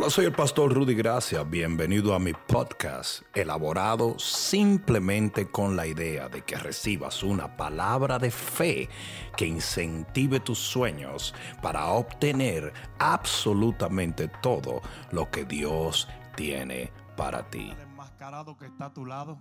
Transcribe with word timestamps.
Hola, 0.00 0.08
soy 0.08 0.24
el 0.24 0.32
pastor 0.32 0.72
Rudy 0.72 0.94
Gracia. 0.94 1.42
Bienvenido 1.42 2.14
a 2.14 2.18
mi 2.18 2.32
podcast, 2.32 3.20
elaborado 3.34 4.18
simplemente 4.18 5.50
con 5.50 5.76
la 5.76 5.86
idea 5.86 6.30
de 6.30 6.40
que 6.42 6.56
recibas 6.56 7.22
una 7.22 7.54
palabra 7.54 8.18
de 8.18 8.30
fe 8.30 8.88
que 9.36 9.44
incentive 9.44 10.40
tus 10.40 10.58
sueños 10.58 11.34
para 11.60 11.88
obtener 11.88 12.72
absolutamente 12.98 14.28
todo 14.40 14.80
lo 15.12 15.30
que 15.30 15.44
Dios 15.44 16.08
tiene 16.34 16.90
para 17.14 17.50
ti. 17.50 17.70
El 17.70 17.80
enmascarado 17.82 18.56
que 18.56 18.64
está 18.64 18.86
a 18.86 18.94
tu 18.94 19.04
lado. 19.04 19.38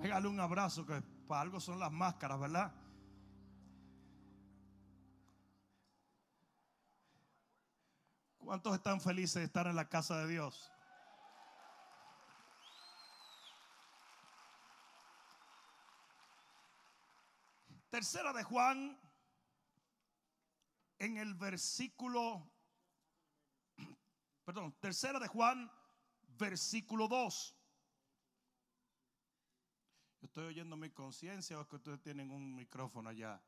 Pégale 0.00 0.28
un 0.28 0.38
abrazo 0.38 0.86
que 0.86 1.02
para 1.26 1.40
algo 1.40 1.58
son 1.58 1.80
las 1.80 1.90
máscaras, 1.90 2.38
¿verdad? 2.38 2.72
¿Cuántos 8.46 8.76
están 8.76 9.00
felices 9.00 9.34
de 9.34 9.44
estar 9.46 9.66
en 9.66 9.74
la 9.74 9.88
casa 9.88 10.18
de 10.18 10.28
Dios? 10.28 10.70
Tercera 17.90 18.32
de 18.32 18.44
Juan, 18.44 18.96
en 21.00 21.16
el 21.16 21.34
versículo, 21.34 22.48
perdón, 24.44 24.76
tercera 24.78 25.18
de 25.18 25.26
Juan, 25.26 25.68
versículo 26.38 27.08
2. 27.08 27.56
Yo 30.20 30.26
estoy 30.26 30.44
oyendo 30.44 30.76
mi 30.76 30.90
conciencia 30.90 31.58
o 31.58 31.62
es 31.62 31.66
que 31.66 31.76
ustedes 31.76 32.00
tienen 32.00 32.30
un 32.30 32.54
micrófono 32.54 33.10
allá. 33.10 33.42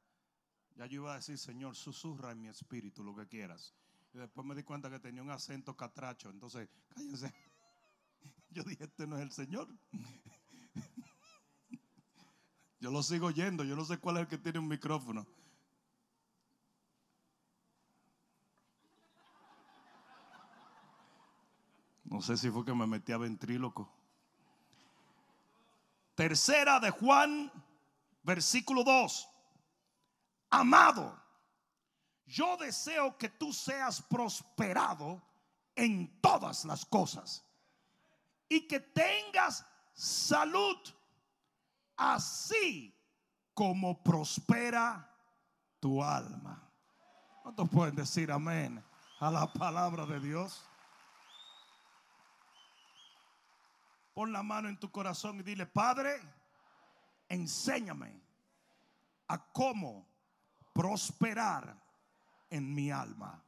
Ya 0.75 0.87
yo 0.87 1.03
iba 1.03 1.13
a 1.13 1.17
decir, 1.19 1.39
Señor, 1.39 1.77
susurra 1.77 2.33
en 2.33 2.41
mi 2.41 2.49
espíritu 2.49 3.05
lo 3.05 3.15
que 3.15 3.29
quieras. 3.29 3.77
Y 4.15 4.19
después 4.19 4.47
me 4.47 4.55
di 4.55 4.63
cuenta 4.63 4.91
que 4.91 4.99
tenía 4.99 5.23
un 5.23 5.31
acento 5.31 5.77
catracho. 5.77 6.31
Entonces, 6.31 6.69
cállense. 6.89 7.33
Yo 8.51 8.63
dije, 8.63 8.85
este 8.85 9.07
no 9.07 9.17
es 9.17 9.23
el 9.23 9.33
Señor. 9.33 9.69
Yo 12.81 12.91
lo 12.91 13.03
sigo 13.03 13.27
oyendo. 13.27 13.65
Yo 13.65 13.77
no 13.77 13.85
sé 13.85 13.99
cuál 13.99 14.17
es 14.17 14.23
el 14.23 14.29
que 14.29 14.39
tiene 14.39 14.59
un 14.59 14.69
micrófono. 14.69 15.27
No 22.05 22.23
sé 22.23 22.37
si 22.37 22.51
fue 22.51 22.65
que 22.65 22.73
me 22.73 22.87
metí 22.87 23.13
a 23.13 23.19
ventríloco. 23.19 23.93
Tercera 26.15 26.81
de 26.81 26.91
Juan, 26.91 27.53
versículo 28.23 28.83
2. 28.83 29.29
Amado, 30.51 31.21
yo 32.29 32.57
deseo 32.59 33.17
que 33.17 33.31
tú 33.31 33.53
seas 33.53 34.03
prosperado 34.03 35.23
en 35.75 36.21
todas 36.21 36.65
las 36.67 36.85
cosas 36.85 37.45
y 38.49 38.67
que 38.69 38.81
tengas 38.81 39.65
salud, 39.95 40.77
así 41.97 42.95
como 43.55 44.03
prospera 44.03 45.11
tu 45.81 46.03
alma. 46.03 46.71
¿Cuántos 47.43 47.69
pueden 47.71 47.97
decir 47.97 48.31
amén 48.31 48.85
a 49.21 49.31
la 49.31 49.51
palabra 49.51 50.05
de 50.05 50.21
Dios? 50.21 50.63
Pon 54.13 54.33
la 54.33 54.43
mano 54.43 54.69
en 54.69 54.79
tu 54.79 54.91
corazón 54.91 55.41
y 55.41 55.43
dile, 55.43 55.65
Padre, 55.65 56.21
enséñame 57.29 58.21
a 59.29 59.39
cómo 59.53 60.07
prosperar 60.75 61.88
en 62.51 62.75
mi 62.75 62.91
alma. 62.91 63.43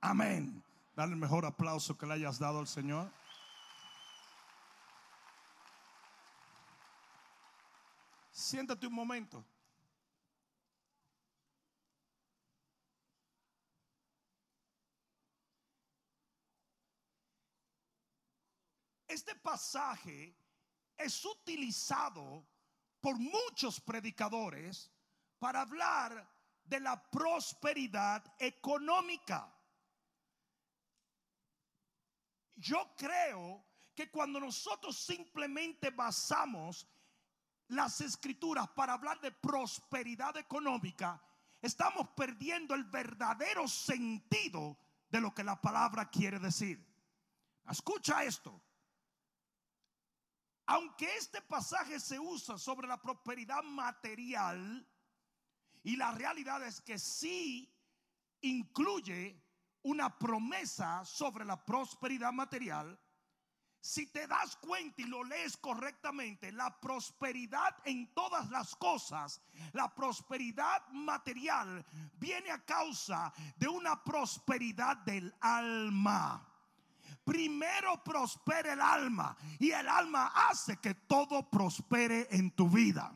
Amén. 0.00 0.62
Dale 0.94 1.12
el 1.12 1.18
mejor 1.18 1.46
aplauso 1.46 1.96
que 1.96 2.06
le 2.06 2.14
hayas 2.14 2.38
dado 2.38 2.58
al 2.58 2.66
Señor. 2.66 3.10
Siéntate 8.30 8.86
un 8.86 8.94
momento. 8.94 9.44
Este 19.06 19.34
pasaje 19.34 20.34
es 20.96 21.24
utilizado 21.24 22.46
por 23.00 23.18
muchos 23.18 23.78
predicadores 23.80 24.90
para 25.38 25.60
hablar 25.60 26.31
de 26.72 26.80
la 26.80 26.96
prosperidad 27.10 28.24
económica. 28.38 29.54
Yo 32.54 32.94
creo 32.96 33.62
que 33.94 34.10
cuando 34.10 34.40
nosotros 34.40 34.96
simplemente 34.96 35.90
basamos 35.90 36.88
las 37.68 38.00
escrituras 38.00 38.70
para 38.70 38.94
hablar 38.94 39.20
de 39.20 39.32
prosperidad 39.32 40.34
económica, 40.38 41.22
estamos 41.60 42.08
perdiendo 42.16 42.74
el 42.74 42.84
verdadero 42.84 43.68
sentido 43.68 44.78
de 45.10 45.20
lo 45.20 45.34
que 45.34 45.44
la 45.44 45.60
palabra 45.60 46.08
quiere 46.08 46.38
decir. 46.38 46.82
Escucha 47.68 48.24
esto. 48.24 48.58
Aunque 50.64 51.16
este 51.16 51.42
pasaje 51.42 52.00
se 52.00 52.18
usa 52.18 52.56
sobre 52.56 52.88
la 52.88 52.96
prosperidad 52.96 53.62
material, 53.62 54.88
y 55.82 55.96
la 55.96 56.12
realidad 56.12 56.62
es 56.66 56.80
que 56.80 56.98
sí 56.98 57.72
incluye 58.40 59.40
una 59.82 60.16
promesa 60.18 61.04
sobre 61.04 61.44
la 61.44 61.64
prosperidad 61.64 62.32
material. 62.32 62.98
Si 63.80 64.06
te 64.06 64.28
das 64.28 64.56
cuenta 64.56 65.02
y 65.02 65.06
lo 65.06 65.24
lees 65.24 65.56
correctamente, 65.56 66.52
la 66.52 66.80
prosperidad 66.80 67.76
en 67.84 68.14
todas 68.14 68.48
las 68.50 68.76
cosas, 68.76 69.42
la 69.72 69.92
prosperidad 69.92 70.86
material 70.90 71.84
viene 72.14 72.52
a 72.52 72.64
causa 72.64 73.32
de 73.56 73.66
una 73.66 74.04
prosperidad 74.04 74.98
del 74.98 75.34
alma. 75.40 76.48
Primero 77.24 78.02
prospera 78.04 78.72
el 78.72 78.80
alma 78.80 79.36
y 79.58 79.72
el 79.72 79.88
alma 79.88 80.32
hace 80.48 80.76
que 80.76 80.94
todo 80.94 81.50
prospere 81.50 82.28
en 82.30 82.52
tu 82.52 82.68
vida. 82.68 83.12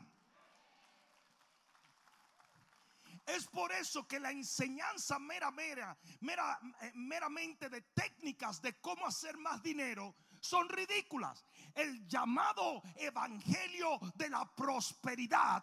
Es 3.27 3.45
por 3.47 3.73
eso 3.73 4.07
que 4.07 4.21
la 4.21 4.31
enseñanza 4.31 5.19
mera, 5.19 5.51
mera, 5.51 5.97
mera, 6.21 6.57
eh, 6.81 6.91
meramente 6.95 7.69
de 7.69 7.81
técnicas 7.93 8.61
de 8.61 8.79
cómo 8.79 9.05
hacer 9.05 9.37
más 9.37 9.61
dinero 9.61 10.15
son 10.39 10.69
ridículas. 10.69 11.45
El 11.75 12.07
llamado 12.07 12.81
evangelio 12.95 13.99
de 14.15 14.29
la 14.29 14.49
prosperidad 14.55 15.61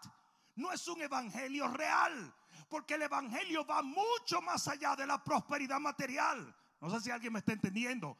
no 0.57 0.73
es 0.73 0.87
un 0.89 1.01
evangelio 1.01 1.69
real, 1.69 2.35
porque 2.69 2.95
el 2.95 3.03
evangelio 3.03 3.65
va 3.65 3.83
mucho 3.83 4.43
más 4.43 4.69
allá 4.69 4.95
de 4.95 5.07
la 5.07 5.25
prosperidad 5.25 5.81
material. 5.81 6.55
No 6.81 6.91
sé 6.91 7.01
si 7.01 7.11
alguien 7.11 7.33
me 7.33 7.39
está 7.39 7.55
entendiendo. 7.55 8.19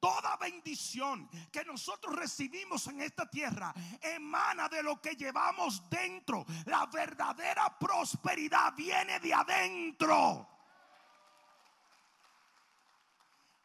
Toda 0.00 0.36
bendición 0.38 1.28
que 1.52 1.62
nosotros 1.64 2.16
recibimos 2.16 2.86
en 2.86 3.02
esta 3.02 3.28
tierra 3.28 3.74
emana 4.00 4.66
de 4.70 4.82
lo 4.82 4.98
que 5.00 5.14
llevamos 5.14 5.88
dentro. 5.90 6.46
La 6.64 6.86
verdadera 6.86 7.78
prosperidad 7.78 8.72
viene 8.74 9.20
de 9.20 9.34
adentro. 9.34 10.48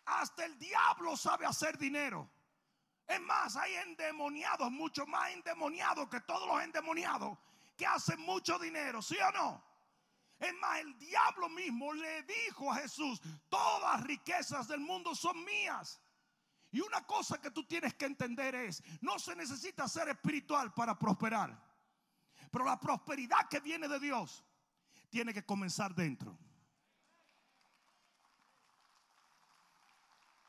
Hasta 0.05 0.45
el 0.45 0.59
diablo 0.59 1.15
sabe 1.15 1.45
hacer 1.45 1.77
dinero. 1.77 2.29
Es 3.07 3.21
más, 3.21 3.55
hay 3.55 3.73
endemoniados, 3.75 4.69
mucho 4.71 5.05
más 5.05 5.31
endemoniados 5.31 6.09
que 6.09 6.19
todos 6.21 6.47
los 6.47 6.61
endemoniados, 6.61 7.37
que 7.77 7.85
hacen 7.85 8.19
mucho 8.21 8.59
dinero, 8.59 9.01
¿sí 9.01 9.17
o 9.17 9.31
no? 9.31 9.63
Es 10.39 10.53
más, 10.55 10.79
el 10.79 10.97
diablo 10.97 11.47
mismo 11.49 11.93
le 11.93 12.23
dijo 12.23 12.71
a 12.71 12.75
Jesús, 12.75 13.21
todas 13.47 14.03
riquezas 14.03 14.67
del 14.67 14.81
mundo 14.81 15.15
son 15.15 15.43
mías. 15.45 16.01
Y 16.75 16.81
una 16.81 17.07
cosa 17.07 17.39
que 17.39 17.51
tú 17.51 17.63
tienes 17.63 17.93
que 17.93 18.03
entender 18.03 18.53
es, 18.53 18.83
no 18.99 19.17
se 19.17 19.33
necesita 19.33 19.87
ser 19.87 20.09
espiritual 20.09 20.73
para 20.73 20.99
prosperar. 20.99 21.57
Pero 22.51 22.65
la 22.65 22.77
prosperidad 22.77 23.47
que 23.49 23.61
viene 23.61 23.87
de 23.87 23.97
Dios 23.97 24.43
tiene 25.09 25.33
que 25.33 25.45
comenzar 25.45 25.95
dentro. 25.95 26.37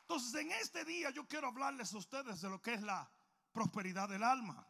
Entonces 0.00 0.34
en 0.40 0.50
este 0.50 0.84
día 0.84 1.10
yo 1.10 1.28
quiero 1.28 1.46
hablarles 1.46 1.94
a 1.94 1.98
ustedes 1.98 2.40
de 2.40 2.50
lo 2.50 2.60
que 2.60 2.74
es 2.74 2.82
la 2.82 3.08
prosperidad 3.52 4.08
del 4.08 4.24
alma. 4.24 4.66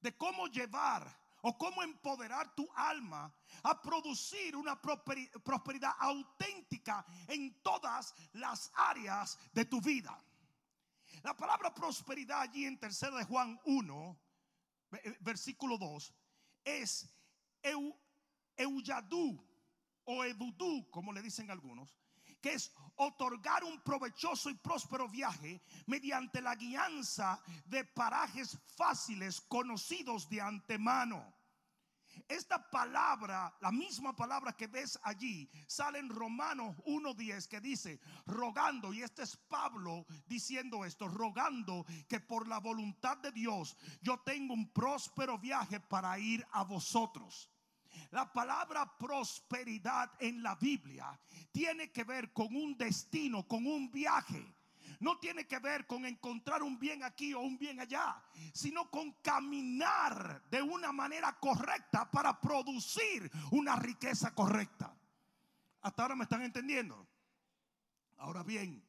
De 0.00 0.16
cómo 0.16 0.46
llevar 0.46 1.12
o 1.42 1.58
cómo 1.58 1.82
empoderar 1.82 2.54
tu 2.54 2.70
alma 2.72 3.34
a 3.64 3.82
producir 3.82 4.54
una 4.54 4.80
prosperidad 4.80 5.96
auténtica 5.98 7.04
en 7.26 7.60
todas 7.62 8.14
las 8.34 8.70
áreas 8.76 9.36
de 9.52 9.64
tu 9.64 9.80
vida. 9.80 10.16
La 11.24 11.34
palabra 11.34 11.72
prosperidad 11.72 12.42
allí 12.42 12.66
en 12.66 12.78
tercera 12.78 13.16
de 13.16 13.24
Juan 13.24 13.58
1, 13.64 14.20
eh, 14.92 15.16
versículo 15.20 15.78
2, 15.78 16.14
es 16.62 17.08
euyadú 18.54 19.42
o 20.04 20.22
edudú, 20.22 20.90
como 20.90 21.14
le 21.14 21.22
dicen 21.22 21.50
algunos, 21.50 21.98
que 22.42 22.52
es 22.52 22.70
otorgar 22.96 23.64
un 23.64 23.80
provechoso 23.80 24.50
y 24.50 24.54
próspero 24.54 25.08
viaje 25.08 25.62
mediante 25.86 26.42
la 26.42 26.56
guianza 26.56 27.40
de 27.64 27.86
parajes 27.86 28.58
fáciles 28.76 29.40
conocidos 29.40 30.28
de 30.28 30.42
antemano. 30.42 31.33
Esta 32.26 32.70
palabra, 32.70 33.54
la 33.60 33.70
misma 33.70 34.16
palabra 34.16 34.56
que 34.56 34.66
ves 34.66 34.98
allí, 35.02 35.50
sale 35.66 35.98
en 35.98 36.08
Romanos 36.08 36.74
1.10 36.86 37.48
que 37.48 37.60
dice, 37.60 38.00
rogando, 38.24 38.94
y 38.94 39.02
este 39.02 39.22
es 39.22 39.36
Pablo 39.36 40.06
diciendo 40.26 40.86
esto, 40.86 41.06
rogando 41.06 41.84
que 42.08 42.20
por 42.20 42.48
la 42.48 42.60
voluntad 42.60 43.18
de 43.18 43.30
Dios 43.30 43.76
yo 44.00 44.18
tengo 44.20 44.54
un 44.54 44.72
próspero 44.72 45.38
viaje 45.38 45.80
para 45.80 46.18
ir 46.18 46.46
a 46.52 46.64
vosotros. 46.64 47.50
La 48.10 48.32
palabra 48.32 48.96
prosperidad 48.96 50.10
en 50.18 50.42
la 50.42 50.54
Biblia 50.54 51.18
tiene 51.52 51.92
que 51.92 52.04
ver 52.04 52.32
con 52.32 52.56
un 52.56 52.76
destino, 52.76 53.46
con 53.46 53.66
un 53.66 53.90
viaje 53.90 54.53
no 55.00 55.18
tiene 55.18 55.46
que 55.46 55.58
ver 55.58 55.86
con 55.86 56.04
encontrar 56.06 56.62
un 56.62 56.78
bien 56.78 57.02
aquí 57.02 57.34
o 57.34 57.40
un 57.40 57.58
bien 57.58 57.80
allá, 57.80 58.22
sino 58.52 58.90
con 58.90 59.12
caminar 59.22 60.42
de 60.50 60.62
una 60.62 60.92
manera 60.92 61.38
correcta 61.38 62.10
para 62.10 62.40
producir 62.40 63.30
una 63.50 63.76
riqueza 63.76 64.34
correcta. 64.34 64.96
Hasta 65.80 66.02
ahora 66.02 66.16
me 66.16 66.24
están 66.24 66.42
entendiendo. 66.42 67.06
Ahora 68.18 68.42
bien, 68.42 68.82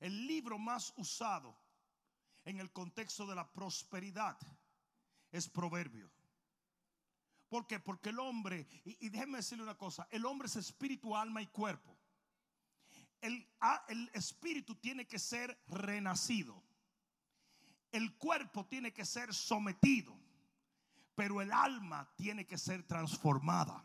el 0.00 0.26
libro 0.26 0.58
más 0.58 0.92
usado 0.96 1.56
en 2.44 2.60
el 2.60 2.72
contexto 2.72 3.26
de 3.26 3.34
la 3.34 3.52
prosperidad 3.52 4.36
es 5.30 5.48
Proverbio. 5.48 6.10
¿Por 7.48 7.66
qué? 7.66 7.80
Porque 7.80 8.10
el 8.10 8.18
hombre, 8.18 8.66
y, 8.84 9.08
déjenme 9.10 9.38
decirle 9.38 9.64
una 9.64 9.76
cosa, 9.76 10.08
el 10.10 10.24
hombre 10.24 10.46
es 10.46 10.56
espíritu, 10.56 11.16
alma 11.16 11.42
y 11.42 11.48
cuerpo 11.48 12.01
el, 13.22 14.10
espíritu 14.12 14.74
tiene 14.74 15.06
que 15.06 15.18
ser 15.18 15.62
renacido. 15.68 16.62
El 17.90 18.16
cuerpo 18.18 18.66
tiene 18.66 18.92
que 18.92 19.04
ser 19.04 19.32
sometido. 19.32 20.18
Pero 21.14 21.40
el 21.40 21.52
alma 21.52 22.10
tiene 22.16 22.46
que 22.46 22.58
ser 22.58 22.86
transformada. 22.86 23.84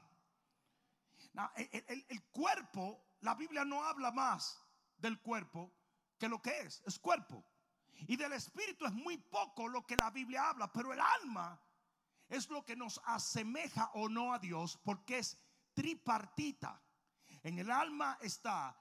el, 1.55 2.05
el 2.07 2.23
cuerpo, 2.31 3.03
la 3.21 3.35
Biblia 3.35 3.65
no 3.65 3.83
habla 3.83 4.11
más 4.11 4.61
del 4.97 5.19
cuerpo 5.19 5.73
que 6.17 6.29
lo 6.29 6.41
que 6.41 6.61
es. 6.61 6.81
Es 6.85 6.97
cuerpo. 6.97 7.45
Y 8.07 8.15
del 8.15 8.33
espíritu 8.33 8.85
es 8.85 8.93
muy 8.93 9.17
poco 9.17 9.67
lo 9.67 9.85
que 9.85 9.95
la 9.97 10.09
Biblia 10.09 10.49
habla. 10.49 10.71
Pero 10.71 10.93
el 10.93 10.99
alma 10.99 11.61
es 12.29 12.49
lo 12.49 12.65
que 12.65 12.75
nos 12.75 13.01
asemeja 13.05 13.91
o 13.93 14.09
no 14.09 14.33
a 14.33 14.39
Dios 14.39 14.79
porque 14.83 15.19
es 15.19 15.37
tripartita. 15.73 16.81
En 17.43 17.59
el 17.59 17.69
alma 17.71 18.17
está 18.21 18.75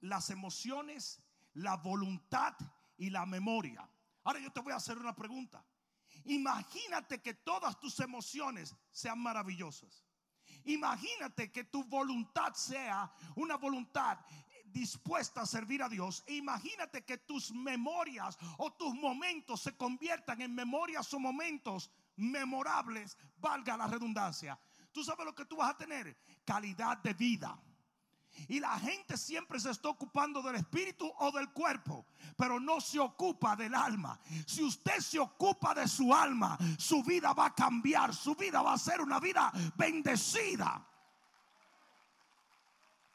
las 0.00 0.30
emociones, 0.30 1.22
la 1.54 1.76
voluntad 1.76 2.54
y 2.96 3.10
la 3.10 3.26
memoria. 3.26 3.88
Ahora 4.24 4.40
yo 4.40 4.52
te 4.52 4.60
voy 4.60 4.72
a 4.72 4.76
hacer 4.76 4.98
una 4.98 5.14
pregunta. 5.14 5.64
Imagínate 6.24 7.20
que 7.20 7.34
todas 7.34 7.78
tus 7.78 8.00
emociones 8.00 8.74
sean 8.90 9.20
maravillosas. 9.20 10.04
Imagínate 10.64 11.52
que 11.52 11.64
tu 11.64 11.84
voluntad 11.84 12.52
sea 12.54 13.12
una 13.36 13.56
voluntad 13.56 14.18
dispuesta 14.64 15.42
a 15.42 15.46
servir 15.46 15.82
a 15.82 15.88
Dios. 15.88 16.24
E 16.26 16.34
imagínate 16.34 17.04
que 17.04 17.18
tus 17.18 17.52
memorias 17.52 18.36
o 18.58 18.72
tus 18.72 18.94
momentos 18.94 19.62
se 19.62 19.76
conviertan 19.76 20.40
en 20.40 20.54
memorias 20.54 21.12
o 21.14 21.20
momentos 21.20 21.90
memorables, 22.16 23.16
valga 23.38 23.76
la 23.76 23.86
redundancia. 23.86 24.58
Tú 24.92 25.04
sabes 25.04 25.26
lo 25.26 25.34
que 25.34 25.44
tú 25.44 25.56
vas 25.56 25.70
a 25.70 25.76
tener, 25.76 26.16
calidad 26.44 26.98
de 26.98 27.14
vida. 27.14 27.62
Y 28.48 28.60
la 28.60 28.78
gente 28.78 29.16
siempre 29.16 29.58
se 29.58 29.70
está 29.70 29.88
ocupando 29.88 30.42
del 30.42 30.56
espíritu 30.56 31.12
o 31.18 31.32
del 31.32 31.50
cuerpo, 31.52 32.06
pero 32.36 32.60
no 32.60 32.80
se 32.80 32.98
ocupa 32.98 33.56
del 33.56 33.74
alma. 33.74 34.18
Si 34.46 34.62
usted 34.62 34.98
se 35.00 35.18
ocupa 35.18 35.74
de 35.74 35.88
su 35.88 36.14
alma, 36.14 36.56
su 36.78 37.02
vida 37.02 37.32
va 37.32 37.46
a 37.46 37.54
cambiar, 37.54 38.14
su 38.14 38.34
vida 38.34 38.62
va 38.62 38.74
a 38.74 38.78
ser 38.78 39.00
una 39.00 39.18
vida 39.18 39.52
bendecida. 39.76 40.86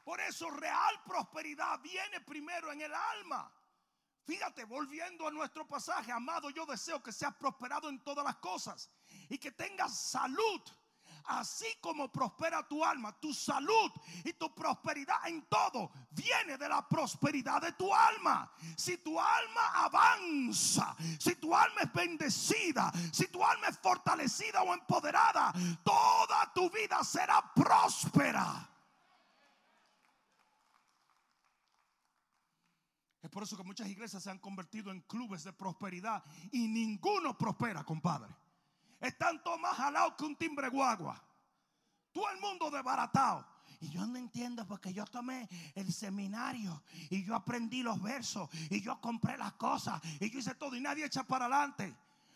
Por 0.04 0.20
eso 0.20 0.50
real 0.50 1.02
prosperidad 1.06 1.80
viene 1.82 2.20
primero 2.22 2.72
en 2.72 2.82
el 2.82 2.94
alma. 2.94 3.52
Fíjate, 4.26 4.66
volviendo 4.66 5.28
a 5.28 5.32
nuestro 5.32 5.68
pasaje, 5.68 6.12
amado, 6.12 6.50
yo 6.50 6.66
deseo 6.66 7.02
que 7.02 7.12
seas 7.12 7.34
prosperado 7.36 7.90
en 7.90 8.00
todas 8.04 8.24
las 8.24 8.36
cosas 8.38 8.90
y 9.30 9.38
que 9.38 9.52
tengas 9.52 9.98
salud 9.98 10.62
Así 11.26 11.68
como 11.82 12.12
prospera 12.12 12.68
tu 12.68 12.84
alma, 12.84 13.12
tu 13.20 13.34
salud 13.34 13.92
y 14.24 14.34
tu 14.34 14.54
prosperidad 14.54 15.28
en 15.28 15.44
todo 15.44 15.92
viene 16.12 16.58
de 16.58 16.68
la 16.68 16.88
prosperidad 16.88 17.62
de 17.62 17.72
tu 17.74 17.94
alma. 17.94 18.52
Si 18.76 18.98
tu 18.98 19.20
alma 19.20 19.68
avanza, 19.76 20.96
si 21.20 21.36
tu 21.36 21.56
alma 21.56 21.82
es 21.82 21.94
bendecida, 21.94 22.92
si 23.12 23.28
tu 23.28 23.44
alma 23.44 23.68
es 23.68 23.78
fortalecida 23.80 24.64
o 24.64 24.74
empoderada, 24.74 25.54
toda 25.84 26.52
tu 26.54 26.70
vida 26.70 27.04
será 27.04 27.42
próspera. 27.54 28.68
Es 33.22 33.30
por 33.30 33.44
eso 33.44 33.56
que 33.56 33.64
muchas 33.64 33.88
iglesias 33.88 34.24
se 34.24 34.32
han 34.32 34.40
convertido 34.40 34.92
en 34.92 35.02
clubes 35.02 35.44
de 35.44 35.54
prosperidad 35.54 36.24
y 36.52 36.68
ninguno 36.68 37.38
prospera, 37.38 37.84
compadre. 37.84 38.36
Están 39.02 39.42
todos 39.44 39.60
más 39.60 39.76
jalados 39.76 40.14
que 40.18 40.26
un 40.26 40.36
timbre 40.36 40.70
guagua. 40.70 41.22
Todo 42.12 42.30
el 42.30 42.40
mundo 42.40 42.70
desbaratado. 42.70 43.46
Y 43.80 43.90
yo 43.90 44.06
no 44.06 44.18
entiendo 44.18 44.68
porque 44.68 44.94
yo 44.94 45.06
tomé 45.06 45.50
el 45.74 45.92
seminario 45.92 46.84
y 47.10 47.24
yo 47.24 47.36
aprendí 47.36 47.82
los 47.82 48.00
versos 48.00 48.48
y 48.70 48.80
yo 48.80 49.02
compré 49.02 49.38
las 49.38 49.54
cosas 49.54 50.00
y 50.20 50.30
yo 50.30 50.38
hice 50.38 50.54
todo 50.54 50.76
y 50.76 50.82
nadie 50.82 51.06
echa 51.06 51.24
para 51.24 51.46
adelante. 51.46 51.96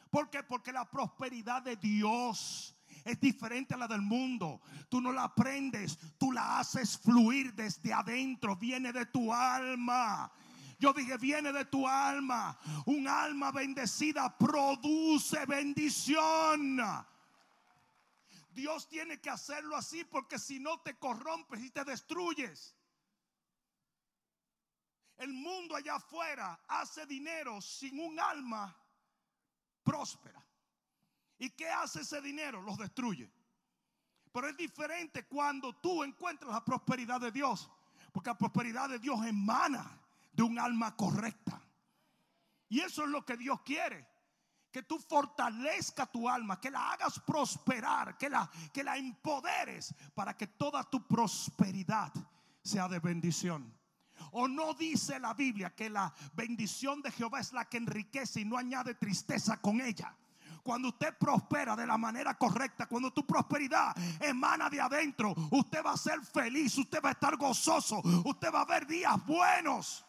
¿Por 0.09 0.31
qué? 0.31 0.41
Porque 0.41 0.71
la 0.71 0.89
prosperidad 0.89 1.62
de 1.62 1.75
Dios 1.75 2.75
es 3.03 3.19
diferente 3.19 3.75
a 3.75 3.77
la 3.77 3.88
del 3.88 4.01
mundo. 4.01 4.59
Tú 4.89 5.00
no 5.00 5.12
la 5.12 5.25
aprendes, 5.25 6.00
tú 6.17 6.31
la 6.31 6.59
haces 6.59 6.97
fluir 6.97 7.53
desde 7.53 7.94
adentro, 7.94 8.56
viene 8.56 8.91
de 8.91 9.06
tu 9.06 9.31
alma. 9.31 10.31
Yo 10.80 10.94
dije, 10.94 11.18
viene 11.18 11.51
de 11.51 11.66
tu 11.66 11.88
alma. 11.88 12.57
Un 12.86 13.07
alma 13.07 13.51
bendecida 13.51 14.38
produce 14.38 15.45
bendición. 15.45 16.81
Dios 18.51 18.88
tiene 18.88 19.19
que 19.19 19.30
hacerlo 19.30 19.75
así 19.75 20.04
porque 20.06 20.39
si 20.39 20.60
no 20.60 20.80
te 20.80 20.98
corrompes 20.98 21.62
y 21.62 21.69
te 21.72 21.83
destruyes. 21.83 22.75
El 25.17 25.34
mundo 25.34 25.75
allá 25.75 25.96
afuera 25.96 26.60
hace 26.67 27.05
dinero 27.05 27.62
sin 27.62 28.00
un 28.00 28.20
alma 28.20 28.75
próspera. 29.84 30.46
¿Y 31.38 31.50
qué 31.51 31.70
hace 31.70 32.01
ese 32.01 32.22
dinero? 32.22 32.62
Los 32.62 32.77
destruye. 32.77 33.32
Pero 34.32 34.50
es 34.50 34.58
diferente 34.58 35.25
cuando 35.25 35.74
tú 35.74 36.03
encuentras 36.03 36.51
la 36.51 36.63
prosperidad 36.63 37.22
de 37.22 37.32
Dios. 37.32 37.70
Porque 38.12 38.29
la 38.29 38.38
prosperidad 38.38 38.89
de 38.89 39.00
Dios 39.00 39.25
emana 39.25 40.01
de 40.36 40.44
un 40.44 40.60
alma 40.60 40.96
correcta. 40.96 41.62
Y 42.70 42.82
eso 42.82 43.04
es 43.04 43.10
lo 43.10 43.25
que 43.25 43.38
Dios 43.38 43.62
quiere. 43.62 44.08
Que 44.72 44.84
tú 44.84 45.00
fortalezca 45.00 46.06
tu 46.06 46.27
alma, 46.27 46.60
que 46.60 46.70
la 46.70 46.92
hagas 46.92 47.20
prosperar, 47.20 48.18
que 48.18 48.30
la, 48.30 48.50
que 48.74 48.84
la 48.84 48.98
empoderes 48.98 49.96
para 50.13 50.36
que 50.36 50.48
toda 50.48 50.84
tu 50.84 51.08
prosperidad 51.08 52.12
sea 52.62 52.88
de 52.89 53.00
bendición. 53.00 53.74
O 54.32 54.48
no 54.48 54.74
dice 54.74 55.20
la 55.20 55.34
Biblia 55.34 55.74
que 55.74 55.89
la 55.89 56.13
bendición 56.34 57.01
de 57.01 57.12
Jehová 57.12 57.39
es 57.39 57.54
la 57.54 57.65
que 57.65 57.77
enriquece 57.77 58.42
y 58.42 58.46
no 58.46 58.58
añade 58.58 58.96
tristeza 58.96 59.62
con 59.62 59.80
ella. 59.80 60.15
Cuando 60.63 60.89
usted 60.89 61.15
prospera 61.18 61.75
de 61.75 61.86
la 61.86 61.98
manera 61.98 62.34
correcta, 62.34 62.88
cuando 62.88 63.13
tu 63.13 63.25
prosperidad 63.25 63.96
emana 64.20 64.68
de 64.68 64.82
adentro, 64.82 65.34
usted 65.51 65.86
va 65.86 65.92
a 65.92 65.98
ser 65.98 66.20
feliz, 66.22 66.75
usted 66.77 67.00
va 67.04 67.10
a 67.10 67.12
estar 67.12 67.38
gozoso, 67.38 68.01
usted 68.25 68.51
va 68.51 68.62
a 68.62 68.65
ver 68.65 68.88
días 68.88 69.24
buenos. 69.25 70.04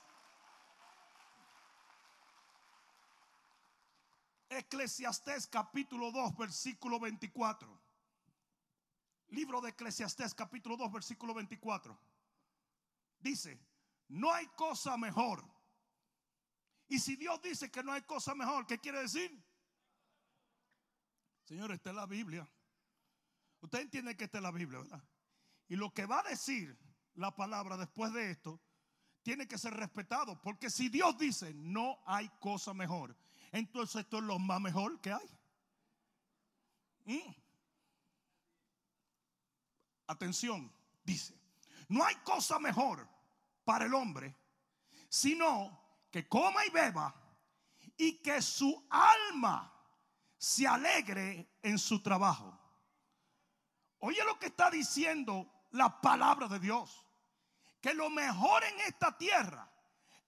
Eclesiastés 4.49 5.47
capítulo 5.47 6.11
2, 6.13 6.37
versículo 6.37 7.01
24. 7.01 7.83
Libro 9.29 9.61
de 9.61 9.71
Eclesiastés 9.71 10.35
capítulo 10.35 10.77
2, 10.77 10.93
versículo 10.93 11.35
24. 11.35 11.99
Dice, 13.19 13.59
no 14.09 14.33
hay 14.33 14.47
cosa 14.49 14.97
mejor. 14.97 15.45
Y 16.89 17.01
si 17.01 17.17
Dios 17.17 17.41
dice 17.43 17.71
que 17.71 17.83
no 17.83 17.93
hay 17.93 18.03
cosa 18.03 18.35
mejor, 18.35 18.67
¿qué 18.67 18.79
quiere 18.79 19.01
decir? 19.01 19.45
Señor, 21.45 21.73
esta 21.73 21.91
es 21.91 21.97
la 21.97 22.07
Biblia. 22.07 22.49
Usted 23.61 23.81
entiende 23.81 24.17
que 24.17 24.25
esta 24.25 24.39
es 24.39 24.43
la 24.43 24.53
Biblia, 24.53 24.81
¿verdad? 24.81 25.03
Y 25.69 25.77
lo 25.77 25.93
que 25.93 26.07
va 26.07 26.21
a 26.21 26.29
decir 26.29 26.79
la 27.15 27.35
palabra 27.35 27.77
después 27.77 28.13
de 28.13 28.31
esto 28.31 28.61
tiene 29.23 29.49
que 29.49 29.59
ser 29.59 29.75
respetado. 29.75 30.41
Porque 30.41 30.71
si 30.71 30.89
Dios 30.89 31.19
dice 31.19 31.53
no 31.55 31.99
hay 32.07 32.29
cosa 32.39 32.73
mejor, 32.75 33.17
entonces 33.59 34.03
esto 34.03 34.19
es 34.19 34.25
lo 34.25 34.39
más 34.39 34.61
mejor 34.61 35.01
que 35.01 35.13
hay. 35.13 35.39
Mm. 37.05 37.35
Atención, 40.09 40.73
dice, 41.05 41.35
no 41.89 42.05
hay 42.05 42.15
cosa 42.17 42.59
mejor 42.59 43.09
para 43.65 43.87
el 43.87 43.95
hombre, 43.95 44.37
sino 45.09 45.81
que 46.11 46.29
coma 46.29 46.65
y 46.67 46.71
beba 46.71 47.15
y 47.97 48.19
que 48.19 48.41
su 48.43 48.87
alma 48.91 49.73
se 50.37 50.67
alegre 50.67 51.59
en 51.63 51.79
su 51.79 52.03
trabajo. 52.03 52.59
Oye 54.01 54.23
lo 54.25 54.39
que 54.39 54.47
está 54.47 54.71
diciendo 54.71 55.51
la 55.73 56.01
palabra 56.01 56.49
de 56.49 56.59
Dios. 56.59 57.05
Que 57.81 57.95
lo 57.95 58.11
mejor 58.11 58.65
en 58.65 58.81
esta 58.81 59.17
tierra 59.17 59.71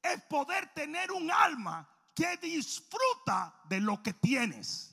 es 0.02 0.23
poder 0.25 0.73
tener 0.75 1.11
un 1.11 1.30
alma 1.30 1.88
que 2.18 2.37
disfruta 2.38 3.60
de 3.68 3.80
lo 3.80 4.02
que 4.02 4.12
tienes. 4.12 4.92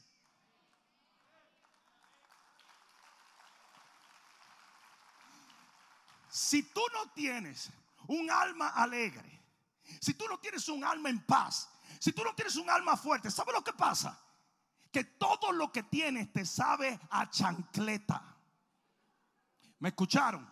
Si 6.29 6.61
tú 6.71 6.81
no 6.93 7.11
tienes 7.13 7.71
un 8.07 8.29
alma 8.29 8.69
alegre, 8.69 9.41
si 9.99 10.13
tú 10.13 10.27
no 10.27 10.39
tienes 10.39 10.69
un 10.69 10.83
alma 10.83 11.09
en 11.09 11.25
paz, 11.25 11.67
si 11.99 12.11
tú 12.11 12.23
no 12.23 12.35
tienes 12.35 12.57
un 12.57 12.69
alma 12.69 12.95
fuerte, 12.95 13.31
¿sabes 13.31 13.55
lo 13.55 13.63
que 13.63 13.73
pasa? 13.73 14.21
Que 14.91 15.03
todo 15.03 15.51
lo 15.51 15.71
que 15.71 15.83
tienes 15.83 16.31
te 16.31 16.45
sabe 16.45 16.99
a 17.09 17.27
chancleta. 17.29 18.37
¿Me 19.79 19.89
escucharon? 19.89 20.47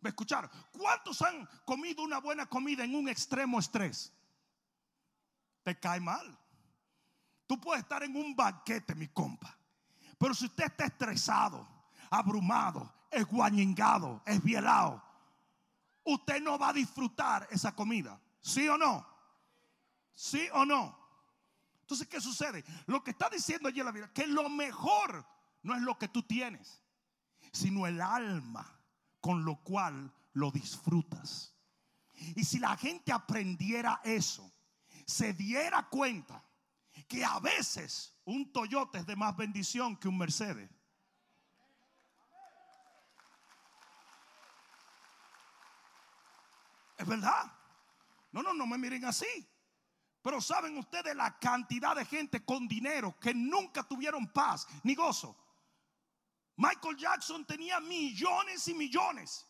¿Me 0.00 0.08
escucharon? 0.08 0.50
¿Cuántos 0.72 1.20
han 1.20 1.46
comido 1.66 2.02
una 2.02 2.18
buena 2.18 2.46
comida 2.46 2.84
en 2.84 2.94
un 2.94 3.08
extremo 3.08 3.58
estrés? 3.58 4.15
Te 5.66 5.76
cae 5.80 5.98
mal. 5.98 6.38
Tú 7.44 7.60
puedes 7.60 7.82
estar 7.82 8.00
en 8.04 8.14
un 8.14 8.36
banquete, 8.36 8.94
mi 8.94 9.08
compa. 9.08 9.58
Pero 10.16 10.32
si 10.32 10.44
usted 10.44 10.66
está 10.66 10.84
estresado, 10.84 11.66
abrumado, 12.08 12.94
esguañingado, 13.10 14.22
esbielado, 14.26 15.02
usted 16.04 16.40
no 16.40 16.56
va 16.56 16.68
a 16.68 16.72
disfrutar 16.72 17.48
esa 17.50 17.74
comida. 17.74 18.20
¿Sí 18.40 18.68
o 18.68 18.78
no? 18.78 19.04
¿Sí 20.14 20.48
o 20.52 20.64
no? 20.64 20.96
Entonces, 21.80 22.06
¿qué 22.06 22.20
sucede? 22.20 22.64
Lo 22.86 23.02
que 23.02 23.10
está 23.10 23.28
diciendo 23.28 23.68
allí 23.68 23.82
la 23.82 23.90
Biblia, 23.90 24.12
que 24.14 24.28
lo 24.28 24.48
mejor 24.48 25.26
no 25.64 25.74
es 25.74 25.82
lo 25.82 25.98
que 25.98 26.06
tú 26.06 26.22
tienes, 26.22 26.80
sino 27.50 27.88
el 27.88 28.00
alma 28.00 28.72
con 29.18 29.44
lo 29.44 29.56
cual 29.64 30.14
lo 30.32 30.52
disfrutas. 30.52 31.56
Y 32.36 32.44
si 32.44 32.60
la 32.60 32.76
gente 32.76 33.10
aprendiera 33.10 34.00
eso, 34.04 34.52
se 35.06 35.32
diera 35.32 35.88
cuenta 35.88 36.42
que 37.08 37.24
a 37.24 37.38
veces 37.38 38.14
un 38.24 38.52
Toyota 38.52 38.98
es 38.98 39.06
de 39.06 39.14
más 39.14 39.36
bendición 39.36 39.96
que 39.96 40.08
un 40.08 40.18
Mercedes. 40.18 40.68
Es 46.98 47.06
verdad. 47.06 47.52
No, 48.32 48.42
no, 48.42 48.52
no 48.52 48.66
me 48.66 48.78
miren 48.78 49.04
así. 49.04 49.48
Pero 50.22 50.40
saben 50.40 50.76
ustedes 50.76 51.14
la 51.14 51.38
cantidad 51.38 51.94
de 51.94 52.04
gente 52.04 52.44
con 52.44 52.66
dinero 52.66 53.16
que 53.20 53.32
nunca 53.32 53.84
tuvieron 53.84 54.26
paz 54.32 54.66
ni 54.82 54.96
gozo. 54.96 55.36
Michael 56.56 56.96
Jackson 56.96 57.44
tenía 57.46 57.78
millones 57.78 58.66
y 58.66 58.74
millones 58.74 59.46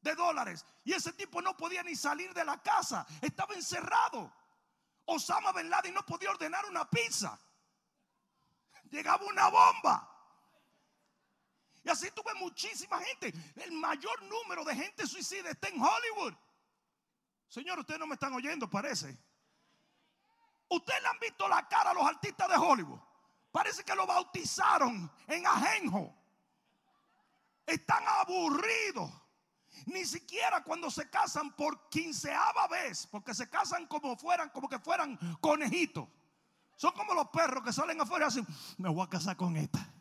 de 0.00 0.14
dólares 0.14 0.64
y 0.84 0.94
ese 0.94 1.12
tipo 1.12 1.40
no 1.42 1.56
podía 1.56 1.82
ni 1.82 1.94
salir 1.94 2.32
de 2.34 2.44
la 2.44 2.60
casa, 2.60 3.06
estaba 3.20 3.54
encerrado. 3.54 4.32
Osama 5.06 5.52
Ben 5.52 5.70
Laden 5.70 5.94
no 5.94 6.04
podía 6.04 6.30
ordenar 6.30 6.64
una 6.66 6.88
pizza. 6.88 7.38
Llegaba 8.90 9.24
una 9.24 9.48
bomba. 9.48 10.12
Y 11.84 11.88
así 11.88 12.10
tuve 12.10 12.34
muchísima 12.34 12.98
gente. 13.00 13.32
El 13.56 13.72
mayor 13.72 14.20
número 14.22 14.64
de 14.64 14.74
gente 14.74 15.06
suicida 15.06 15.50
está 15.50 15.68
en 15.68 15.80
Hollywood. 15.80 16.34
Señor, 17.48 17.78
ustedes 17.78 18.00
no 18.00 18.06
me 18.06 18.14
están 18.14 18.34
oyendo, 18.34 18.68
parece. 18.68 19.16
Ustedes 20.68 21.00
le 21.00 21.08
han 21.08 21.18
visto 21.20 21.46
la 21.46 21.66
cara 21.68 21.90
a 21.90 21.94
los 21.94 22.04
artistas 22.04 22.48
de 22.48 22.56
Hollywood. 22.56 23.00
Parece 23.52 23.84
que 23.84 23.94
lo 23.94 24.06
bautizaron 24.06 25.10
en 25.28 25.46
ajenjo. 25.46 26.12
Están 27.64 28.02
aburridos. 28.06 29.10
Ni 29.84 30.04
siquiera 30.04 30.64
cuando 30.64 30.90
se 30.90 31.08
casan 31.10 31.54
por 31.54 31.88
quinceava 31.88 32.66
vez, 32.68 33.06
porque 33.06 33.34
se 33.34 33.48
casan 33.48 33.86
como 33.86 34.16
fueran, 34.16 34.48
como 34.50 34.68
que 34.68 34.78
fueran 34.78 35.16
conejitos. 35.40 36.08
Son 36.76 36.92
como 36.92 37.14
los 37.14 37.28
perros 37.28 37.62
que 37.62 37.72
salen 37.72 38.00
afuera 38.00 38.26
y 38.26 38.28
hacen, 38.28 38.46
me 38.78 38.88
voy 38.88 39.04
a 39.04 39.08
casar 39.08 39.36
con 39.36 39.56
esta. 39.56 39.92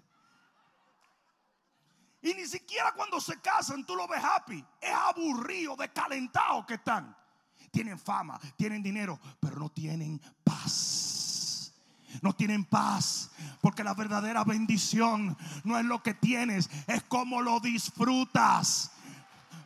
Y 2.22 2.34
ni 2.34 2.48
siquiera 2.48 2.94
cuando 2.94 3.22
se 3.22 3.40
casan 3.40 3.86
tú 3.86 3.96
lo 3.96 4.08
ves 4.08 4.24
happy. 4.24 4.66
Es 4.82 4.94
aburrido, 4.94 5.76
descalentado 5.76 6.66
que 6.66 6.76
están 6.76 7.16
tienen 7.76 8.00
fama, 8.00 8.40
tienen 8.56 8.82
dinero, 8.82 9.20
pero 9.42 9.58
no 9.58 9.70
tienen 9.70 10.22
paz. 10.46 11.74
No 12.22 12.32
tienen 12.34 12.64
paz, 12.64 13.32
porque 13.62 13.84
la 13.84 13.94
verdadera 13.94 14.46
bendición 14.46 15.38
no 15.66 15.78
es 15.78 15.84
lo 15.84 16.02
que 16.02 16.14
tienes, 16.14 16.70
es 16.88 17.04
como 17.04 17.42
lo 17.42 17.60
disfrutas. 17.60 18.92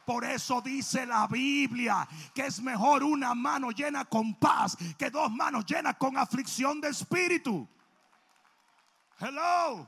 Por 0.10 0.26
eso 0.26 0.60
dice 0.60 1.06
la 1.06 1.28
Biblia 1.28 2.08
que 2.34 2.48
es 2.48 2.60
mejor 2.62 3.04
una 3.04 3.36
mano 3.36 3.70
llena 3.70 4.06
con 4.06 4.34
paz 4.40 4.76
que 4.98 5.12
dos 5.12 5.30
manos 5.30 5.68
llenas 5.68 5.98
con 5.98 6.18
aflicción 6.18 6.82
de 6.82 6.90
espíritu. 6.90 7.70
Hello. 9.20 9.88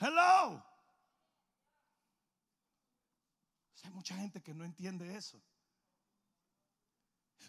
Hello. 0.00 0.64
Hay 3.82 3.90
mucha 3.90 4.16
gente 4.16 4.42
que 4.42 4.54
no 4.54 4.64
entiende 4.64 5.14
eso. 5.14 5.38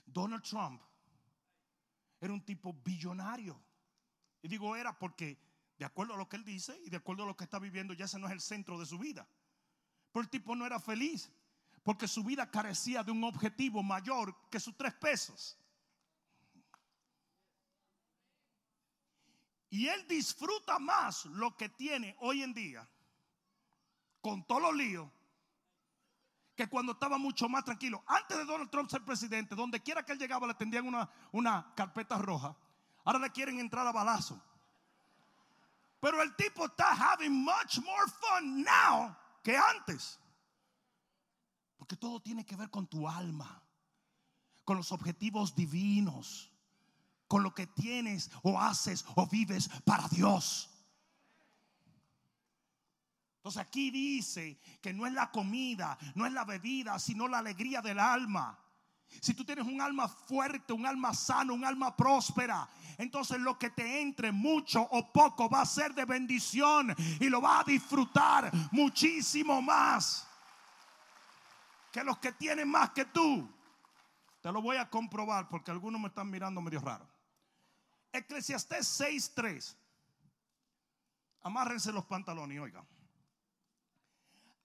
Donald 0.06 0.44
Trump 0.44 0.82
era 2.20 2.34
un 2.34 2.44
tipo 2.44 2.74
billonario. 2.74 3.58
Y 4.42 4.50
digo 4.50 4.76
era 4.76 5.00
porque 5.00 5.40
de 5.78 5.86
acuerdo 5.86 6.16
a 6.16 6.18
lo 6.18 6.28
que 6.28 6.36
él 6.36 6.44
dice 6.44 6.78
y 6.84 6.90
de 6.90 6.98
acuerdo 6.98 7.24
a 7.24 7.28
lo 7.28 7.38
que 7.38 7.46
está 7.46 7.60
viviendo, 7.60 7.94
ya 7.94 8.04
ese 8.04 8.20
no 8.20 8.28
es 8.28 8.34
el 8.34 8.42
centro 8.42 8.78
de 8.78 8.86
su 8.86 9.00
vida. 9.00 9.26
Pero 10.12 10.22
el 10.22 10.30
tipo 10.30 10.54
no 10.54 10.66
era 10.66 10.82
feliz 10.82 11.32
porque 11.86 12.08
su 12.08 12.24
vida 12.24 12.50
carecía 12.50 13.04
de 13.04 13.12
un 13.12 13.24
objetivo 13.24 13.84
mayor 13.84 14.36
que 14.50 14.60
sus 14.60 14.76
tres 14.76 14.92
pesos. 14.96 15.56
Y 19.70 19.88
él 19.88 20.08
disfruta 20.08 20.80
más 20.80 21.26
lo 21.26 21.56
que 21.56 21.70
tiene 21.70 22.16
hoy 22.22 22.42
en 22.42 22.56
día 22.56 22.90
con 24.20 24.44
todos 24.48 24.64
los 24.64 24.74
líos 24.74 25.08
que 26.56 26.68
cuando 26.68 26.94
estaba 26.94 27.20
mucho 27.20 27.48
más 27.48 27.64
tranquilo. 27.64 28.04
Antes 28.08 28.36
de 28.36 28.46
Donald 28.46 28.72
Trump 28.72 28.90
ser 28.90 29.06
presidente, 29.06 29.54
donde 29.54 29.80
quiera 29.84 30.04
que 30.04 30.14
él 30.14 30.18
llegaba 30.18 30.48
le 30.48 30.56
tendían 30.56 30.88
una, 30.88 31.08
una 31.34 31.72
carpeta 31.76 32.18
roja. 32.18 32.58
Ahora 33.04 33.20
le 33.20 33.30
quieren 33.30 33.60
entrar 33.60 33.86
a 33.86 33.92
balazo. 33.92 34.42
Pero 36.00 36.20
el 36.24 36.36
tipo 36.36 36.66
está 36.66 36.96
having 36.96 37.44
much 37.44 37.78
more 37.78 38.12
fun 38.20 38.64
now 38.64 39.16
que 39.44 39.56
antes. 39.56 40.20
Porque 41.86 41.98
todo 41.98 42.20
tiene 42.20 42.44
que 42.44 42.56
ver 42.56 42.72
con 42.72 42.88
tu 42.88 43.08
alma, 43.08 43.62
con 44.64 44.76
los 44.76 44.92
objetivos 44.92 45.54
divinos, 45.54 46.52
con 47.28 47.44
lo 47.44 47.54
que 47.54 47.68
tienes 47.68 48.32
o 48.42 48.60
haces 48.60 49.06
o 49.14 49.28
vives 49.28 49.70
para 49.86 50.08
Dios. 50.08 50.68
Entonces 53.38 53.62
aquí 53.62 53.92
dice 53.92 54.60
que 54.82 54.94
no 54.94 55.06
es 55.06 55.14
la 55.14 55.30
comida, 55.30 55.96
no 56.16 56.26
es 56.26 56.34
la 56.34 56.44
bebida, 56.44 56.98
sino 56.98 57.28
la 57.28 57.38
alegría 57.38 57.84
del 57.84 58.00
alma. 58.00 58.58
Si 59.22 59.36
tú 59.36 59.46
tienes 59.46 59.68
un 59.68 59.80
alma 59.80 60.08
fuerte, 60.08 60.74
un 60.74 60.88
alma 60.88 61.14
sano, 61.14 61.54
un 61.54 61.66
alma 61.66 61.96
próspera, 61.96 62.68
entonces 62.98 63.40
lo 63.40 63.60
que 63.60 63.70
te 63.70 64.02
entre 64.02 64.32
mucho 64.32 64.82
o 64.82 65.14
poco 65.14 65.48
va 65.52 65.62
a 65.62 65.68
ser 65.68 65.94
de 65.94 66.06
bendición 66.06 66.96
y 67.20 67.30
lo 67.30 67.44
va 67.44 67.60
a 67.60 67.64
disfrutar 67.64 68.52
muchísimo 68.72 69.62
más 69.62 70.28
que 71.96 72.04
los 72.04 72.18
que 72.18 72.34
tienen 72.34 72.68
más 72.68 72.90
que 72.90 73.06
tú. 73.06 73.50
Te 74.42 74.52
lo 74.52 74.62
voy 74.62 74.76
a 74.76 74.90
comprobar 74.90 75.48
porque 75.48 75.72
algunos 75.72 76.02
me 76.02 76.10
están 76.10 76.30
mirando 76.30 76.60
medio 76.60 76.82
raro. 76.82 77.08
Eclesiastés 78.12 79.00
6:3. 79.00 79.78
Amárrense 81.42 81.94
los 81.94 82.04
pantalones, 82.04 82.60
oigan 82.60 82.86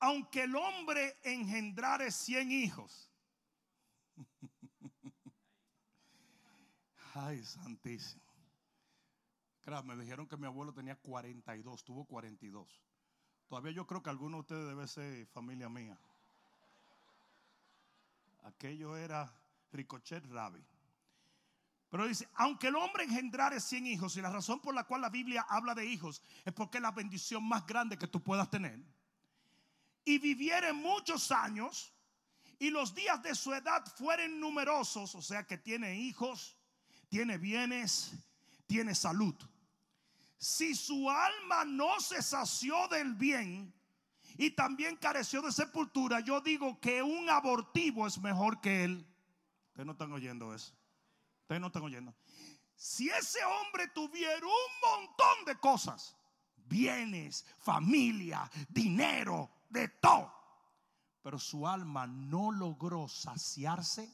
aunque 0.00 0.44
el 0.44 0.56
hombre 0.56 1.18
engendrare 1.22 2.10
cien 2.10 2.50
hijos. 2.50 3.12
Ay, 7.14 7.44
santísimo. 7.44 8.22
me 9.84 9.96
dijeron 9.96 10.26
que 10.26 10.38
mi 10.38 10.46
abuelo 10.46 10.72
tenía 10.72 10.96
42, 10.96 11.84
tuvo 11.84 12.06
42. 12.06 12.80
Todavía 13.46 13.72
yo 13.72 13.86
creo 13.86 14.02
que 14.02 14.08
alguno 14.08 14.38
de 14.38 14.40
ustedes 14.40 14.66
debe 14.68 14.88
ser 14.88 15.26
familia 15.26 15.68
mía. 15.68 16.00
Aquello 18.42 18.96
era 18.96 19.32
Ricochet 19.72 20.24
Rabi. 20.26 20.64
Pero 21.88 22.06
dice, 22.06 22.28
aunque 22.34 22.68
el 22.68 22.76
hombre 22.76 23.04
engendrare 23.04 23.60
100 23.60 23.86
hijos, 23.86 24.16
y 24.16 24.22
la 24.22 24.30
razón 24.30 24.60
por 24.60 24.74
la 24.74 24.84
cual 24.84 25.00
la 25.00 25.08
Biblia 25.08 25.44
habla 25.48 25.74
de 25.74 25.84
hijos 25.84 26.22
es 26.44 26.52
porque 26.52 26.78
es 26.78 26.82
la 26.82 26.92
bendición 26.92 27.42
más 27.42 27.66
grande 27.66 27.98
que 27.98 28.06
tú 28.06 28.22
puedas 28.22 28.48
tener 28.48 28.80
y 30.04 30.18
viviere 30.18 30.72
muchos 30.72 31.30
años 31.30 31.92
y 32.58 32.70
los 32.70 32.94
días 32.94 33.22
de 33.22 33.34
su 33.34 33.54
edad 33.54 33.84
fueren 33.96 34.38
numerosos, 34.38 35.14
o 35.14 35.22
sea 35.22 35.46
que 35.46 35.56
tiene 35.56 35.98
hijos, 35.98 36.56
tiene 37.08 37.38
bienes, 37.38 38.12
tiene 38.66 38.94
salud. 38.94 39.34
Si 40.36 40.74
su 40.74 41.08
alma 41.08 41.64
no 41.64 42.00
se 42.00 42.22
sació 42.22 42.88
del 42.88 43.14
bien 43.14 43.72
y 44.40 44.52
también 44.52 44.96
careció 44.96 45.42
de 45.42 45.52
sepultura, 45.52 46.20
yo 46.20 46.40
digo 46.40 46.80
que 46.80 47.02
un 47.02 47.28
abortivo 47.28 48.06
es 48.06 48.18
mejor 48.18 48.58
que 48.62 48.84
él. 48.84 49.06
Ustedes 49.68 49.84
no 49.84 49.92
están 49.92 50.10
oyendo 50.12 50.54
eso. 50.54 50.72
Ustedes 51.42 51.60
no 51.60 51.66
están 51.66 51.82
oyendo. 51.82 52.14
Si 52.74 53.10
ese 53.10 53.40
hombre 53.44 53.88
tuviera 53.88 54.46
un 54.46 54.98
montón 54.98 55.44
de 55.44 55.56
cosas, 55.56 56.16
bienes, 56.56 57.44
familia, 57.58 58.50
dinero, 58.70 59.50
de 59.68 59.88
todo, 59.88 60.32
pero 61.20 61.38
su 61.38 61.68
alma 61.68 62.06
no 62.06 62.50
logró 62.50 63.08
saciarse, 63.08 64.10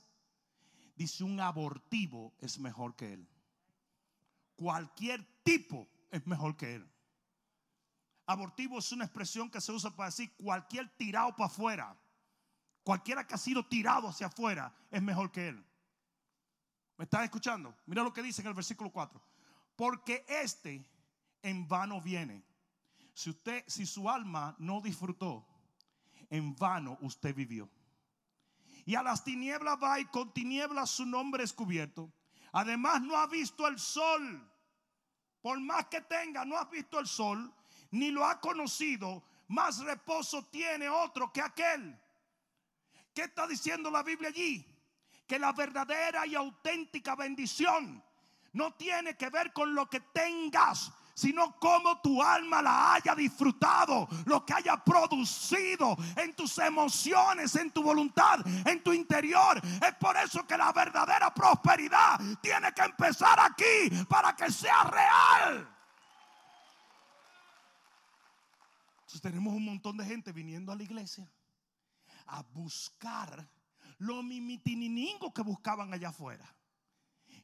dice 0.96 1.22
un 1.22 1.38
abortivo 1.38 2.34
es 2.40 2.58
mejor 2.58 2.96
que 2.96 3.12
él. 3.12 3.28
Cualquier 4.56 5.24
tipo 5.44 5.86
es 6.10 6.26
mejor 6.26 6.56
que 6.56 6.74
él. 6.74 6.95
Abortivo 8.26 8.78
es 8.78 8.90
una 8.90 9.04
expresión 9.04 9.48
que 9.48 9.60
se 9.60 9.72
usa 9.72 9.94
para 9.94 10.08
decir 10.08 10.34
cualquier 10.36 10.88
tirado 10.96 11.34
para 11.36 11.46
afuera, 11.46 11.96
cualquiera 12.82 13.26
que 13.26 13.34
ha 13.34 13.38
sido 13.38 13.64
tirado 13.64 14.08
hacia 14.08 14.26
afuera 14.26 14.74
es 14.90 15.00
mejor 15.00 15.30
que 15.30 15.48
él. 15.48 15.64
¿Me 16.96 17.04
estás 17.04 17.24
escuchando? 17.24 17.76
Mira 17.86 18.02
lo 18.02 18.12
que 18.12 18.22
dice 18.22 18.42
en 18.42 18.48
el 18.48 18.54
versículo 18.54 18.90
4. 18.90 19.20
Porque 19.76 20.24
este 20.28 20.84
en 21.42 21.68
vano 21.68 22.00
viene. 22.00 22.42
Si 23.12 23.30
usted, 23.30 23.64
si 23.66 23.86
su 23.86 24.10
alma 24.10 24.56
no 24.58 24.80
disfrutó, 24.80 25.46
en 26.28 26.56
vano 26.56 26.98
usted 27.02 27.34
vivió. 27.34 27.70
Y 28.84 28.94
a 28.94 29.02
las 29.02 29.22
tinieblas 29.24 29.78
va 29.82 30.00
y 30.00 30.06
con 30.06 30.32
tinieblas 30.32 30.90
su 30.90 31.06
nombre 31.06 31.44
es 31.44 31.52
cubierto. 31.52 32.12
Además 32.52 33.02
no 33.02 33.16
ha 33.16 33.26
visto 33.26 33.66
el 33.68 33.78
sol. 33.78 34.50
Por 35.42 35.60
más 35.60 35.86
que 35.86 36.00
tenga, 36.00 36.44
no 36.44 36.56
ha 36.56 36.64
visto 36.64 36.98
el 36.98 37.06
sol, 37.06 37.52
ni 37.90 38.10
lo 38.10 38.24
ha 38.24 38.40
conocido. 38.40 39.22
Más 39.48 39.78
reposo 39.78 40.44
tiene 40.46 40.88
otro 40.88 41.32
que 41.32 41.40
aquel. 41.40 41.98
¿Qué 43.14 43.22
está 43.22 43.46
diciendo 43.46 43.90
la 43.90 44.02
Biblia 44.02 44.28
allí? 44.28 44.66
Que 45.26 45.38
la 45.38 45.52
verdadera 45.52 46.26
y 46.26 46.34
auténtica 46.34 47.14
bendición 47.14 48.02
no 48.52 48.74
tiene 48.74 49.16
que 49.16 49.28
ver 49.28 49.52
con 49.52 49.74
lo 49.74 49.88
que 49.88 50.00
tengas, 50.00 50.90
sino 51.14 51.58
como 51.58 52.00
tu 52.00 52.22
alma 52.22 52.60
la 52.60 52.94
haya 52.94 53.14
disfrutado, 53.14 54.08
lo 54.26 54.44
que 54.44 54.54
haya 54.54 54.76
producido 54.76 55.96
en 56.16 56.34
tus 56.34 56.58
emociones, 56.58 57.54
en 57.56 57.70
tu 57.70 57.82
voluntad, 57.82 58.40
en 58.66 58.82
tu 58.82 58.92
interior. 58.92 59.60
Es 59.64 59.94
por 59.94 60.16
eso 60.16 60.46
que 60.46 60.56
la 60.56 60.72
verdadera 60.72 61.32
prosperidad 61.32 62.20
tiene 62.42 62.72
que 62.72 62.82
empezar 62.82 63.38
aquí 63.40 64.04
para 64.08 64.34
que 64.34 64.50
sea 64.50 64.84
real. 64.84 65.75
Entonces 69.06 69.22
tenemos 69.22 69.54
un 69.54 69.64
montón 69.64 69.96
de 69.96 70.04
gente 70.04 70.32
viniendo 70.32 70.72
a 70.72 70.74
la 70.74 70.82
iglesia 70.82 71.32
a 72.26 72.42
buscar 72.42 73.48
lo 73.98 74.20
mimitininingo 74.20 75.32
que 75.32 75.42
buscaban 75.42 75.94
allá 75.94 76.08
afuera. 76.08 76.44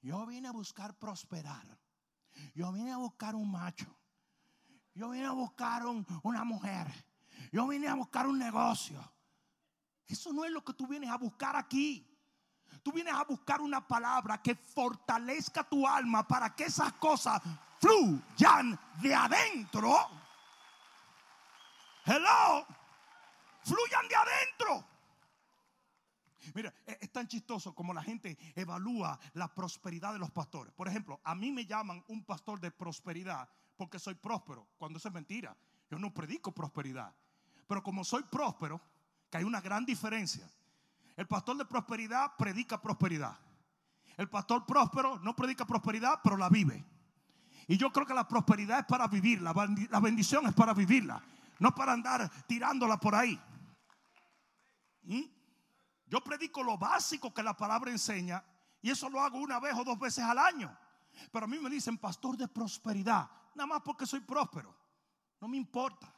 Yo 0.02 0.26
vine 0.26 0.48
a 0.48 0.50
buscar 0.50 0.98
prosperar. 0.98 1.78
Yo 2.52 2.72
vine 2.72 2.90
a 2.90 2.96
buscar 2.96 3.36
un 3.36 3.48
macho. 3.48 3.96
Yo 4.92 5.10
vine 5.10 5.24
a 5.24 5.30
buscar 5.30 5.84
una 5.86 6.42
mujer. 6.42 6.88
Yo 7.52 7.68
vine 7.68 7.86
a 7.86 7.94
buscar 7.94 8.26
un 8.26 8.40
negocio. 8.40 9.00
Eso 10.04 10.32
no 10.32 10.44
es 10.44 10.50
lo 10.50 10.64
que 10.64 10.72
tú 10.72 10.88
vienes 10.88 11.10
a 11.10 11.16
buscar 11.16 11.54
aquí. 11.54 12.04
Tú 12.82 12.90
vienes 12.90 13.14
a 13.14 13.22
buscar 13.22 13.60
una 13.60 13.86
palabra 13.86 14.42
que 14.42 14.56
fortalezca 14.56 15.62
tu 15.62 15.86
alma 15.86 16.26
para 16.26 16.56
que 16.56 16.64
esas 16.64 16.92
cosas 16.94 17.40
fluyan 17.78 18.76
de 19.00 19.14
adentro. 19.14 20.21
Hello. 22.04 22.66
Fluyan 23.64 24.08
de 24.08 24.16
adentro. 24.16 24.88
Mira, 26.54 26.74
e-, 26.86 26.98
es 27.00 27.12
tan 27.12 27.28
chistoso 27.28 27.74
como 27.74 27.94
la 27.94 28.02
gente 28.02 28.36
evalúa 28.54 29.18
la 29.34 29.54
prosperidad 29.54 30.12
de 30.12 30.18
los 30.18 30.30
pastores. 30.30 30.72
Por 30.74 30.88
ejemplo, 30.88 31.20
a 31.22 31.34
mí 31.34 31.52
me 31.52 31.64
llaman 31.64 32.02
un 32.08 32.24
pastor 32.24 32.60
de 32.60 32.70
prosperidad 32.70 33.48
porque 33.76 33.98
soy 33.98 34.14
próspero, 34.14 34.68
cuando 34.78 34.98
eso 34.98 35.08
es 35.08 35.14
mentira. 35.14 35.56
Yo 35.90 35.98
no 35.98 36.12
predico 36.12 36.52
prosperidad. 36.52 37.14
Pero 37.66 37.82
como 37.82 38.04
soy 38.04 38.22
próspero, 38.24 38.80
que 39.30 39.38
hay 39.38 39.44
una 39.44 39.60
gran 39.60 39.84
diferencia. 39.84 40.48
El 41.16 41.26
pastor 41.26 41.56
de 41.56 41.64
prosperidad 41.64 42.36
predica 42.36 42.80
prosperidad. 42.80 43.38
El 44.16 44.28
pastor 44.28 44.66
próspero 44.66 45.18
no 45.20 45.34
predica 45.34 45.64
prosperidad, 45.64 46.20
pero 46.22 46.36
la 46.36 46.48
vive. 46.48 46.84
Y 47.68 47.76
yo 47.76 47.92
creo 47.92 48.06
que 48.06 48.14
la 48.14 48.26
prosperidad 48.26 48.80
es 48.80 48.86
para 48.86 49.06
vivirla, 49.06 49.54
la 49.90 50.00
bendición 50.00 50.46
es 50.46 50.54
para 50.54 50.74
vivirla, 50.74 51.22
no 51.62 51.72
para 51.72 51.92
andar 51.92 52.28
tirándola 52.48 52.98
por 52.98 53.14
ahí. 53.14 53.40
¿Mm? 55.04 55.22
Yo 56.06 56.20
predico 56.20 56.60
lo 56.60 56.76
básico 56.76 57.32
que 57.32 57.40
la 57.40 57.56
palabra 57.56 57.92
enseña 57.92 58.44
y 58.80 58.90
eso 58.90 59.08
lo 59.08 59.20
hago 59.20 59.38
una 59.38 59.60
vez 59.60 59.72
o 59.76 59.84
dos 59.84 59.96
veces 59.96 60.24
al 60.24 60.38
año. 60.38 60.76
Pero 61.30 61.44
a 61.44 61.48
mí 61.48 61.60
me 61.60 61.70
dicen 61.70 61.96
pastor 61.96 62.36
de 62.36 62.48
prosperidad, 62.48 63.30
nada 63.54 63.66
más 63.68 63.82
porque 63.82 64.06
soy 64.06 64.18
próspero. 64.18 64.74
No 65.40 65.46
me 65.46 65.56
importa. 65.56 66.12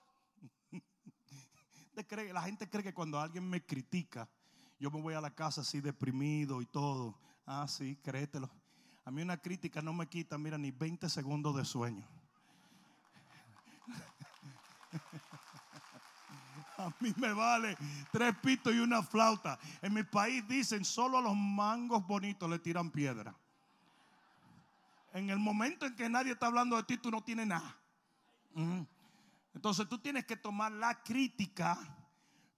La 2.33 2.43
gente 2.43 2.71
cree 2.71 2.83
que 2.83 2.95
cuando 2.95 3.21
alguien 3.21 3.47
me 3.47 3.67
critica, 3.67 4.27
yo 4.81 4.91
me 4.91 5.03
voy 5.03 5.13
a 5.13 5.21
la 5.21 5.35
casa 5.35 5.61
así 5.61 5.83
deprimido 5.83 6.63
y 6.63 6.67
todo. 6.67 7.21
Ah, 7.45 7.67
sí, 7.69 7.97
créetelo. 8.03 8.51
A 9.05 9.11
mí 9.11 9.21
una 9.21 9.37
crítica 9.37 9.83
no 9.83 9.93
me 9.93 10.07
quita, 10.09 10.39
mira, 10.39 10.57
ni 10.57 10.71
20 10.71 11.07
segundos 11.11 11.55
de 11.55 11.67
sueño. 11.67 12.09
A 16.77 16.93
mí 17.01 17.13
me 17.17 17.33
vale 17.33 17.77
tres 18.11 18.35
pitos 18.43 18.75
y 18.75 18.79
una 18.79 19.03
flauta. 19.03 19.59
En 19.81 19.95
mi 19.95 20.03
país 20.03 20.47
dicen, 20.49 20.85
solo 20.85 21.19
a 21.19 21.23
los 21.23 21.37
mangos 21.37 22.07
bonitos 22.07 22.51
le 22.51 22.59
tiran 22.59 22.91
piedra. 22.91 23.35
En 25.13 25.31
el 25.31 25.39
momento 25.39 25.87
en 25.87 25.95
que 25.95 26.09
nadie 26.09 26.33
está 26.33 26.47
hablando 26.47 26.77
de 26.77 26.83
ti, 26.83 26.99
tú 26.99 27.11
no 27.11 27.23
tienes 27.23 27.47
nada. 27.47 27.77
Entonces 29.55 29.89
tú 29.89 29.99
tienes 29.99 30.25
que 30.25 30.37
tomar 30.37 30.73
la 30.73 31.03
crítica 31.03 31.79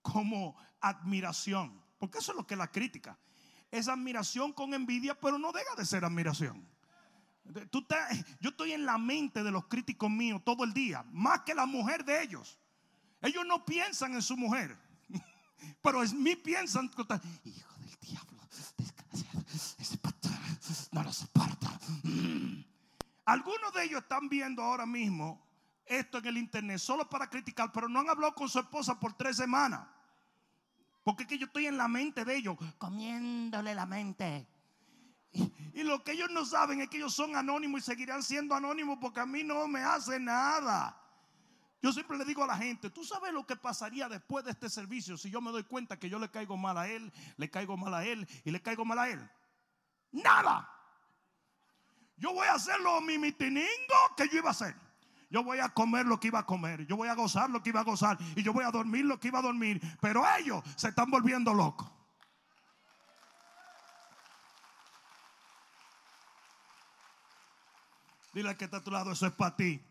como 0.01 0.57
admiración. 0.81 1.83
Porque 1.99 2.19
eso 2.19 2.33
es 2.33 2.39
lo 2.39 2.47
que 2.47 2.55
es 2.55 2.59
la 2.59 2.71
crítica. 2.71 3.19
Es 3.71 3.89
admiración 3.89 4.53
con 4.53 4.73
envidia, 4.73 5.19
pero 5.19 5.39
no 5.39 5.53
deja 5.53 5.75
de 5.77 5.85
ser 5.85 6.05
admiración. 6.05 6.67
Tú 7.71 7.87
yo 8.41 8.51
estoy 8.51 8.73
en 8.73 8.87
la 8.87 8.99
mente 8.99 9.43
de 9.43 9.51
los 9.51 9.67
críticos 9.67 10.11
míos 10.11 10.43
todo 10.45 10.65
el 10.65 10.73
día, 10.73 11.05
más 11.13 11.43
que 11.43 11.55
la 11.55 11.67
mujer 11.67 12.05
de 12.05 12.23
ellos. 12.23 12.59
Ellos 13.23 13.45
no 13.47 13.65
piensan 13.65 14.15
en 14.15 14.23
su 14.23 14.37
mujer, 14.37 14.77
pero 15.83 16.03
en 16.03 16.23
mí 16.23 16.37
piensan, 16.37 16.87
hijo 16.87 17.05
del 17.05 17.97
diablo, 18.01 18.43
ese 18.53 19.99
no 20.93 21.03
lo 21.03 21.13
soporta. 21.13 21.81
Mm. 22.03 22.65
Algunos 23.25 23.73
de 23.73 23.85
ellos 23.85 24.03
están 24.03 24.29
viendo 24.29 24.63
ahora 24.63 24.87
mismo 24.87 25.45
esto 25.85 26.19
en 26.19 26.27
el 26.27 26.39
internet 26.39 26.79
solo 26.79 27.09
para 27.09 27.29
criticar, 27.29 27.71
pero 27.73 27.89
no 27.89 28.01
han 28.01 28.11
hablado 28.11 28.35
con 28.35 28.49
su 28.49 28.59
esposa 28.59 28.99
por 28.99 29.15
tres 29.15 29.37
semanas. 29.37 29.87
Porque 31.05 31.23
es 31.23 31.29
que 31.29 31.39
yo 31.39 31.47
estoy 31.47 31.67
en 31.67 31.77
la 31.77 31.87
mente 31.87 32.25
de 32.25 32.37
ellos, 32.37 32.57
comiéndole 32.79 33.75
la 33.75 33.87
mente. 33.87 34.47
Y, 35.73 35.83
lo 35.83 36.03
que 36.03 36.13
ellos 36.13 36.31
no 36.31 36.45
saben 36.45 36.81
es 36.81 36.89
que 36.89 36.97
ellos 36.97 37.15
son 37.15 37.37
anónimos 37.37 37.83
y 37.83 37.85
seguirán 37.85 38.23
siendo 38.23 38.55
anónimos 38.55 38.99
porque 39.01 39.21
a 39.21 39.27
mí 39.27 39.45
no 39.45 39.69
me 39.69 39.81
hace 39.81 40.19
nada. 40.19 41.01
Yo 41.83 41.93
siempre 41.93 42.17
le 42.17 42.25
digo 42.25 42.43
a 42.43 42.47
la 42.47 42.57
gente, 42.57 42.91
tú 42.91 43.05
sabes 43.05 43.33
lo 43.33 43.47
que 43.47 43.55
pasaría 43.55 44.09
después 44.09 44.45
de 44.45 44.51
este 44.51 44.69
servicio 44.69 45.17
si 45.17 45.31
yo 45.31 45.41
me 45.41 45.53
doy 45.53 45.65
cuenta 45.65 45.99
que 45.99 46.09
yo 46.09 46.19
le 46.19 46.31
caigo 46.31 46.57
mal 46.57 46.79
a 46.79 46.89
él, 46.89 47.13
le 47.37 47.51
caigo 47.51 47.77
mal 47.77 47.95
a 47.95 48.05
él 48.05 48.27
y 48.45 48.51
le 48.51 48.63
caigo 48.63 48.85
mal 48.85 48.99
a 48.99 49.09
él. 49.09 49.31
Nada. 50.13 50.71
Yo 52.17 52.33
voy 52.33 52.47
a 52.47 52.55
hacer 52.55 52.81
lo 52.81 53.01
mimitiningo 53.03 53.69
que 54.17 54.29
yo 54.29 54.39
iba 54.39 54.49
a 54.49 54.53
hacer. 54.53 54.75
Yo 55.29 55.43
voy 55.43 55.59
a 55.59 55.69
comer 55.69 56.07
lo 56.07 56.19
que 56.19 56.29
iba 56.29 56.39
a 56.39 56.47
comer. 56.47 56.87
Yo 56.87 56.97
voy 56.97 57.09
a 57.09 57.15
gozar 57.15 57.51
lo 57.51 57.63
que 57.63 57.71
iba 57.71 57.81
a 57.81 57.85
gozar. 57.85 58.17
Y 58.37 58.43
yo 58.43 58.53
voy 58.53 58.65
a 58.65 58.71
dormir 58.71 59.05
lo 59.05 59.21
que 59.21 59.29
iba 59.29 59.41
a 59.41 59.43
dormir. 59.43 59.81
Pero 60.01 60.25
ellos 60.39 60.63
se 60.77 60.89
están 60.89 61.11
volviendo 61.11 61.53
locos. 61.53 61.91
Dile 68.33 68.57
que 68.57 68.67
está 68.67 68.79
a 68.79 68.83
tu 68.83 68.91
lado, 68.91 69.13
eso 69.13 69.27
es 69.27 69.33
para 69.33 69.57
ti. 69.57 69.83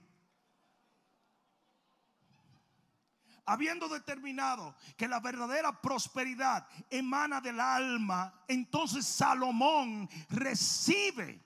Habiendo 3.45 3.87
determinado 3.87 4.75
que 4.97 5.07
la 5.07 5.19
verdadera 5.19 5.81
prosperidad 5.81 6.67
emana 6.89 7.41
del 7.41 7.59
alma, 7.59 8.33
entonces 8.47 9.05
Salomón 9.05 10.09
recibe 10.29 11.43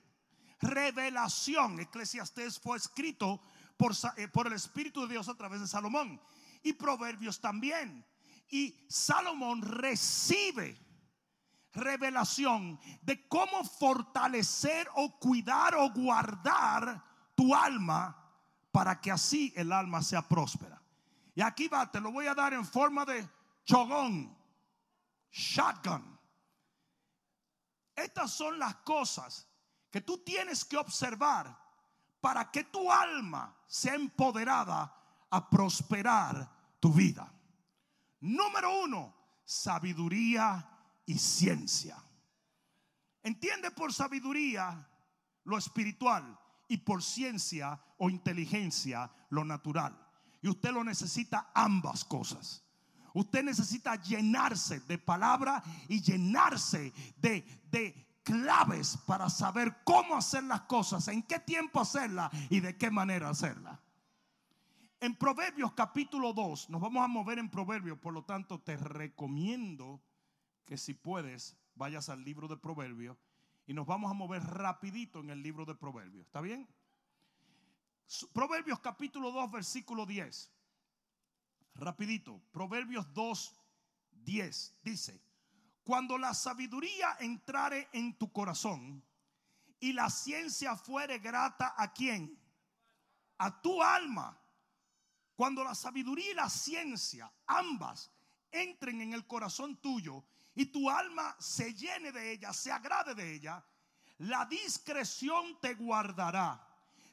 revelación. 0.60 1.80
Eclesiastés 1.80 2.58
fue 2.58 2.76
escrito 2.76 3.40
por, 3.76 3.92
eh, 4.16 4.28
por, 4.28 4.46
el 4.46 4.54
Espíritu 4.54 5.02
de 5.02 5.14
Dios 5.14 5.28
a 5.28 5.34
través 5.34 5.60
de 5.60 5.68
Salomón. 5.68 6.20
Y 6.62 6.72
Proverbios 6.72 7.40
también. 7.40 8.04
Y 8.48 8.76
Salomón 8.88 9.62
recibe 9.62 10.78
revelación 11.72 12.80
de 13.02 13.26
cómo 13.28 13.64
fortalecer 13.64 14.88
o 14.94 15.18
cuidar 15.18 15.74
o 15.76 15.90
guardar 15.90 17.02
tu 17.34 17.54
alma 17.54 18.16
para 18.72 19.00
que 19.00 19.10
así 19.10 19.52
el 19.56 19.72
alma 19.72 20.02
sea 20.02 20.22
próspera. 20.22 20.80
Y 21.34 21.42
aquí 21.42 21.68
va, 21.68 21.90
te 21.90 22.00
lo 22.00 22.10
voy 22.12 22.26
a 22.26 22.34
dar 22.34 22.52
en 22.52 22.64
forma 22.64 23.04
de 23.04 23.28
chogón, 23.64 24.36
shotgun. 25.30 26.18
Estas 27.94 28.32
son 28.32 28.58
las 28.58 28.76
cosas 28.76 29.46
que 29.90 30.00
tú 30.00 30.18
tienes 30.18 30.64
que 30.64 30.76
observar 30.76 31.58
para 32.20 32.50
que 32.50 32.64
tu 32.64 32.90
alma 32.90 33.56
sea 33.66 33.94
empoderada 33.94 34.94
a 35.30 35.50
prosperar 35.50 36.76
tu 36.80 36.92
vida. 36.92 37.32
Número 38.20 38.82
uno, 38.82 39.14
sabiduría 39.44 40.68
y 41.06 41.18
ciencia. 41.18 41.96
Entiende 43.22 43.70
por 43.70 43.92
sabiduría 43.92 44.88
lo 45.44 45.58
espiritual 45.58 46.38
y 46.68 46.78
por 46.78 47.02
ciencia 47.02 47.80
o 47.98 48.08
inteligencia 48.10 49.10
lo 49.30 49.44
natural. 49.44 50.09
Y 50.42 50.48
usted 50.48 50.72
lo 50.72 50.84
necesita 50.84 51.50
ambas 51.54 52.04
cosas. 52.04 52.64
Usted 53.12 53.42
necesita 53.42 53.96
llenarse 53.96 54.80
de 54.80 54.98
palabra 54.98 55.62
y 55.88 56.00
llenarse 56.00 56.92
de, 57.16 57.44
de 57.70 58.06
claves 58.22 58.96
para 59.06 59.28
saber 59.28 59.78
cómo 59.84 60.16
hacer 60.16 60.44
las 60.44 60.62
cosas, 60.62 61.08
en 61.08 61.22
qué 61.22 61.40
tiempo 61.40 61.80
hacerlas 61.80 62.30
y 62.48 62.60
de 62.60 62.76
qué 62.76 62.90
manera 62.90 63.28
hacerlas. 63.28 63.78
En 65.00 65.16
Proverbios 65.16 65.72
capítulo 65.72 66.32
2, 66.32 66.70
nos 66.70 66.80
vamos 66.80 67.02
a 67.02 67.08
mover 67.08 67.38
en 67.38 67.48
Proverbios, 67.48 67.98
por 67.98 68.12
lo 68.12 68.24
tanto 68.24 68.60
te 68.60 68.76
recomiendo 68.76 70.02
que 70.66 70.76
si 70.76 70.94
puedes 70.94 71.56
vayas 71.74 72.10
al 72.10 72.22
libro 72.22 72.46
de 72.46 72.58
Proverbios 72.58 73.16
y 73.66 73.72
nos 73.72 73.86
vamos 73.86 74.10
a 74.10 74.14
mover 74.14 74.42
rapidito 74.42 75.20
en 75.20 75.30
el 75.30 75.42
libro 75.42 75.64
de 75.64 75.74
Proverbios. 75.74 76.26
¿Está 76.26 76.40
bien? 76.40 76.68
Proverbios 78.32 78.80
capítulo 78.80 79.30
2 79.30 79.50
versículo 79.50 80.04
10. 80.04 80.50
Rapidito. 81.76 82.40
Proverbios 82.50 83.12
2, 83.14 83.56
10 84.24 84.74
dice, 84.82 85.20
cuando 85.84 86.18
la 86.18 86.34
sabiduría 86.34 87.16
entrare 87.20 87.88
en 87.92 88.18
tu 88.18 88.32
corazón 88.32 89.02
y 89.78 89.92
la 89.92 90.10
ciencia 90.10 90.76
fuere 90.76 91.18
grata 91.18 91.74
a 91.76 91.92
quién? 91.92 92.38
A 93.38 93.60
tu 93.60 93.82
alma. 93.82 94.36
Cuando 95.36 95.64
la 95.64 95.74
sabiduría 95.74 96.32
y 96.32 96.34
la 96.34 96.50
ciencia, 96.50 97.32
ambas, 97.46 98.10
entren 98.50 99.00
en 99.00 99.14
el 99.14 99.26
corazón 99.26 99.76
tuyo 99.76 100.24
y 100.54 100.66
tu 100.66 100.90
alma 100.90 101.34
se 101.38 101.72
llene 101.72 102.12
de 102.12 102.32
ella, 102.32 102.52
se 102.52 102.70
agrade 102.70 103.14
de 103.14 103.34
ella, 103.34 103.64
la 104.18 104.44
discreción 104.44 105.58
te 105.60 105.74
guardará, 105.74 106.69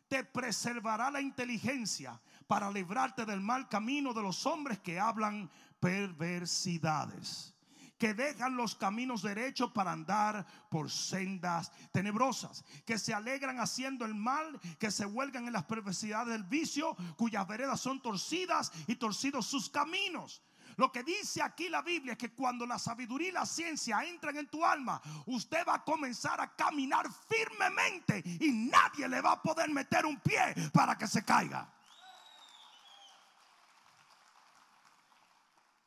te 0.07 0.23
preservará 0.23 1.11
la 1.11 1.21
inteligencia 1.21 2.19
para 2.47 2.71
librarte 2.71 3.25
del 3.25 3.41
mal 3.41 3.67
camino 3.67 4.13
de 4.13 4.21
los 4.21 4.45
hombres 4.45 4.79
que 4.79 4.99
hablan 4.99 5.49
perversidades 5.79 7.53
que 7.97 8.13
dejan 8.13 8.55
los 8.55 8.75
caminos 8.75 9.21
derechos 9.21 9.71
para 9.71 9.91
andar 9.91 10.45
por 10.69 10.91
sendas 10.91 11.71
tenebrosas, 11.91 12.63
que 12.85 12.97
se 12.97 13.13
alegran 13.13 13.59
haciendo 13.59 14.05
el 14.05 14.13
mal, 14.13 14.59
que 14.79 14.91
se 14.91 15.05
huelgan 15.05 15.47
en 15.47 15.53
las 15.53 15.63
perversidades 15.63 16.31
del 16.31 16.43
vicio, 16.43 16.95
cuyas 17.15 17.47
veredas 17.47 17.79
son 17.79 18.01
torcidas 18.01 18.71
y 18.85 18.95
torcidos 18.95 19.47
sus 19.47 19.69
caminos. 19.69 20.43
Lo 20.77 20.91
que 20.91 21.03
dice 21.03 21.41
aquí 21.41 21.69
la 21.69 21.81
Biblia 21.81 22.13
es 22.13 22.19
que 22.19 22.33
cuando 22.33 22.65
la 22.65 22.77
sabiduría 22.77 23.29
y 23.29 23.31
la 23.31 23.47
ciencia 23.47 24.03
entran 24.03 24.37
en 24.37 24.47
tu 24.47 24.63
alma, 24.63 25.01
usted 25.25 25.65
va 25.67 25.75
a 25.75 25.83
comenzar 25.83 26.39
a 26.39 26.55
caminar 26.55 27.07
firmemente 27.27 28.21
y 28.39 28.51
nadie 28.51 29.07
le 29.07 29.19
va 29.19 29.33
a 29.33 29.41
poder 29.41 29.71
meter 29.71 30.05
un 30.05 30.19
pie 30.19 30.53
para 30.71 30.95
que 30.95 31.07
se 31.07 31.25
caiga. 31.25 31.67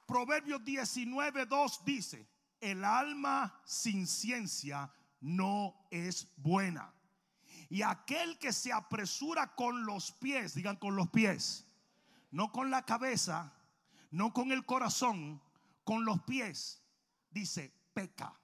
Proverbios 0.06 0.64
19, 0.64 1.46
2 1.46 1.84
dice, 1.84 2.28
el 2.60 2.84
alma 2.84 3.60
sin 3.64 4.08
ciencia 4.08 4.92
no 5.20 5.86
es 5.92 6.26
buena. 6.36 6.92
Y 7.68 7.82
aquel 7.82 8.40
que 8.40 8.52
se 8.52 8.72
apresura 8.72 9.54
con 9.54 9.86
los 9.86 10.10
pies, 10.10 10.54
digan 10.54 10.74
con 10.74 10.96
los 10.96 11.08
pies, 11.10 11.64
no 12.32 12.50
con 12.50 12.72
la 12.72 12.84
cabeza, 12.84 13.54
no 14.10 14.32
con 14.32 14.52
el 14.52 14.64
corazón, 14.64 15.40
con 15.84 16.04
los 16.04 16.22
pies, 16.22 16.82
dice, 17.30 17.72
peca. 17.92 18.38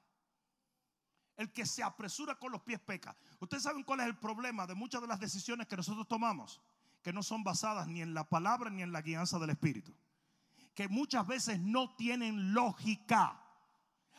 El 1.37 1.53
que 1.53 1.67
se 1.67 1.83
apresura 1.83 2.39
con 2.39 2.53
los 2.53 2.63
pies 2.63 2.81
peca. 2.81 3.15
Ustedes 3.41 3.63
saben 3.63 3.83
cuál 3.83 4.01
es 4.01 4.07
el 4.07 4.17
problema 4.17 4.67
de 4.67 4.75
muchas 4.75 5.03
de 5.03 5.07
las 5.07 5.21
decisiones 5.21 5.67
que 5.67 5.77
nosotros 5.77 6.09
tomamos, 6.09 6.63
que 7.03 7.13
no 7.13 7.23
son 7.23 7.45
basadas 7.45 7.87
ni 7.89 8.01
en 8.01 8.15
la 8.15 8.29
palabra 8.29 8.71
ni 8.71 8.83
en 8.83 8.93
la 8.93 9.03
guianza 9.03 9.39
del 9.39 9.51
Espíritu, 9.51 9.95
que 10.75 10.89
muchas 10.89 11.27
veces 11.27 11.61
no 11.61 11.95
tienen 11.97 12.55
lógica. 12.55 13.43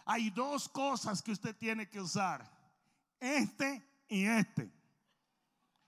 Hay 0.05 0.29
dos 0.29 0.69
cosas 0.69 1.21
que 1.21 1.31
usted 1.31 1.55
tiene 1.55 1.89
que 1.89 1.99
usar, 1.99 2.49
este 3.19 3.83
y 4.07 4.25
este. 4.25 4.71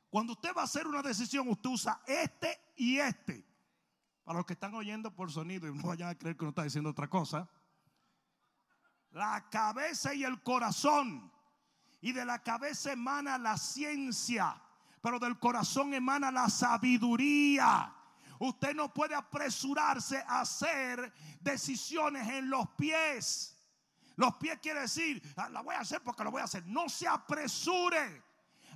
Cuando 0.09 0.33
usted 0.33 0.49
va 0.57 0.61
a 0.61 0.65
hacer 0.65 0.87
una 0.87 1.03
decisión, 1.03 1.47
usted 1.47 1.69
usa 1.69 2.01
este 2.07 2.59
y 2.75 2.97
este. 2.97 3.48
Para 4.29 4.41
los 4.41 4.45
que 4.45 4.53
están 4.53 4.75
oyendo 4.75 5.09
por 5.09 5.31
sonido 5.31 5.67
y 5.67 5.73
no 5.73 5.87
vayan 5.87 6.09
a 6.09 6.15
creer 6.15 6.37
que 6.37 6.43
uno 6.43 6.49
está 6.49 6.61
diciendo 6.61 6.91
otra 6.91 7.09
cosa. 7.09 7.49
La 9.09 9.49
cabeza 9.49 10.13
y 10.13 10.23
el 10.23 10.43
corazón. 10.43 11.33
Y 11.99 12.11
de 12.11 12.23
la 12.25 12.43
cabeza 12.43 12.91
emana 12.91 13.39
la 13.39 13.57
ciencia. 13.57 14.61
Pero 15.01 15.17
del 15.17 15.39
corazón 15.39 15.95
emana 15.95 16.29
la 16.29 16.47
sabiduría. 16.47 17.91
Usted 18.37 18.75
no 18.75 18.93
puede 18.93 19.15
apresurarse 19.15 20.23
a 20.27 20.41
hacer 20.41 21.11
decisiones 21.41 22.27
en 22.27 22.51
los 22.51 22.69
pies. 22.77 23.59
Los 24.15 24.35
pies 24.35 24.59
quiere 24.59 24.81
decir, 24.81 25.23
ah, 25.37 25.49
la 25.49 25.61
voy 25.61 25.73
a 25.73 25.79
hacer 25.79 26.03
porque 26.03 26.23
lo 26.23 26.29
voy 26.29 26.41
a 26.41 26.45
hacer. 26.45 26.63
No 26.67 26.87
se 26.87 27.07
apresure 27.07 28.21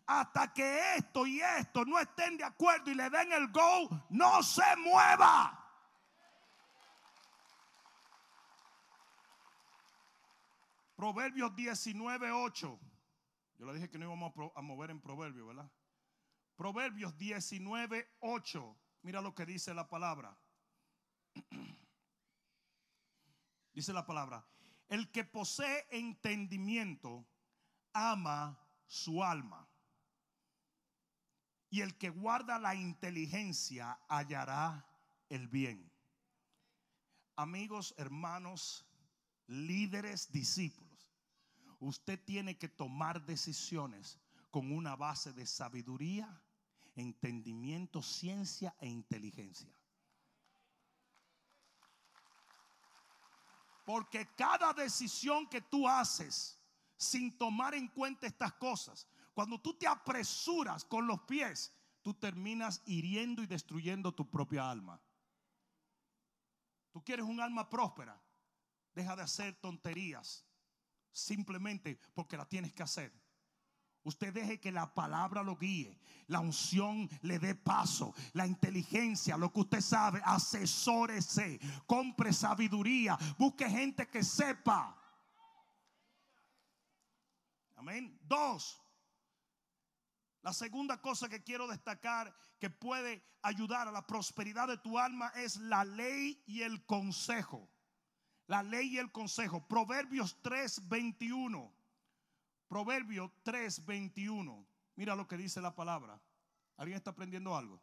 hasta 0.06 0.54
que 0.54 0.96
esto 0.96 1.26
y 1.26 1.42
esto 1.42 1.86
no 1.86 2.00
estén 2.00 2.38
de 2.38 2.44
acuerdo 2.44 2.92
y 2.92 2.96
le 2.96 3.10
den 3.10 3.32
el 3.32 3.52
go, 3.52 3.89
no 4.10 4.44
se 4.44 4.76
mueva. 4.78 5.60
Proverbios 10.96 11.56
19, 11.56 12.32
8. 12.32 12.80
Yo 13.58 13.66
le 13.66 13.74
dije 13.74 13.89
que 13.89 13.98
no 13.98 14.06
íbamos 14.06 14.34
a 14.56 14.62
mover 14.62 14.92
en 14.92 15.02
Proverbios, 15.02 15.48
¿verdad? 15.48 15.70
Proverbios 16.56 17.18
19, 17.18 18.16
8. 18.20 18.78
Mira 19.02 19.22
lo 19.22 19.34
que 19.34 19.46
dice 19.46 19.74
la 19.74 19.88
palabra. 19.88 20.38
dice 23.74 23.92
la 23.92 24.06
palabra. 24.06 24.46
El 24.88 25.12
que 25.12 25.24
posee 25.24 25.88
entendimiento 25.89 27.26
ama 27.94 28.60
su 28.86 29.24
alma 29.24 29.68
y 31.74 31.82
el 31.82 31.98
que 31.98 32.12
guarda 32.12 32.60
la 32.60 32.76
inteligencia 32.76 34.00
hallará 34.08 34.86
el 35.28 35.48
bien. 35.48 35.92
Amigos, 37.36 37.96
hermanos, 37.98 38.86
líderes, 39.48 40.32
discípulos, 40.32 41.10
usted 41.80 42.24
tiene 42.24 42.60
que 42.60 42.70
tomar 42.70 43.26
decisiones 43.26 44.20
con 44.52 44.72
una 44.72 44.96
base 44.96 45.34
de 45.34 45.48
sabiduría, 45.48 46.44
entendimiento, 46.96 48.04
ciencia 48.04 48.76
e 48.80 48.88
inteligencia. 48.88 49.74
Porque 53.84 54.28
cada 54.36 54.74
decisión 54.74 55.50
que 55.50 55.62
tú 55.62 55.90
haces 55.90 56.56
sin 56.98 57.36
tomar 57.36 57.74
en 57.74 57.88
cuenta 57.88 58.28
estas 58.28 58.54
cosas, 58.54 59.08
cuando 59.34 59.60
tú 59.60 59.74
te 59.74 59.88
apresuras 59.88 60.86
con 60.86 61.08
los 61.08 61.22
pies, 61.22 61.74
tú 62.02 62.13
terminas 62.13 62.82
hiriendo 62.86 63.41
y 63.41 63.48
destruyendo 63.48 64.13
tu 64.13 64.30
propia 64.30 64.69
alma. 64.69 65.02
Tú 66.91 67.04
quieres 67.04 67.26
un 67.26 67.39
alma 67.39 67.69
próspera, 67.69 68.22
deja 68.93 69.15
de 69.15 69.24
hacer 69.24 69.56
tonterías 69.56 70.46
simplemente 71.12 72.00
porque 72.13 72.38
la 72.38 72.46
tienes 72.46 72.74
que 72.74 72.84
hacer. 72.84 73.12
Usted 74.04 74.34
deje 74.34 74.60
que 74.60 74.72
la 74.72 74.93
palabra 74.93 75.43
lo 75.43 75.56
guíe, 75.56 75.98
la 76.28 76.41
unción 76.41 77.10
le 77.22 77.39
dé 77.39 77.56
paso, 77.56 78.13
la 78.34 78.46
inteligencia, 78.46 79.38
lo 79.38 79.52
que 79.54 79.62
usted 79.62 79.80
sabe, 79.80 80.22
asesórese, 80.26 81.58
compre 81.88 82.34
sabiduría, 82.34 83.17
busque 83.38 83.69
gente 83.69 84.10
que 84.10 84.22
sepa. 84.22 85.00
Amén. 87.76 88.19
Dos, 88.24 88.83
la 90.44 90.52
segunda 90.52 91.02
cosa 91.02 91.30
que 91.30 91.42
quiero 91.42 91.68
destacar 91.68 92.36
que 92.60 92.70
puede 92.70 93.24
ayudar 93.42 93.88
a 93.88 93.92
la 93.92 94.06
prosperidad 94.06 94.68
de 94.68 94.78
tu 94.78 95.00
alma 95.00 95.32
es 95.36 95.56
la 95.56 95.86
ley 95.86 96.44
y 96.46 96.64
el 96.64 96.86
consejo. 96.86 97.70
La 98.48 98.62
ley 98.62 98.90
y 98.90 98.98
el 98.98 99.10
consejo. 99.14 99.66
Proverbios 99.66 100.42
3:21. 100.44 101.74
Proverbios 102.68 103.32
3:21. 103.44 104.68
Mira 104.96 105.16
lo 105.16 105.30
que 105.30 105.38
dice 105.38 105.62
la 105.62 105.74
palabra. 105.74 106.22
¿Alguien 106.76 106.98
está 106.98 107.12
aprendiendo 107.12 107.56
algo? 107.56 107.82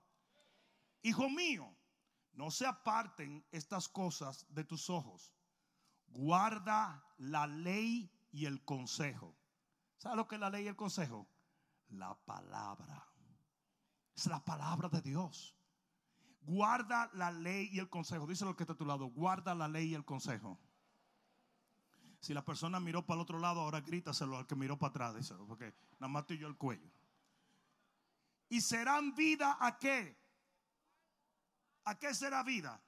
Hijo 1.00 1.30
mío, 1.30 1.74
no 2.32 2.50
se 2.50 2.66
aparten 2.66 3.42
estas 3.52 3.88
cosas 3.88 4.44
de 4.50 4.64
tus 4.64 4.90
ojos. 4.90 5.32
Guarda 6.08 7.02
la 7.16 7.46
ley 7.46 8.12
y 8.32 8.44
el 8.44 8.62
consejo. 8.66 9.34
¿Sabes 9.96 10.18
lo 10.18 10.28
que 10.28 10.34
es 10.34 10.40
la 10.42 10.50
ley 10.50 10.64
y 10.64 10.68
el 10.68 10.76
consejo? 10.76 11.26
La 11.90 12.14
palabra. 12.14 13.06
Es 14.14 14.26
la 14.26 14.44
palabra 14.44 14.88
de 14.88 15.02
Dios. 15.02 15.56
Guarda 16.42 17.10
la 17.14 17.30
ley 17.30 17.68
y 17.72 17.78
el 17.78 17.88
consejo. 17.88 18.26
Dice 18.26 18.44
lo 18.44 18.56
que 18.56 18.62
está 18.64 18.72
a 18.72 18.76
tu 18.76 18.84
lado. 18.84 19.06
Guarda 19.06 19.54
la 19.54 19.68
ley 19.68 19.88
y 19.88 19.94
el 19.94 20.04
consejo. 20.04 20.58
Si 22.20 22.34
la 22.34 22.44
persona 22.44 22.80
miró 22.80 23.04
para 23.04 23.16
el 23.16 23.22
otro 23.22 23.38
lado, 23.38 23.60
ahora 23.60 23.80
grítaselo 23.80 24.36
al 24.36 24.46
que 24.46 24.54
miró 24.54 24.78
para 24.78 24.90
atrás. 24.90 25.16
Díselo, 25.16 25.46
porque 25.46 25.74
nada 25.98 26.08
más 26.08 26.26
yo 26.26 26.46
el 26.46 26.56
cuello. 26.56 26.90
Y 28.48 28.60
serán 28.60 29.14
vida 29.14 29.56
a 29.60 29.78
qué? 29.78 30.18
¿A 31.84 31.98
qué 31.98 32.14
será 32.14 32.42
vida? 32.42 32.82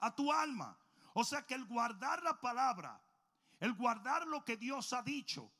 A 0.00 0.14
tu 0.14 0.32
alma. 0.32 0.76
O 1.14 1.24
sea 1.24 1.46
que 1.46 1.54
el 1.54 1.64
guardar 1.66 2.22
la 2.22 2.40
palabra, 2.40 3.00
el 3.60 3.74
guardar 3.74 4.26
lo 4.26 4.44
que 4.44 4.56
Dios 4.56 4.92
ha 4.92 5.02
dicho, 5.02 5.52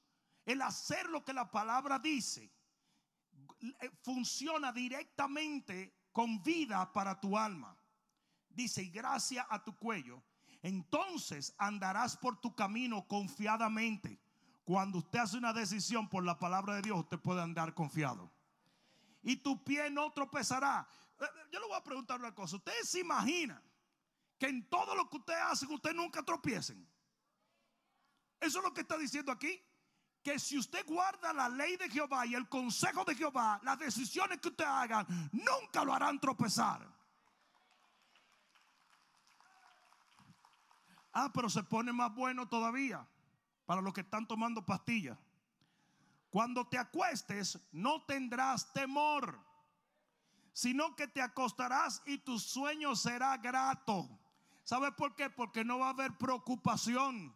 el 0.45 0.63
hacer 0.63 1.09
lo 1.09 1.25
que 1.25 1.33
la 1.33 1.51
palabra 1.51 1.99
dice, 1.99 2.53
funciona 4.03 4.73
directamente 4.73 5.95
con 6.13 6.43
vida 6.43 6.93
para 6.93 7.21
tu 7.21 7.37
alma. 7.37 7.77
Dice, 8.49 8.83
y 8.83 8.91
gracia 8.91 9.47
a 9.49 9.63
tu 9.63 9.77
cuello. 9.77 10.23
Entonces 10.63 11.55
andarás 11.59 12.17
por 12.17 12.41
tu 12.41 12.55
camino 12.55 13.07
confiadamente. 13.07 14.21
Cuando 14.65 14.99
usted 14.99 15.21
hace 15.21 15.39
una 15.39 15.53
decisión 15.53 16.09
por 16.09 16.25
la 16.25 16.39
palabra 16.39 16.75
de 16.75 16.83
Dios, 16.83 16.99
usted 16.99 17.19
puede 17.19 17.41
andar 17.41 17.75
confiado. 17.75 18.31
Y 19.23 19.37
tu 19.37 19.63
pie 19.65 19.91
no 19.91 20.13
tropezará. 20.13 20.89
Eh, 21.19 21.25
eh, 21.25 21.49
yo 21.53 21.61
le 21.61 21.67
voy 21.67 21.77
a 21.77 21.83
preguntar 21.83 22.19
una 22.19 22.35
cosa. 22.35 22.57
¿Ustedes 22.57 22.89
se 22.89 23.01
imaginan 23.01 23.63
que 24.39 24.47
en 24.47 24.69
todo 24.69 24.95
lo 24.95 25.09
que 25.09 25.17
ustedes 25.17 25.43
hacen, 25.43 25.71
ustedes 25.71 25.97
nunca 25.97 26.23
tropiecen? 26.23 26.87
Eso 28.41 28.59
es 28.59 28.65
lo 28.65 28.73
que 28.73 28.83
está 28.83 28.97
diciendo 28.97 29.33
aquí. 29.33 29.61
Que 30.23 30.39
si 30.39 30.59
usted 30.59 30.85
guarda 30.87 31.33
la 31.33 31.49
ley 31.49 31.77
de 31.77 31.89
Jehová 31.89 32.27
y 32.27 32.35
el 32.35 32.49
consejo 32.49 33.05
de 33.05 33.15
Jehová, 33.15 33.61
las 33.63 33.79
decisiones 33.79 34.41
que 34.41 34.49
usted 34.49 34.65
hagan 34.65 35.07
nunca 35.33 35.85
lo 35.85 35.95
harán 35.95 36.19
tropezar. 36.21 36.87
Ah, 41.13 41.31
pero 41.33 41.49
se 41.49 41.63
pone 41.63 41.93
más 41.93 42.15
bueno 42.15 42.49
todavía 42.49 43.07
para 43.67 43.81
los 43.81 43.93
que 43.93 44.03
están 44.03 44.27
tomando 44.27 44.65
pastillas. 44.65 45.19
Cuando 46.31 46.67
te 46.67 46.79
acuestes, 46.79 47.59
no 47.73 48.05
tendrás 48.05 48.73
temor 48.73 49.49
sino 50.59 50.97
que 50.97 51.07
te 51.07 51.23
acostarás 51.23 52.03
y 52.05 52.19
tu 52.19 52.37
sueño 52.37 52.97
será 52.97 53.37
grato. 53.37 54.09
¿Sabes 54.65 54.91
por 54.97 55.15
qué? 55.15 55.31
Porque 55.31 55.65
no 55.65 55.79
va 55.79 55.87
a 55.87 55.91
haber 55.91 56.19
preocupación. 56.19 57.33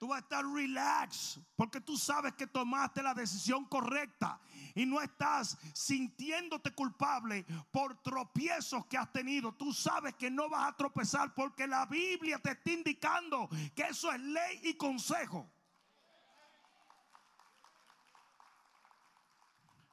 Tú 0.00 0.08
vas 0.08 0.16
a 0.16 0.20
estar 0.20 0.46
relax 0.46 1.38
porque 1.54 1.78
tú 1.78 1.94
sabes 1.94 2.32
que 2.32 2.46
tomaste 2.46 3.02
la 3.02 3.12
decisión 3.12 3.66
correcta 3.66 4.40
y 4.74 4.86
no 4.86 4.98
estás 4.98 5.58
sintiéndote 5.74 6.70
culpable 6.74 7.44
por 7.70 8.00
tropiezos 8.02 8.86
que 8.86 8.96
has 8.96 9.12
tenido. 9.12 9.52
Tú 9.52 9.74
sabes 9.74 10.14
que 10.14 10.30
no 10.30 10.48
vas 10.48 10.70
a 10.70 10.76
tropezar 10.78 11.34
porque 11.34 11.66
la 11.66 11.84
Biblia 11.84 12.38
te 12.38 12.52
está 12.52 12.70
indicando 12.70 13.50
que 13.74 13.82
eso 13.82 14.10
es 14.10 14.20
ley 14.22 14.60
y 14.62 14.74
consejo. 14.78 15.52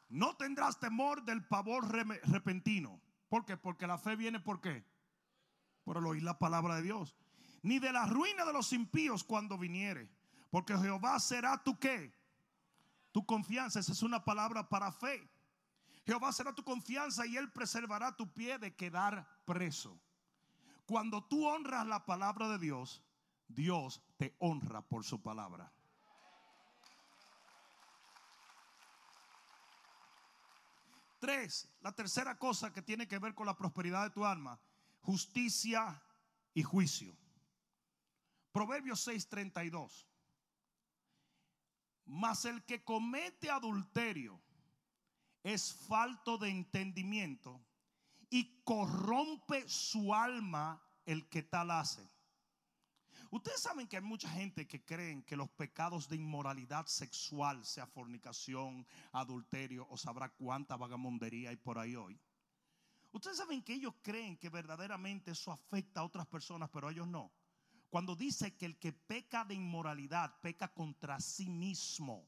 No 0.08 0.38
tendrás 0.38 0.80
temor 0.80 1.26
del 1.26 1.46
pavor 1.46 1.86
repentino. 2.30 3.02
¿Por 3.28 3.44
qué? 3.44 3.58
Porque 3.58 3.88
la 3.88 3.98
fe 3.98 4.16
viene 4.16 4.40
por 4.40 4.62
qué? 4.62 4.86
Por 5.84 5.98
el 5.98 6.06
oír 6.06 6.24
la 6.24 6.40
palabra 6.40 6.76
de 6.76 6.84
Dios. 6.84 7.18
Ni 7.62 7.80
de 7.80 7.92
la 7.92 8.06
ruina 8.06 8.46
de 8.46 8.54
los 8.54 8.74
impíos 8.74 9.24
cuando 9.24 9.58
viniere. 9.58 10.10
Porque 10.50 10.78
Jehová 10.78 11.20
será 11.20 11.62
tu 11.64 11.78
qué? 11.78 12.14
Tu 13.12 13.26
confianza. 13.26 13.80
Esa 13.80 13.92
es 13.92 14.04
una 14.04 14.24
palabra 14.24 14.68
para 14.68 14.92
fe. 14.92 15.30
Jehová 16.06 16.32
será 16.32 16.54
tu 16.54 16.64
confianza 16.64 17.26
y 17.26 17.36
él 17.36 17.52
preservará 17.52 18.16
tu 18.16 18.32
pie 18.32 18.58
de 18.58 18.76
quedar 18.76 19.28
preso. 19.46 20.00
Cuando 20.86 21.22
tú 21.24 21.46
honras 21.46 21.86
la 21.86 22.06
palabra 22.06 22.48
de 22.48 22.60
Dios, 22.60 23.04
Dios 23.48 24.02
te 24.16 24.36
honra 24.40 24.82
por 24.82 25.04
su 25.04 25.22
palabra. 25.22 25.72
Tres, 31.20 31.68
la 31.82 31.92
tercera 31.92 32.38
cosa 32.38 32.72
que 32.72 32.82
tiene 32.82 33.08
que 33.08 33.20
ver 33.20 33.34
con 33.34 33.46
la 33.46 33.58
prosperidad 33.58 34.04
de 34.04 34.12
tu 34.12 34.24
alma, 34.24 34.60
justicia 35.02 36.02
y 36.54 36.64
juicio. 36.64 37.18
Proverbios 38.52 39.06
6:32. 39.08 40.08
Mas 42.06 42.46
el 42.46 42.64
que 42.64 42.84
comete 42.84 43.50
adulterio 43.50 44.42
es 45.44 45.74
falto 45.74 46.38
de 46.38 46.50
entendimiento 46.50 47.62
y 48.30 48.62
corrompe 48.64 49.68
su 49.68 50.14
alma 50.14 50.82
el 51.06 51.28
que 51.30 51.44
tal 51.44 51.72
hace. 51.72 52.08
Ustedes 53.30 53.62
saben 53.62 53.88
que 53.88 53.98
hay 53.98 54.04
mucha 54.04 54.30
gente 54.30 54.68
que 54.68 54.86
creen 54.86 55.22
que 55.24 55.36
los 55.36 55.50
pecados 55.50 56.08
de 56.08 56.16
inmoralidad 56.16 56.86
sexual, 56.86 57.66
sea 57.66 57.86
fornicación, 57.86 58.88
adulterio 59.12 59.86
o 59.90 59.98
sabrá 59.98 60.30
cuánta 60.30 60.78
vagamondería 60.78 61.50
hay 61.50 61.58
por 61.58 61.78
ahí 61.78 61.96
hoy. 61.96 62.20
Ustedes 63.12 63.38
saben 63.38 63.64
que 63.64 63.74
ellos 63.74 63.96
creen 64.02 64.38
que 64.38 64.50
verdaderamente 64.50 65.32
eso 65.32 65.52
afecta 65.52 66.02
a 66.02 66.06
otras 66.06 66.26
personas, 66.28 66.70
pero 66.70 66.90
ellos 66.90 67.08
no. 67.08 67.32
Cuando 67.90 68.16
dice 68.16 68.56
que 68.58 68.66
el 68.66 68.78
que 68.78 68.92
peca 68.92 69.46
de 69.46 69.56
inmoralidad 69.56 70.40
peca 70.42 70.74
contra 70.74 71.20
sí 71.20 71.50
mismo, 71.50 72.28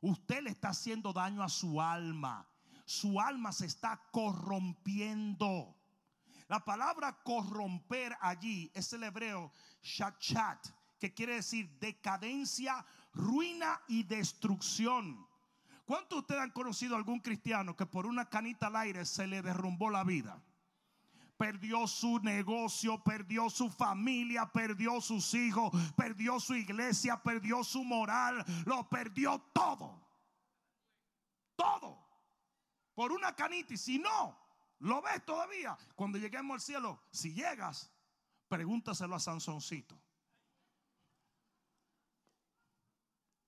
usted 0.00 0.42
le 0.42 0.50
está 0.50 0.70
haciendo 0.70 1.12
daño 1.12 1.42
a 1.42 1.48
su 1.48 1.80
alma. 1.80 2.48
Su 2.86 3.20
alma 3.20 3.52
se 3.52 3.66
está 3.66 4.00
corrompiendo. 4.10 5.76
La 6.48 6.64
palabra 6.64 7.22
corromper 7.22 8.16
allí 8.20 8.70
es 8.74 8.90
el 8.94 9.04
hebreo 9.04 9.52
shachat, 9.82 10.66
que 10.98 11.12
quiere 11.12 11.34
decir 11.34 11.68
decadencia, 11.78 12.86
ruina 13.12 13.82
y 13.88 14.04
destrucción. 14.04 15.28
¿Cuántos 15.84 16.16
de 16.16 16.20
ustedes 16.20 16.40
han 16.40 16.50
conocido 16.50 16.94
a 16.94 16.98
algún 16.98 17.20
cristiano 17.20 17.76
que 17.76 17.84
por 17.84 18.06
una 18.06 18.30
canita 18.30 18.68
al 18.68 18.76
aire 18.76 19.04
se 19.04 19.26
le 19.26 19.42
derrumbó 19.42 19.90
la 19.90 20.04
vida? 20.04 20.42
Perdió 21.38 21.86
su 21.86 22.18
negocio, 22.18 23.02
perdió 23.02 23.48
su 23.48 23.70
familia, 23.70 24.50
perdió 24.52 25.00
sus 25.00 25.32
hijos, 25.32 25.72
perdió 25.96 26.38
su 26.40 26.54
iglesia, 26.54 27.22
perdió 27.22 27.64
su 27.64 27.82
moral, 27.84 28.44
lo 28.66 28.86
perdió 28.88 29.38
todo. 29.54 30.06
Todo. 31.56 32.06
Por 32.94 33.12
una 33.12 33.34
canita. 33.34 33.72
Y 33.72 33.78
si 33.78 33.98
no, 33.98 34.36
¿Lo 34.80 35.02
ves 35.02 35.24
todavía? 35.24 35.76
Cuando 35.94 36.18
lleguemos 36.18 36.54
al 36.54 36.60
cielo, 36.60 37.02
si 37.10 37.34
llegas, 37.34 37.90
pregúntaselo 38.48 39.14
a 39.16 39.20
Sansoncito. 39.20 40.00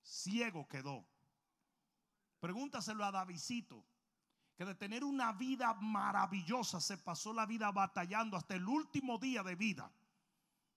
Ciego 0.02 0.66
quedó. 0.66 1.06
Pregúntaselo 2.40 3.04
a 3.04 3.12
Davidito, 3.12 3.84
que 4.60 4.66
de 4.66 4.74
tener 4.74 5.04
una 5.04 5.32
vida 5.32 5.72
maravillosa 5.72 6.82
se 6.82 6.98
pasó 6.98 7.32
la 7.32 7.46
vida 7.46 7.72
batallando 7.72 8.36
hasta 8.36 8.56
el 8.56 8.68
último 8.68 9.16
día 9.16 9.42
de 9.42 9.54
vida. 9.54 9.90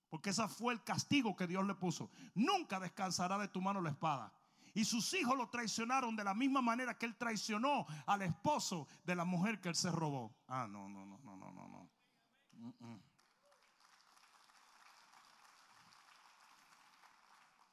Porque 0.09 0.29
ese 0.29 0.47
fue 0.47 0.71
el 0.71 0.81
castigo 0.85 1.35
que 1.35 1.47
Dios 1.47 1.67
le 1.67 1.75
puso. 1.75 2.09
Nunca 2.33 2.79
descansará 2.79 3.37
de 3.37 3.49
tu 3.49 3.59
mano 3.59 3.81
la 3.81 3.89
espada. 3.89 4.31
Y 4.73 4.85
sus 4.85 5.13
hijos 5.13 5.35
lo 5.35 5.49
traicionaron 5.49 6.15
de 6.15 6.23
la 6.23 6.33
misma 6.33 6.61
manera 6.61 6.97
que 6.97 7.05
él 7.05 7.17
traicionó 7.17 7.85
al 8.05 8.21
esposo 8.21 8.87
de 9.03 9.15
la 9.17 9.25
mujer 9.25 9.59
que 9.59 9.67
él 9.67 9.75
se 9.75 9.91
robó. 9.91 10.33
Ah, 10.47 10.65
no, 10.65 10.87
no, 10.87 11.05
no, 11.05 11.19
no, 11.19 11.35
no, 11.35 11.51
no. 11.51 11.89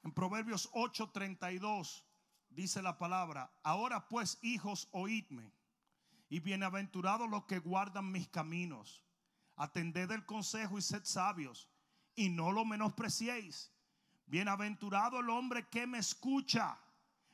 En 0.02 0.12
Proverbios 0.12 0.72
8:32 0.72 2.02
dice 2.48 2.82
la 2.82 2.98
palabra, 2.98 3.52
ahora 3.62 4.08
pues 4.08 4.40
hijos, 4.42 4.88
oídme, 4.90 5.52
y 6.30 6.38
bienaventurados 6.38 7.28
los 7.28 7.44
que 7.44 7.58
guardan 7.58 8.10
mis 8.10 8.28
caminos. 8.28 9.02
Atended 9.56 10.10
el 10.12 10.24
consejo 10.24 10.78
y 10.78 10.82
sed 10.82 11.04
sabios, 11.04 11.68
y 12.14 12.30
no 12.30 12.52
lo 12.52 12.64
menospreciéis. 12.64 13.72
Bienaventurado 14.26 15.18
el 15.18 15.28
hombre 15.28 15.68
que 15.68 15.88
me 15.88 15.98
escucha 15.98 16.78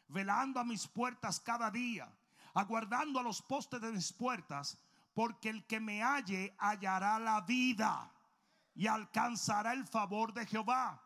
velando 0.08 0.58
a 0.58 0.64
mis 0.64 0.88
puertas 0.88 1.38
cada 1.38 1.70
día, 1.70 2.10
aguardando 2.54 3.20
a 3.20 3.22
los 3.22 3.42
postes 3.42 3.82
de 3.82 3.92
mis 3.92 4.12
puertas, 4.14 4.78
porque 5.12 5.50
el 5.50 5.66
que 5.66 5.78
me 5.78 6.02
halle 6.02 6.56
hallará 6.58 7.18
la 7.18 7.42
vida 7.42 8.10
y 8.74 8.86
alcanzará 8.86 9.74
el 9.74 9.86
favor 9.86 10.32
de 10.32 10.46
Jehová. 10.46 11.02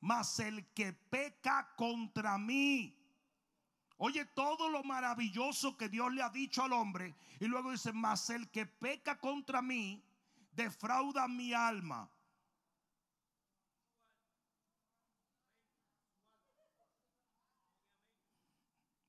Mas 0.00 0.38
el 0.38 0.72
que 0.74 0.92
peca 0.92 1.74
contra 1.76 2.38
mí, 2.38 3.01
oye 3.98 4.24
todo 4.26 4.68
lo 4.68 4.82
maravilloso 4.82 5.76
que 5.76 5.88
Dios 5.88 6.12
le 6.12 6.22
ha 6.22 6.30
dicho 6.30 6.62
al 6.62 6.72
hombre, 6.72 7.14
y 7.40 7.46
luego 7.46 7.70
dice, 7.70 7.92
mas 7.92 8.30
el 8.30 8.50
que 8.50 8.66
peca 8.66 9.18
contra 9.18 9.62
mí, 9.62 10.02
defrauda 10.52 11.28
mi 11.28 11.52
alma. 11.52 12.08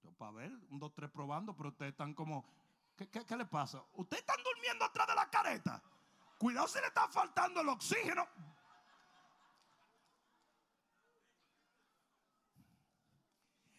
Yo 0.04 0.12
para 0.14 0.32
ver, 0.32 0.52
un, 0.70 0.80
dos, 0.80 0.94
tres 0.94 1.10
probando, 1.10 1.56
pero 1.56 1.70
ustedes 1.70 1.92
están 1.92 2.14
como, 2.14 2.46
¿qué, 2.96 3.10
qué, 3.10 3.26
qué 3.26 3.38
le 3.38 3.46
pasa? 3.46 3.84
Ustedes 3.94 4.22
están 4.22 4.44
durmiendo 4.44 4.86
atrás 4.86 5.08
de 5.08 5.16
la 5.16 5.30
careta. 5.30 5.82
Cuidado 6.38 6.68
si 6.68 6.80
le 6.80 6.88
está 6.88 7.08
faltando 7.08 7.62
el 7.62 7.70
oxígeno. 7.70 8.28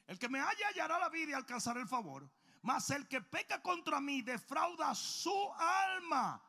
El 0.07 0.19
que 0.19 0.29
me 0.29 0.41
haya 0.41 0.69
hallará 0.69 0.99
la 0.99 1.09
vida 1.09 1.31
y 1.31 1.35
alcanzará 1.35 1.81
el 1.81 1.89
favor. 1.89 2.31
Mas 2.63 2.91
el 2.91 3.07
que 3.09 3.21
peca 3.21 3.63
contra 3.63 4.01
mí 4.01 4.23
defrauda 4.23 4.95
su 4.95 5.53
alma. 5.55 6.43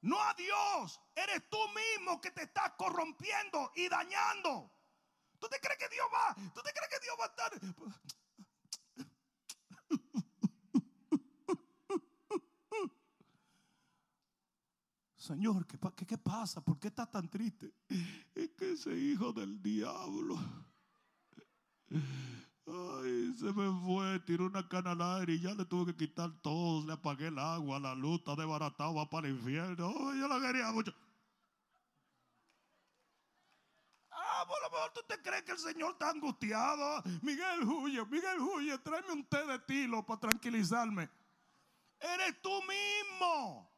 No 0.00 0.20
a 0.22 0.34
Dios. 0.34 1.00
Eres 1.14 1.48
tú 1.48 1.58
mismo 1.68 2.20
que 2.20 2.30
te 2.30 2.42
estás 2.42 2.72
corrompiendo 2.76 3.72
y 3.74 3.88
dañando. 3.88 4.70
¿Tú 5.38 5.48
te 5.48 5.58
crees 5.60 5.78
que 5.78 5.88
Dios 5.88 6.06
va? 6.12 6.34
¿Tú 6.34 6.60
te 6.62 6.72
crees 6.72 6.88
que 6.90 7.00
Dios 7.00 7.16
va 7.20 7.24
a 7.24 7.28
estar? 7.28 7.52
Señor, 15.16 15.66
¿qué, 15.66 15.78
qué, 15.96 16.06
¿qué, 16.06 16.18
pasa? 16.18 16.62
¿Por 16.62 16.78
qué 16.78 16.88
estás 16.88 17.10
tan 17.10 17.30
triste? 17.30 17.72
Es 18.34 18.50
que 18.58 18.72
ese 18.72 18.94
hijo 18.94 19.32
del 19.32 19.62
diablo. 19.62 20.38
Ay, 22.66 23.34
se 23.38 23.52
me 23.52 23.70
fue, 23.84 24.20
tiró 24.20 24.46
una 24.46 24.66
cana 24.66 24.92
al 24.92 25.02
aire 25.20 25.34
y 25.34 25.40
ya 25.40 25.54
le 25.54 25.66
tuve 25.66 25.92
que 25.92 26.06
quitar 26.06 26.30
todo. 26.40 26.86
Le 26.86 26.94
apagué 26.94 27.26
el 27.26 27.38
agua, 27.38 27.78
la 27.78 27.94
luz 27.94 28.20
está 28.20 28.34
desbaratada, 28.34 28.90
va 28.92 29.08
para 29.08 29.28
el 29.28 29.34
infierno. 29.34 29.88
Ay, 29.88 30.20
yo 30.20 30.28
la 30.28 30.40
quería 30.40 30.72
mucho. 30.72 30.94
Ah, 34.10 34.44
por 34.48 34.60
lo 34.62 34.70
mejor 34.70 34.92
tú 34.94 35.00
te 35.06 35.20
crees 35.20 35.42
que 35.42 35.52
el 35.52 35.58
Señor 35.58 35.92
está 35.92 36.10
angustiado. 36.10 37.02
Miguel 37.22 37.64
huye, 37.64 38.04
Miguel 38.06 38.40
huye, 38.40 38.78
tráeme 38.78 39.12
un 39.12 39.24
té 39.24 39.44
de 39.46 39.58
tilo 39.60 40.04
para 40.06 40.20
tranquilizarme. 40.20 41.10
Eres 42.00 42.40
tú 42.40 42.50
mismo. 42.62 43.70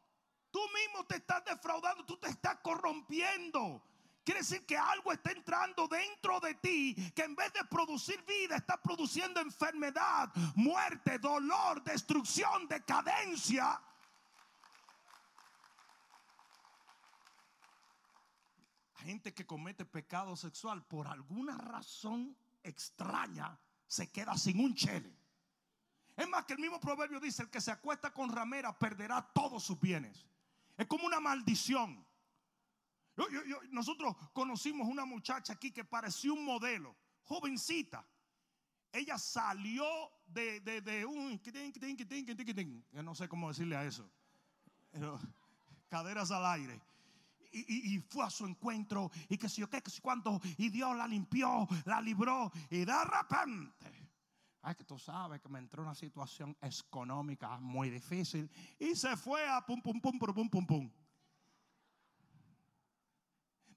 Tú 0.53 0.61
mismo 0.73 1.05
te 1.07 1.17
estás 1.17 1.45
defraudando, 1.45 2.05
tú 2.05 2.17
te 2.19 2.29
estás 2.29 2.59
corrompiendo. 2.63 3.83
Quiere 4.27 4.41
decir 4.41 4.67
que 4.67 4.77
algo 4.77 5.13
está 5.13 5.31
entrando 5.31 5.87
dentro 5.87 6.41
de 6.41 6.57
ti 6.57 6.97
que 7.15 7.23
en 7.23 7.37
vez 7.37 7.53
de 7.53 7.65
producir 7.67 8.21
vida 8.25 8.57
está 8.57 8.77
produciendo 8.77 9.41
enfermedad, 9.41 10.33
muerte, 10.57 11.21
dolor, 11.21 11.81
destrucción, 11.85 12.67
decadencia. 12.67 13.81
Gente 18.97 19.33
que 19.33 19.47
comete 19.47 19.85
pecado 19.85 20.35
sexual 20.35 20.85
por 20.85 21.07
alguna 21.07 21.57
razón 21.57 22.37
extraña 22.65 23.57
se 23.87 24.11
queda 24.11 24.37
sin 24.37 24.59
un 24.59 24.75
chele. 24.75 25.17
Es 26.17 26.29
más 26.29 26.45
que 26.47 26.55
el 26.55 26.59
mismo 26.59 26.81
proverbio 26.81 27.21
dice, 27.21 27.43
el 27.45 27.51
que 27.51 27.61
se 27.61 27.71
acuesta 27.71 28.13
con 28.13 28.33
ramera 28.33 28.77
perderá 28.77 29.23
todos 29.33 29.63
sus 29.63 29.79
bienes. 29.79 30.27
Es 30.77 30.89
como 30.89 31.07
una 31.07 31.21
maldición. 31.21 32.05
Nosotros 33.71 34.15
conocimos 34.33 34.89
una 34.89 35.05
muchacha 35.05 35.55
aquí 35.55 35.71
que 35.73 35.85
parecía 35.85 36.33
un 36.33 36.45
modelo, 36.45 36.97
jovencita. 37.23 38.07
Ella 38.93 39.19
salió 39.19 39.85
de, 40.27 40.61
de, 40.61 40.81
de 40.81 41.05
un... 41.05 41.41
No 42.93 43.15
sé 43.15 43.29
cómo 43.29 43.49
decirle 43.49 43.77
a 43.77 43.85
eso. 43.85 44.11
Pero, 44.91 45.19
caderas 45.89 46.31
al 46.31 46.47
aire. 46.47 46.81
Y, 47.53 47.99
fue 48.01 48.25
a 48.25 48.29
su 48.29 48.45
encuentro 48.45 49.11
y 49.31 49.39
que 49.39 49.49
si 49.49 49.63
yo 49.63 49.71
qué, 49.71 49.81
que 49.81 49.91
si 49.91 50.03
cuánto, 50.03 50.41
y 50.59 50.69
Dios 50.69 50.95
la 50.95 51.09
limpió, 51.09 51.67
la 51.87 52.03
libró 52.03 52.53
y 52.69 52.85
de 52.85 53.05
repente 53.05 54.07
Ay, 54.67 54.75
que 54.75 54.83
tú 54.83 54.99
sabes 54.99 55.41
que 55.41 55.49
me 55.49 55.61
entró 55.61 55.85
una 55.85 55.95
situación 55.95 56.57
económica 56.61 57.57
muy 57.61 57.89
difícil 57.89 58.51
y 58.81 58.97
se 58.97 59.17
fue 59.17 59.49
a 59.49 59.65
pum, 59.65 59.81
pum, 59.81 60.01
pum, 60.01 60.19
pum, 60.19 60.35
pum, 60.35 60.51
pum, 60.51 60.67
pum. 60.67 60.91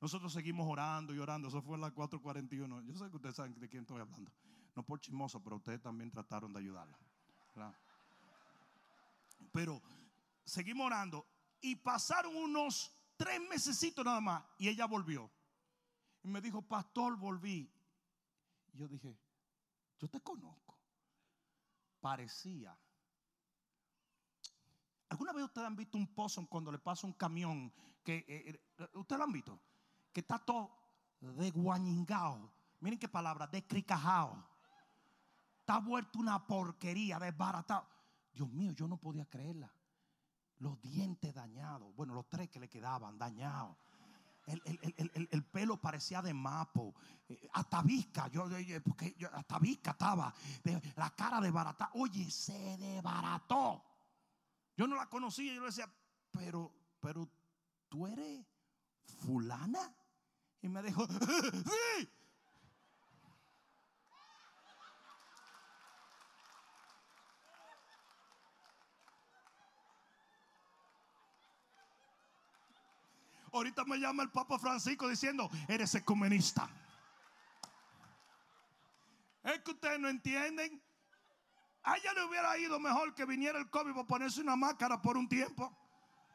Nosotros 0.01 0.31
seguimos 0.31 0.67
orando 0.67 1.13
y 1.13 1.19
orando. 1.19 1.47
Eso 1.47 1.61
fue 1.61 1.75
en 1.75 1.81
las 1.81 1.93
4:41. 1.93 2.81
Yo 2.85 2.95
sé 2.95 3.09
que 3.09 3.15
ustedes 3.15 3.35
saben 3.35 3.59
de 3.59 3.69
quién 3.69 3.83
estoy 3.83 4.01
hablando. 4.01 4.31
No 4.75 4.83
por 4.83 4.99
chismoso, 4.99 5.43
pero 5.43 5.57
ustedes 5.57 5.81
también 5.81 6.09
trataron 6.09 6.53
de 6.53 6.59
ayudarla. 6.59 6.97
Pero 9.51 9.81
seguimos 10.45 10.85
orando 10.85 11.25
y 11.59 11.75
pasaron 11.75 12.35
unos 12.35 12.91
tres 13.17 13.41
mesecitos 13.49 14.05
nada 14.05 14.21
más 14.21 14.43
y 14.57 14.69
ella 14.69 14.85
volvió. 14.85 15.29
Y 16.23 16.27
me 16.27 16.41
dijo, 16.41 16.61
pastor, 16.61 17.17
volví. 17.17 17.69
Yo 18.73 18.87
dije, 18.87 19.17
yo 19.99 20.07
te 20.07 20.21
conozco 20.21 20.69
parecía. 21.99 22.77
¿Alguna 25.09 25.33
vez 25.33 25.45
ustedes 25.45 25.67
han 25.67 25.75
visto 25.75 25.97
un 25.97 26.07
pozo 26.13 26.45
cuando 26.47 26.71
le 26.71 26.79
pasa 26.79 27.07
un 27.07 27.13
camión? 27.13 27.73
Que, 28.03 28.25
eh, 28.27 28.61
eh, 28.77 28.89
¿Ustedes 28.93 29.17
lo 29.17 29.25
han 29.25 29.31
visto? 29.31 29.59
Que 30.13 30.21
está 30.21 30.39
todo 30.39 30.79
de 31.21 31.51
guañingao. 31.51 32.51
Miren 32.79 32.99
qué 32.99 33.07
palabra, 33.07 33.47
de 33.47 33.65
cricajao. 33.65 34.43
Está 35.59 35.79
vuelto 35.79 36.19
una 36.19 36.45
porquería, 36.45 37.19
desbaratado. 37.19 37.87
Dios 38.33 38.49
mío, 38.49 38.71
yo 38.71 38.87
no 38.87 38.97
podía 38.97 39.25
creerla. 39.25 39.71
Los 40.59 40.81
dientes 40.81 41.33
dañados. 41.33 41.93
Bueno, 41.95 42.13
los 42.13 42.27
tres 42.27 42.49
que 42.49 42.59
le 42.59 42.69
quedaban 42.69 43.17
dañados. 43.17 43.77
El, 44.45 44.61
el, 44.65 45.11
el, 45.13 45.29
el, 45.31 45.43
pelo 45.43 45.77
parecía 45.77 46.23
de 46.23 46.33
mapo, 46.33 46.95
eh, 47.27 47.49
hasta 47.53 47.83
visca, 47.83 48.27
yo, 48.29 48.47
porque 48.83 49.13
yo, 49.15 49.29
hasta 49.31 49.59
visca 49.59 49.91
estaba, 49.91 50.33
la 50.95 51.11
cara 51.11 51.39
de 51.39 51.51
barata, 51.51 51.91
oye, 51.93 52.31
se 52.31 52.77
desbarató. 52.77 53.83
Yo 54.75 54.87
no 54.87 54.95
la 54.95 55.05
conocía, 55.05 55.53
yo 55.53 55.59
le 55.59 55.67
decía, 55.67 55.87
pero, 56.31 56.73
pero 56.99 57.29
tú 57.89 58.07
eres 58.07 58.43
fulana. 59.03 59.93
Y 60.61 60.67
me 60.67 60.81
dijo, 60.83 61.07
sí. 61.07 62.09
Ahorita 73.51 73.83
me 73.85 73.97
llama 73.97 74.23
el 74.23 74.29
Papa 74.29 74.59
Francisco 74.59 75.07
diciendo, 75.07 75.49
eres 75.67 75.95
ecumenista. 75.95 76.69
Es 79.43 79.59
que 79.59 79.71
ustedes 79.71 79.99
no 79.99 80.07
entienden. 80.07 80.81
A 81.83 81.97
ella 81.97 82.13
le 82.13 82.25
hubiera 82.25 82.57
ido 82.57 82.79
mejor 82.79 83.15
que 83.15 83.25
viniera 83.25 83.57
el 83.57 83.69
COVID 83.69 83.93
para 83.93 84.07
ponerse 84.07 84.41
una 84.41 84.55
máscara 84.55 85.01
por 85.01 85.17
un 85.17 85.27
tiempo. 85.27 85.75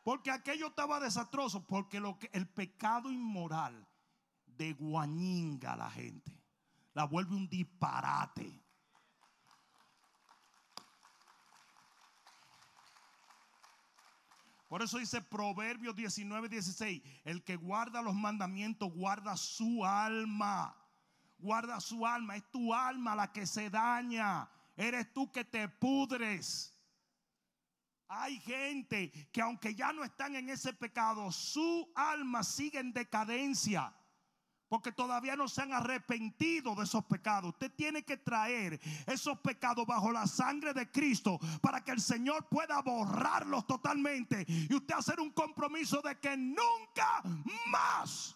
Porque 0.03 0.31
aquello 0.31 0.69
estaba 0.69 0.99
desastroso. 0.99 1.65
Porque 1.65 2.01
lo 2.01 2.19
que, 2.19 2.29
el 2.33 2.49
pecado 2.49 3.11
inmoral 3.11 3.87
de 4.57 4.73
guañinga 4.73 5.73
a 5.73 5.77
la 5.77 5.91
gente. 5.91 6.41
La 6.95 7.05
vuelve 7.05 7.35
un 7.35 7.49
disparate. 7.49 8.65
Por 14.69 14.83
eso 14.83 14.99
dice 14.99 15.21
Proverbios 15.23 15.95
19, 15.95 16.49
16, 16.49 17.03
el 17.25 17.45
que 17.45 17.57
guarda 17.57 18.03
los 18.03 18.15
mandamientos 18.15 18.93
guarda 18.93 19.37
su 19.37 19.85
alma. 19.85 20.77
Guarda 21.39 21.81
su 21.81 22.07
alma, 22.07 22.37
es 22.37 22.51
tu 22.51 22.75
alma 22.75 23.15
la 23.15 23.31
que 23.33 23.47
se 23.47 23.71
daña. 23.71 24.49
Eres 24.77 25.13
tú 25.13 25.31
que 25.31 25.45
te 25.45 25.69
pudres. 25.69 26.75
Hay 28.09 28.41
gente 28.41 29.11
que 29.33 29.41
aunque 29.43 29.75
ya 29.75 29.93
no 29.93 30.05
están 30.05 30.35
en 30.37 30.49
ese 30.51 30.73
pecado, 30.73 31.31
su 31.31 31.93
alma 31.95 32.43
sigue 32.43 32.79
en 32.79 32.93
decadencia 32.93 33.95
porque 34.75 34.91
todavía 34.91 35.37
no 35.37 35.47
se 35.47 35.63
han 35.63 35.73
arrepentido 35.73 36.75
de 36.75 36.83
esos 36.83 37.05
pecados. 37.05 37.51
Usted 37.53 37.71
tiene 37.77 38.03
que 38.03 38.17
traer 38.17 38.81
esos 39.07 39.39
pecados 39.39 39.87
bajo 39.87 40.11
la 40.11 40.27
sangre 40.27 40.75
de 40.75 40.91
Cristo 40.91 41.39
para 41.63 41.85
que 41.85 41.93
el 41.93 42.01
Señor 42.01 42.49
pueda 42.49 42.83
borrarlos 42.83 43.69
totalmente 43.69 44.45
y 44.49 44.75
usted 44.75 44.97
hacer 44.97 45.21
un 45.21 45.31
compromiso 45.31 46.03
de 46.03 46.19
que 46.19 46.37
nunca 46.37 47.23
más. 47.69 48.35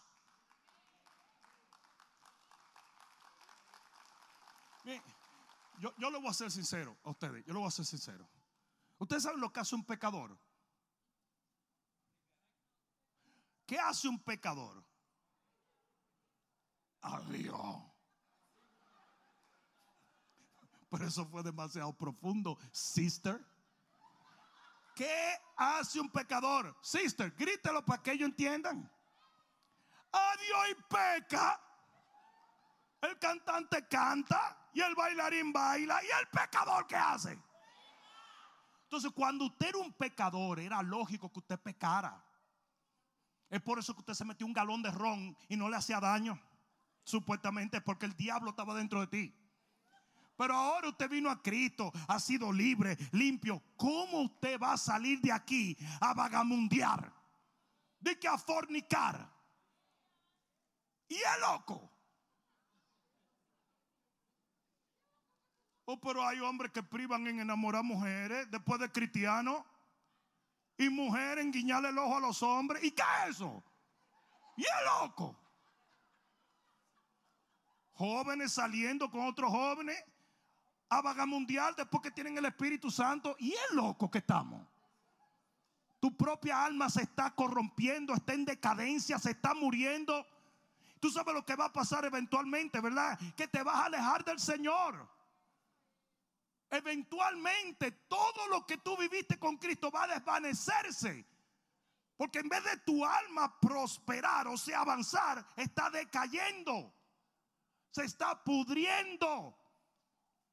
Yo, 5.80 5.92
yo 5.98 6.08
le 6.08 6.18
voy 6.18 6.28
a 6.28 6.34
ser 6.34 6.52
sincero 6.52 6.96
a 7.02 7.10
ustedes, 7.10 7.44
yo 7.46 7.52
le 7.52 7.58
voy 7.58 7.66
a 7.66 7.72
ser 7.72 7.84
sincero. 7.84 8.28
Ustedes 8.98 9.24
saben 9.24 9.40
lo 9.40 9.52
que 9.52 9.58
hace 9.58 9.74
un 9.74 9.84
pecador. 9.84 10.38
¿Qué 13.66 13.76
hace 13.76 14.06
un 14.06 14.20
pecador? 14.20 14.87
Adiós. 17.00 17.82
Pero 20.90 21.06
eso 21.06 21.26
fue 21.26 21.42
demasiado 21.42 21.92
profundo, 21.92 22.58
sister. 22.72 23.44
¿Qué 24.94 25.36
hace 25.56 26.00
un 26.00 26.10
pecador? 26.10 26.76
Sister, 26.82 27.30
grítelo 27.32 27.84
para 27.84 28.02
que 28.02 28.12
ellos 28.12 28.28
entiendan. 28.28 28.90
Adiós 30.10 30.70
y 30.70 30.74
peca. 30.82 31.60
El 33.00 33.18
cantante 33.18 33.86
canta 33.86 34.70
y 34.72 34.80
el 34.80 34.94
bailarín 34.94 35.52
baila. 35.52 36.02
¿Y 36.02 36.06
el 36.06 36.28
pecador 36.28 36.86
qué 36.86 36.96
hace? 36.96 37.38
Entonces, 38.84 39.12
cuando 39.14 39.44
usted 39.44 39.68
era 39.68 39.78
un 39.78 39.92
pecador, 39.92 40.58
era 40.58 40.82
lógico 40.82 41.30
que 41.30 41.40
usted 41.40 41.60
pecara. 41.60 42.24
Es 43.50 43.60
por 43.62 43.78
eso 43.78 43.94
que 43.94 44.00
usted 44.00 44.14
se 44.14 44.24
metió 44.24 44.46
un 44.46 44.52
galón 44.52 44.82
de 44.82 44.90
ron 44.90 45.36
y 45.48 45.56
no 45.56 45.68
le 45.68 45.76
hacía 45.76 46.00
daño. 46.00 46.40
Supuestamente 47.08 47.80
porque 47.80 48.04
el 48.04 48.14
diablo 48.14 48.50
estaba 48.50 48.74
dentro 48.74 49.00
de 49.00 49.06
ti. 49.06 49.34
Pero 50.36 50.54
ahora 50.54 50.90
usted 50.90 51.08
vino 51.08 51.30
a 51.30 51.42
Cristo, 51.42 51.90
ha 52.06 52.20
sido 52.20 52.52
libre, 52.52 52.98
limpio. 53.12 53.62
¿Cómo 53.78 54.20
usted 54.20 54.60
va 54.60 54.74
a 54.74 54.76
salir 54.76 55.18
de 55.22 55.32
aquí 55.32 55.74
a 56.02 56.12
vagamundear? 56.12 57.10
De 57.98 58.18
que 58.18 58.28
a 58.28 58.36
fornicar. 58.36 59.26
Y 61.08 61.14
es 61.14 61.40
loco. 61.40 61.90
Oh, 65.86 65.98
pero 65.98 66.22
hay 66.22 66.40
hombres 66.40 66.72
que 66.72 66.82
privan 66.82 67.26
en 67.26 67.40
enamorar 67.40 67.84
mujeres 67.84 68.50
después 68.50 68.78
de 68.80 68.92
cristianos. 68.92 69.64
Y 70.76 70.90
mujeres 70.90 71.42
en 71.42 71.52
guiñarle 71.52 71.88
el 71.88 71.96
ojo 71.96 72.18
a 72.18 72.20
los 72.20 72.42
hombres. 72.42 72.84
¿Y 72.84 72.90
qué 72.90 73.02
es 73.24 73.36
eso? 73.36 73.64
Y 74.58 74.62
es 74.62 75.00
loco. 75.00 75.47
Jóvenes 77.98 78.52
saliendo 78.52 79.10
con 79.10 79.26
otros 79.26 79.50
jóvenes 79.50 80.00
a 80.88 81.02
vagamundial 81.02 81.74
después 81.74 82.00
que 82.00 82.12
tienen 82.12 82.38
el 82.38 82.44
Espíritu 82.44 82.92
Santo. 82.92 83.34
Y 83.40 83.52
es 83.52 83.72
loco 83.72 84.08
que 84.08 84.18
estamos. 84.18 84.64
Tu 85.98 86.16
propia 86.16 86.64
alma 86.64 86.88
se 86.88 87.02
está 87.02 87.34
corrompiendo, 87.34 88.14
está 88.14 88.34
en 88.34 88.44
decadencia, 88.44 89.18
se 89.18 89.32
está 89.32 89.52
muriendo. 89.52 90.24
Tú 91.00 91.10
sabes 91.10 91.34
lo 91.34 91.44
que 91.44 91.56
va 91.56 91.66
a 91.66 91.72
pasar 91.72 92.04
eventualmente, 92.04 92.80
¿verdad? 92.80 93.18
Que 93.36 93.48
te 93.48 93.64
vas 93.64 93.74
a 93.74 93.86
alejar 93.86 94.24
del 94.24 94.38
Señor. 94.38 95.08
Eventualmente 96.70 97.90
todo 98.08 98.46
lo 98.48 98.64
que 98.64 98.78
tú 98.78 98.96
viviste 98.96 99.40
con 99.40 99.56
Cristo 99.56 99.90
va 99.90 100.04
a 100.04 100.18
desvanecerse. 100.18 101.26
Porque 102.16 102.38
en 102.38 102.48
vez 102.48 102.62
de 102.62 102.76
tu 102.78 103.04
alma 103.04 103.58
prosperar, 103.58 104.46
o 104.46 104.56
sea, 104.56 104.82
avanzar, 104.82 105.44
está 105.56 105.90
decayendo. 105.90 106.94
Se 107.98 108.04
está 108.04 108.44
pudriendo. 108.44 109.58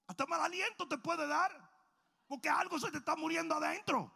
Hasta 0.07 0.25
mal 0.25 0.41
aliento 0.41 0.87
te 0.87 0.97
puede 0.97 1.27
dar. 1.27 1.51
Porque 2.27 2.49
algo 2.49 2.79
se 2.79 2.89
te 2.89 2.97
está 2.97 3.15
muriendo 3.15 3.53
adentro. 3.53 4.11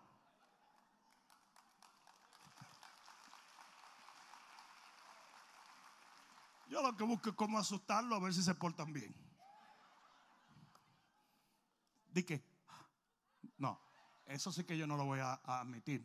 Yo 6.70 6.82
lo 6.82 6.98
que 6.98 7.04
busco 7.04 7.30
es 7.30 7.36
cómo 7.36 7.60
asustarlo 7.60 8.16
a 8.16 8.20
ver 8.20 8.34
si 8.34 8.42
se 8.42 8.56
portan 8.56 8.92
bien. 8.92 9.16
Di 12.08 12.24
que, 12.24 12.44
no, 13.60 13.80
eso 14.26 14.52
sí 14.52 14.64
que 14.64 14.76
yo 14.76 14.88
no 14.88 14.98
lo 14.98 15.06
voy 15.06 15.20
a, 15.20 15.34
admitir. 15.46 16.04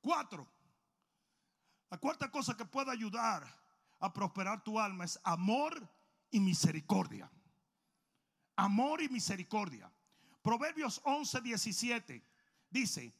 Cuatro. 0.00 0.57
La 1.90 1.98
cuarta 1.98 2.30
cosa 2.30 2.56
que 2.56 2.64
puede 2.64 2.90
ayudar 2.90 3.46
a 4.00 4.12
prosperar 4.12 4.62
tu 4.62 4.78
alma 4.78 5.04
es 5.04 5.18
amor 5.24 5.88
y 6.30 6.40
misericordia. 6.40 7.30
Amor 8.56 9.02
y 9.02 9.08
misericordia. 9.08 9.90
Proverbios 10.42 11.00
11, 11.04 11.40
17 11.40 12.24
dice, 12.70 13.12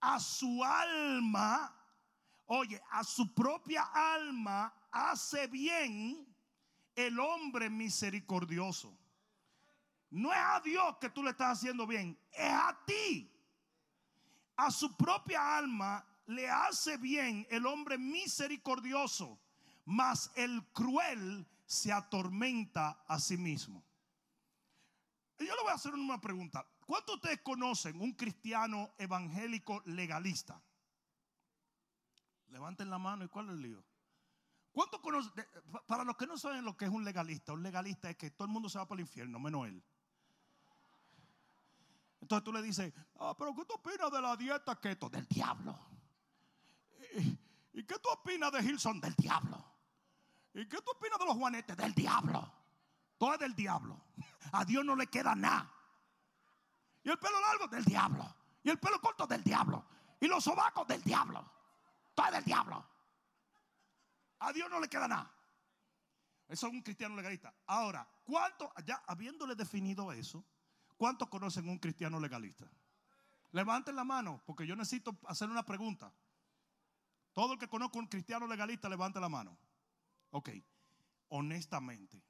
a 0.00 0.20
su 0.20 0.62
alma, 0.62 1.74
oye, 2.46 2.80
a 2.90 3.02
su 3.02 3.34
propia 3.34 3.82
alma 3.92 4.72
hace 4.90 5.46
bien 5.48 6.26
el 6.94 7.18
hombre 7.18 7.68
misericordioso. 7.68 8.96
No 10.10 10.32
es 10.32 10.38
a 10.38 10.60
Dios 10.60 10.96
que 11.00 11.10
tú 11.10 11.22
le 11.22 11.30
estás 11.30 11.58
haciendo 11.58 11.86
bien, 11.86 12.18
es 12.32 12.52
a 12.52 12.78
ti. 12.86 13.32
A 14.56 14.70
su 14.70 14.96
propia 14.96 15.58
alma 15.58 16.04
le 16.26 16.48
hace 16.48 16.96
bien 16.96 17.46
el 17.50 17.66
hombre 17.66 17.98
misericordioso, 17.98 19.40
mas 19.84 20.30
el 20.36 20.64
cruel 20.72 21.46
se 21.64 21.92
atormenta 21.92 23.04
a 23.06 23.18
sí 23.18 23.36
mismo. 23.36 23.84
Y 25.38 25.46
yo 25.46 25.54
le 25.54 25.62
voy 25.62 25.70
a 25.70 25.74
hacer 25.74 25.92
una 25.94 26.20
pregunta. 26.20 26.66
¿Cuántos 26.86 27.14
de 27.14 27.16
ustedes 27.16 27.40
conocen 27.42 28.00
un 28.00 28.12
cristiano 28.12 28.94
evangélico 28.98 29.82
legalista? 29.86 30.62
Levanten 32.48 32.88
la 32.88 32.98
mano 32.98 33.24
y 33.24 33.28
cuál 33.28 33.46
es 33.46 33.52
el 33.52 33.62
lío. 33.62 33.84
¿Cuántos 34.72 35.00
conocen? 35.00 35.32
Para 35.86 36.04
los 36.04 36.16
que 36.16 36.26
no 36.26 36.38
saben 36.38 36.64
lo 36.64 36.76
que 36.76 36.84
es 36.84 36.90
un 36.90 37.04
legalista, 37.04 37.52
un 37.52 37.62
legalista 37.62 38.10
es 38.10 38.16
que 38.16 38.30
todo 38.30 38.46
el 38.46 38.52
mundo 38.52 38.68
se 38.68 38.78
va 38.78 38.86
para 38.86 39.00
el 39.00 39.06
infierno, 39.06 39.38
menos 39.38 39.66
él. 39.66 39.82
Entonces 42.20 42.44
tú 42.44 42.52
le 42.52 42.62
dices, 42.62 42.92
ah, 43.16 43.34
pero 43.38 43.54
¿qué 43.54 43.64
tú 43.64 43.74
opinas 43.74 44.10
de 44.10 44.20
la 44.20 44.36
dieta 44.36 44.80
keto? 44.80 45.08
Del 45.08 45.26
diablo. 45.26 45.95
¿Y, 47.72 47.84
qué 47.84 47.98
tú 47.98 48.08
opinas 48.10 48.52
de 48.52 48.60
Hilson? 48.60 49.00
Del 49.00 49.14
diablo. 49.14 49.64
¿Y 50.54 50.66
qué 50.66 50.80
tú 50.82 50.90
opinas 50.90 51.18
de 51.18 51.24
los 51.26 51.34
juanetes? 51.36 51.76
Del 51.76 51.92
diablo. 51.94 52.52
Todo 53.18 53.34
es 53.34 53.40
del 53.40 53.54
diablo. 53.54 54.00
A 54.52 54.64
Dios 54.64 54.84
no 54.84 54.96
le 54.96 55.06
queda 55.06 55.34
nada. 55.34 55.72
Y 57.02 57.10
el 57.10 57.18
pelo 57.18 57.40
largo 57.40 57.68
del 57.68 57.84
diablo. 57.84 58.34
Y 58.62 58.70
el 58.70 58.78
pelo 58.78 59.00
corto 59.00 59.26
del 59.26 59.42
diablo. 59.42 59.84
Y 60.20 60.26
los 60.26 60.44
sobacos 60.44 60.86
del 60.86 61.02
diablo. 61.02 61.44
Todo 62.14 62.26
es 62.26 62.32
del 62.32 62.44
diablo. 62.44 62.84
A 64.40 64.52
Dios 64.52 64.68
no 64.70 64.80
le 64.80 64.88
queda 64.88 65.08
nada. 65.08 65.32
Eso 66.48 66.68
es 66.68 66.72
un 66.72 66.82
cristiano 66.82 67.16
legalista. 67.16 67.52
Ahora, 67.66 68.08
¿cuánto, 68.24 68.72
ya 68.84 69.02
habiéndole 69.06 69.54
definido 69.54 70.12
eso, 70.12 70.44
cuántos 70.96 71.28
conocen 71.28 71.68
un 71.68 71.78
cristiano 71.78 72.20
legalista? 72.20 72.66
Levanten 73.52 73.96
la 73.96 74.04
mano, 74.04 74.42
porque 74.46 74.66
yo 74.66 74.76
necesito 74.76 75.16
hacer 75.26 75.50
una 75.50 75.64
pregunta. 75.64 76.12
Todo 77.36 77.52
el 77.52 77.58
que 77.58 77.68
conozca 77.68 77.98
un 77.98 78.06
cristiano 78.06 78.46
legalista, 78.46 78.88
levante 78.88 79.20
la 79.20 79.28
mano. 79.28 79.58
Ok, 80.30 80.48
honestamente, 81.28 82.24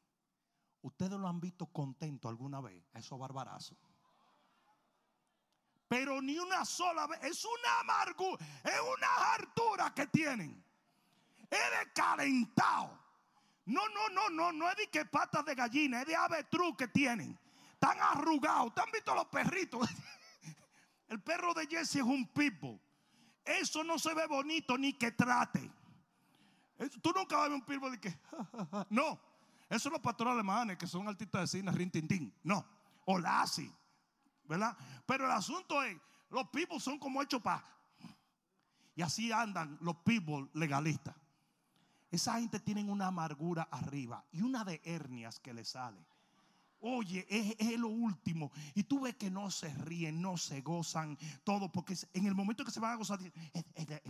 ¿ustedes 0.83 1.13
lo 1.13 1.29
han 1.29 1.39
visto 1.39 1.67
contento 1.67 2.29
alguna 2.29 2.61
vez? 2.61 2.83
Eso 2.93 3.17
barbarazo. 3.17 3.77
Pero 5.87 6.21
ni 6.21 6.37
una 6.41 6.65
sola 6.65 7.07
vez. 7.07 7.23
Es 7.23 7.45
una 7.45 7.81
amargura. 7.83 8.45
Es 8.65 8.81
una 8.81 9.33
hartura 9.33 9.95
que 9.95 10.09
tienen. 10.09 10.61
Es 11.49 11.51
de 11.51 11.93
calentado. 11.95 12.99
No, 13.67 13.89
no, 13.91 14.09
no, 14.09 14.29
no. 14.29 14.53
No 14.53 14.69
es 14.69 14.77
de 14.77 14.89
que 14.89 15.05
patas 15.05 15.45
de 15.45 15.55
gallina. 15.55 16.01
Es 16.01 16.09
de 16.09 16.17
avetruz 16.17 16.77
que 16.77 16.89
tienen. 16.89 17.39
Están 17.75 17.97
arrugados. 18.01 18.75
¿Te 18.75 18.81
han 18.81 18.91
visto 18.91 19.15
los 19.15 19.27
perritos? 19.27 19.89
El 21.09 21.23
perro 21.23 21.55
de 21.55 21.69
Jesse 21.69 21.95
es 21.95 22.03
un 22.03 22.27
pitbull. 22.27 22.81
Eso 23.47 23.85
no 23.85 23.99
se 23.99 24.13
ve 24.13 24.27
bonito 24.27 24.77
ni 24.77 24.93
que 24.93 25.13
trate. 25.13 25.71
Tú 27.01 27.13
nunca 27.15 27.37
vas 27.37 27.47
a 27.47 27.49
ver 27.49 27.53
un 27.53 27.65
pitbull 27.65 27.93
de 27.93 28.01
que. 28.01 28.19
no. 28.91 29.19
Esos 29.69 29.85
son 29.85 29.93
los 29.93 30.03
pastores 30.03 30.33
alemanes 30.33 30.77
que 30.77 30.87
son 30.87 31.09
artistas 31.09 31.41
de 31.43 31.59
cine, 31.59 31.73
rintintín. 31.73 32.35
No. 32.43 32.65
O 33.07 33.19
Lassie. 33.19 33.73
¿verdad? 34.49 34.77
Pero 35.05 35.27
el 35.27 35.31
asunto 35.31 35.83
es, 35.83 35.97
los 36.31 36.49
people 36.49 36.81
son 36.81 36.99
como 36.99 37.23
hechos 37.23 37.43
para... 37.43 37.65
Y 38.95 39.03
así 39.03 39.31
andan 39.31 39.77
los 39.83 39.97
people 39.97 40.49
legalistas. 40.55 41.15
Esa 42.11 42.39
gente 42.41 42.61
tiene 42.61 42.83
una 42.85 43.09
amargura 43.09 43.69
arriba 43.71 44.25
y 44.33 44.41
una 44.41 44.65
de 44.65 44.81
hernias 44.85 45.39
que 45.39 45.53
le 45.53 45.65
sale. 45.65 45.99
Oye, 46.81 47.27
es, 47.29 47.79
lo 47.79 47.89
último. 47.89 48.53
Y 48.75 48.85
tú 48.85 49.01
ves 49.01 49.17
que 49.17 49.31
no 49.31 49.51
se 49.51 49.73
ríen, 49.75 50.21
no 50.21 50.37
se 50.37 50.61
gozan, 50.61 51.19
todo, 51.43 51.71
porque 51.71 51.97
en 52.13 52.27
el 52.27 52.35
momento 52.35 52.65
que 52.65 52.71
se 52.71 52.81
van 52.81 52.93
a 52.93 52.97
gozar, 52.97 53.19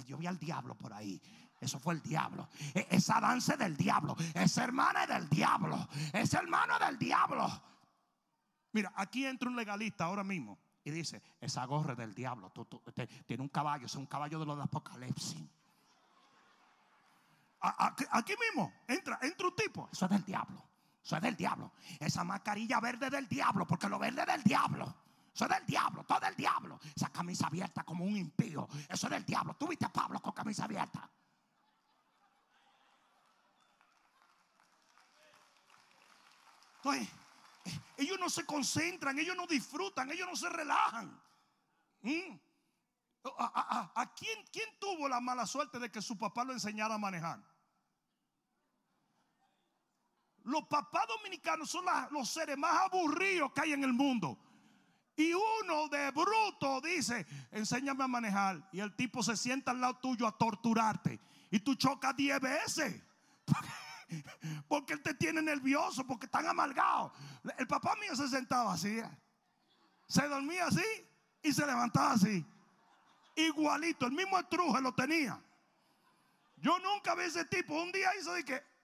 yo 0.07 0.17
vi 0.17 0.27
al 0.27 0.39
diablo 0.39 0.77
por 0.77 0.93
ahí. 0.93 1.21
Eso 1.61 1.79
fue 1.79 1.95
el 1.95 2.03
diablo. 2.03 2.49
E, 2.75 2.87
esa 2.91 3.21
danza 3.21 3.57
del 3.57 3.77
diablo. 3.77 4.14
Esa 4.35 4.64
hermana 4.64 5.05
es 5.05 5.09
del 5.09 5.29
diablo. 5.29 5.89
Ese 6.12 6.37
hermano 6.37 6.75
es 6.75 6.87
del 6.87 6.99
diablo. 6.99 7.49
Mira, 8.73 8.93
aquí 8.95 9.25
entra 9.25 9.49
un 9.49 9.57
legalista 9.57 10.05
ahora 10.05 10.23
mismo 10.23 10.59
y 10.85 10.91
dice, 10.91 11.23
esa 11.41 11.64
gorra 11.64 11.95
del 11.95 12.14
diablo, 12.14 12.53
tiene 13.27 13.43
un 13.43 13.49
caballo, 13.49 13.87
es 13.87 13.95
un 13.97 14.07
caballo 14.07 14.39
de 14.39 14.47
los 14.47 14.57
de 14.57 14.62
Apocalipsis. 14.62 15.43
Aquí, 17.61 18.35
mismo 18.39 18.73
entra, 18.87 19.19
entra 19.23 19.49
un 19.49 19.57
tipo, 19.57 19.89
eso 19.91 20.05
es 20.05 20.11
del 20.12 20.25
diablo, 20.25 20.62
eso 21.07 21.14
es 21.14 21.22
del 21.22 21.36
diablo. 21.36 21.70
Esa 22.00 22.24
mascarilla 22.24 22.80
verde 22.80 23.09
del 23.09 23.28
diablo, 23.28 23.64
porque 23.64 23.88
lo 23.88 23.96
verde 23.96 24.26
del 24.26 24.42
diablo. 24.42 24.92
Eso 25.32 25.44
es 25.44 25.50
del 25.50 25.64
diablo, 25.64 26.02
todo 26.02 26.18
del 26.18 26.34
diablo. 26.34 26.80
Esa 26.96 27.11
camisa 27.11 27.46
abierta 27.46 27.84
como 27.84 28.04
un 28.04 28.16
impío. 28.16 28.68
Eso 28.88 29.07
es 29.07 29.12
del 29.12 29.24
diablo. 29.24 29.54
Tú 29.54 29.68
viste 29.68 29.84
a 29.84 29.92
Pablo 29.92 30.20
con 30.20 30.32
camisa 30.32 30.64
abierta. 30.64 31.09
Eh, 36.92 37.09
ellos 37.98 38.18
no 38.18 38.28
se 38.28 38.44
concentran, 38.44 39.16
ellos 39.16 39.36
no 39.36 39.46
disfrutan, 39.46 40.11
ellos 40.11 40.26
no 40.28 40.34
se 40.34 40.48
relajan. 40.48 41.20
¿Mm? 42.02 42.36
¿A, 43.38 44.12
quién, 44.16 44.44
quién, 44.52 44.68
tuvo 44.80 45.09
la 45.09 45.20
mala 45.20 45.46
suerte 45.46 45.78
de 45.78 45.88
que 45.88 46.02
su 46.02 46.18
papá 46.18 46.42
lo 46.42 46.52
enseñara 46.52 46.96
a 46.96 46.98
manejar? 46.98 47.40
Los 50.47 50.64
papás 50.68 51.03
dominicanos 51.09 51.68
son 51.68 51.84
los 52.12 52.30
seres 52.30 52.57
más 52.57 52.72
aburridos 52.82 53.51
que 53.53 53.62
hay 53.62 53.72
en 53.72 53.82
el 53.82 53.92
mundo. 53.92 54.38
Y 55.16 55.32
uno 55.32 55.88
de 55.88 56.12
bruto 56.12 56.80
dice, 56.80 57.26
enséñame 57.51 58.05
a 58.05 58.07
manejar. 58.07 58.68
Y 58.70 58.78
el 58.78 58.94
tipo 58.94 59.24
se 59.24 59.36
sienta 59.36 59.72
al 59.72 59.80
lado 59.80 59.97
tuyo 59.97 60.24
a 60.24 60.38
torturarte. 60.38 61.18
Y 61.51 61.59
tú 61.59 61.74
chocas 61.74 62.14
10 62.14 62.40
veces. 62.40 63.03
Porque 64.68 64.92
él 64.92 65.03
te 65.03 65.14
tiene 65.14 65.42
nervioso, 65.42 66.07
porque 66.07 66.26
están 66.26 66.47
amargados. 66.47 67.11
El 67.59 67.66
papá 67.66 67.97
mío 67.97 68.14
se 68.14 68.28
sentaba 68.28 68.74
así. 68.74 69.01
¿eh? 69.01 69.18
Se 70.07 70.28
dormía 70.28 70.66
así 70.66 70.84
y 71.42 71.53
se 71.53 71.66
levantaba 71.66 72.12
así. 72.12 72.47
Igualito, 73.34 74.07
el 74.07 74.12
mismo 74.12 74.38
estruje 74.38 74.80
lo 74.80 74.94
tenía. 74.94 75.42
Yo 76.59 76.78
nunca 76.78 77.16
vi 77.16 77.24
ese 77.24 77.44
tipo. 77.47 77.74
Un 77.82 77.90
día 77.90 78.11
hizo 78.20 78.32
de 78.32 78.44
que. 78.44 78.76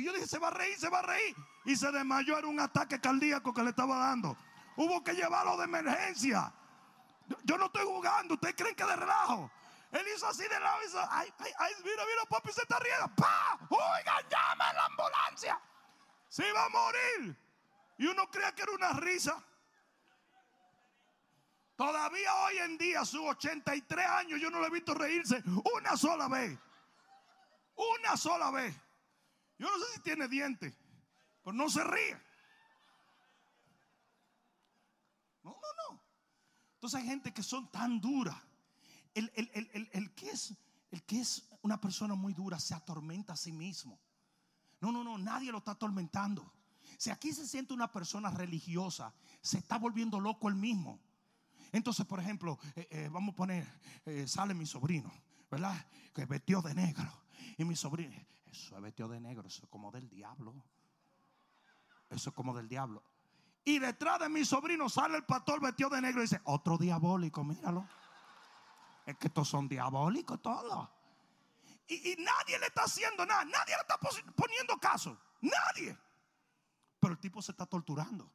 Y 0.00 0.04
yo 0.04 0.12
dije, 0.14 0.26
se 0.26 0.38
va 0.38 0.48
a 0.48 0.52
reír, 0.52 0.78
se 0.78 0.88
va 0.88 1.00
a 1.00 1.02
reír. 1.02 1.36
Y 1.66 1.76
se 1.76 1.92
desmayó, 1.92 2.38
era 2.38 2.46
un 2.46 2.58
ataque 2.58 2.98
cardíaco 2.98 3.52
que 3.52 3.62
le 3.62 3.68
estaba 3.68 3.98
dando. 3.98 4.34
Hubo 4.76 5.04
que 5.04 5.12
llevarlo 5.12 5.58
de 5.58 5.64
emergencia. 5.64 6.50
Yo 7.44 7.58
no 7.58 7.66
estoy 7.66 7.84
jugando. 7.84 8.34
¿Ustedes 8.34 8.54
creen 8.56 8.74
que 8.74 8.84
de 8.84 8.96
relajo? 8.96 9.50
Él 9.92 10.06
hizo 10.16 10.26
así 10.26 10.42
de 10.44 10.58
lado. 10.58 10.78
Hizo, 10.86 10.98
ay, 11.10 11.30
ay, 11.38 11.52
ay, 11.58 11.72
mira, 11.84 12.02
mira, 12.06 12.24
papi, 12.30 12.50
se 12.50 12.62
está 12.62 12.78
riendo. 12.78 13.14
¡Pah! 13.14 13.58
Oigan, 13.68 14.24
llama 14.30 14.70
a 14.70 14.72
la 14.72 14.86
ambulancia. 14.86 15.60
Se 16.30 16.48
iba 16.48 16.64
a 16.64 16.68
morir. 16.70 17.36
Y 17.98 18.06
uno 18.06 18.30
creía 18.30 18.54
que 18.54 18.62
era 18.62 18.72
una 18.72 18.92
risa. 18.94 19.36
Todavía 21.76 22.34
hoy 22.36 22.58
en 22.58 22.78
día, 22.78 23.04
sus 23.04 23.20
83 23.20 24.06
años, 24.06 24.40
yo 24.40 24.50
no 24.50 24.60
le 24.60 24.68
he 24.68 24.70
visto 24.70 24.94
reírse 24.94 25.42
una 25.74 25.94
sola 25.94 26.26
vez. 26.26 26.58
Una 27.76 28.16
sola 28.16 28.50
vez. 28.50 28.74
Yo 29.60 29.66
no 29.66 29.78
sé 29.78 29.92
si 29.94 30.00
tiene 30.00 30.26
dientes, 30.26 30.74
pero 31.44 31.54
no 31.54 31.68
se 31.68 31.84
ríe. 31.84 32.18
Entonces 36.76 36.98
hay 36.98 37.06
gente 37.06 37.34
que 37.34 37.42
son 37.42 37.70
tan 37.70 38.00
duras. 38.00 38.38
El, 39.12 39.30
que 40.14 40.30
es, 40.30 40.54
el 40.90 41.02
que 41.02 41.20
es 41.20 41.46
una 41.60 41.78
persona 41.78 42.14
muy 42.14 42.32
dura 42.32 42.58
se 42.58 42.72
atormenta 42.72 43.34
a 43.34 43.36
sí 43.36 43.52
mismo. 43.52 44.00
No, 44.80 44.90
no, 44.92 45.04
no, 45.04 45.18
nadie 45.18 45.52
lo 45.52 45.58
está 45.58 45.72
atormentando. 45.72 46.50
Si 46.96 47.10
aquí 47.10 47.34
se 47.34 47.46
siente 47.46 47.74
una 47.74 47.92
persona 47.92 48.30
religiosa, 48.30 49.12
se 49.42 49.58
está 49.58 49.76
volviendo 49.76 50.20
loco 50.20 50.48
el 50.48 50.54
mismo. 50.54 50.98
Entonces, 51.70 52.06
por 52.06 52.18
ejemplo, 52.18 52.58
eh, 52.76 52.88
eh, 52.90 53.08
vamos 53.12 53.34
a 53.34 53.36
poner, 53.36 53.80
eh, 54.06 54.26
sale 54.26 54.54
mi 54.54 54.64
sobrino, 54.64 55.12
¿verdad? 55.50 55.86
Que 56.14 56.24
vestió 56.24 56.62
de 56.62 56.74
negro. 56.74 57.12
Y 57.58 57.64
mi 57.64 57.76
sobrino, 57.76 58.16
eso 58.50 58.76
es 58.76 58.82
vestido 58.82 59.08
de 59.08 59.20
negro, 59.20 59.46
eso 59.46 59.62
es 59.64 59.68
como 59.68 59.90
del 59.90 60.08
diablo. 60.08 60.54
Eso 62.08 62.30
es 62.30 62.36
como 62.36 62.54
del 62.54 62.68
diablo. 62.68 63.02
Y 63.64 63.78
detrás 63.78 64.18
de 64.18 64.28
mi 64.28 64.44
sobrino 64.44 64.88
sale 64.88 65.16
el 65.16 65.24
pastor 65.24 65.60
vestido 65.60 65.90
de 65.90 66.00
negro 66.00 66.20
y 66.20 66.24
dice, 66.24 66.40
otro 66.44 66.76
diabólico, 66.76 67.44
míralo. 67.44 67.86
Es 69.06 69.16
que 69.16 69.28
estos 69.28 69.48
son 69.48 69.68
diabólicos 69.68 70.40
todos. 70.42 70.88
Y, 71.86 72.16
nadie 72.18 72.58
le 72.58 72.66
está 72.66 72.84
haciendo 72.84 73.26
nada, 73.26 73.44
nadie 73.44 73.74
le 73.74 73.80
está 73.80 73.98
poniendo 74.34 74.76
caso, 74.78 75.18
nadie. 75.40 75.96
Pero 76.98 77.14
el 77.14 77.18
tipo 77.18 77.42
se 77.42 77.52
está 77.52 77.66
torturando. 77.66 78.30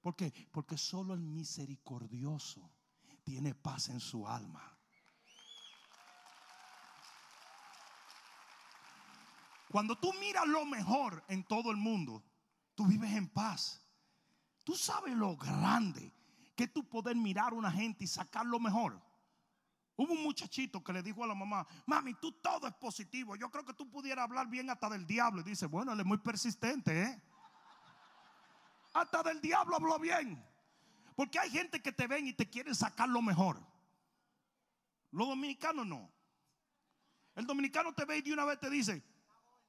¿Por 0.00 0.16
qué? 0.16 0.32
Porque 0.52 0.76
solo 0.76 1.14
el 1.14 1.20
misericordioso 1.20 2.70
tiene 3.24 3.54
paz 3.54 3.88
en 3.88 4.00
su 4.00 4.26
alma. 4.26 4.77
Cuando 9.70 9.98
tú 9.98 10.12
miras 10.14 10.46
lo 10.46 10.64
mejor 10.64 11.24
en 11.28 11.44
todo 11.44 11.70
el 11.70 11.76
mundo, 11.76 12.24
tú 12.74 12.86
vives 12.86 13.12
en 13.12 13.28
paz. 13.28 13.80
Tú 14.64 14.74
sabes 14.74 15.14
lo 15.14 15.36
grande 15.36 16.12
que 16.54 16.68
tú 16.68 16.88
poder 16.88 17.16
mirar 17.16 17.52
a 17.52 17.56
una 17.56 17.70
gente 17.70 18.04
y 18.04 18.06
sacar 18.06 18.46
lo 18.46 18.58
mejor. 18.58 19.00
Hubo 19.96 20.12
un 20.12 20.22
muchachito 20.22 20.82
que 20.82 20.92
le 20.92 21.02
dijo 21.02 21.24
a 21.24 21.26
la 21.26 21.34
mamá, 21.34 21.66
mami, 21.86 22.14
tú 22.14 22.32
todo 22.32 22.66
es 22.68 22.74
positivo. 22.74 23.34
Yo 23.34 23.50
creo 23.50 23.64
que 23.64 23.74
tú 23.74 23.90
pudieras 23.90 24.24
hablar 24.24 24.46
bien 24.46 24.70
hasta 24.70 24.88
del 24.88 25.06
diablo. 25.06 25.40
Y 25.40 25.44
dice, 25.44 25.66
bueno, 25.66 25.92
él 25.92 26.00
es 26.00 26.06
muy 26.06 26.18
persistente, 26.18 27.02
¿eh? 27.02 27.22
Hasta 28.94 29.22
del 29.22 29.40
diablo 29.40 29.76
habló 29.76 29.98
bien. 29.98 30.44
Porque 31.16 31.38
hay 31.38 31.50
gente 31.50 31.82
que 31.82 31.90
te 31.92 32.06
ven 32.06 32.28
y 32.28 32.32
te 32.32 32.48
quieren 32.48 32.74
sacar 32.74 33.08
lo 33.08 33.20
mejor. 33.20 33.60
Los 35.10 35.26
dominicanos 35.28 35.86
no. 35.86 36.10
El 37.34 37.46
dominicano 37.46 37.92
te 37.92 38.04
ve 38.04 38.18
y 38.18 38.22
de 38.22 38.32
una 38.32 38.44
vez 38.44 38.60
te 38.60 38.70
dice, 38.70 39.02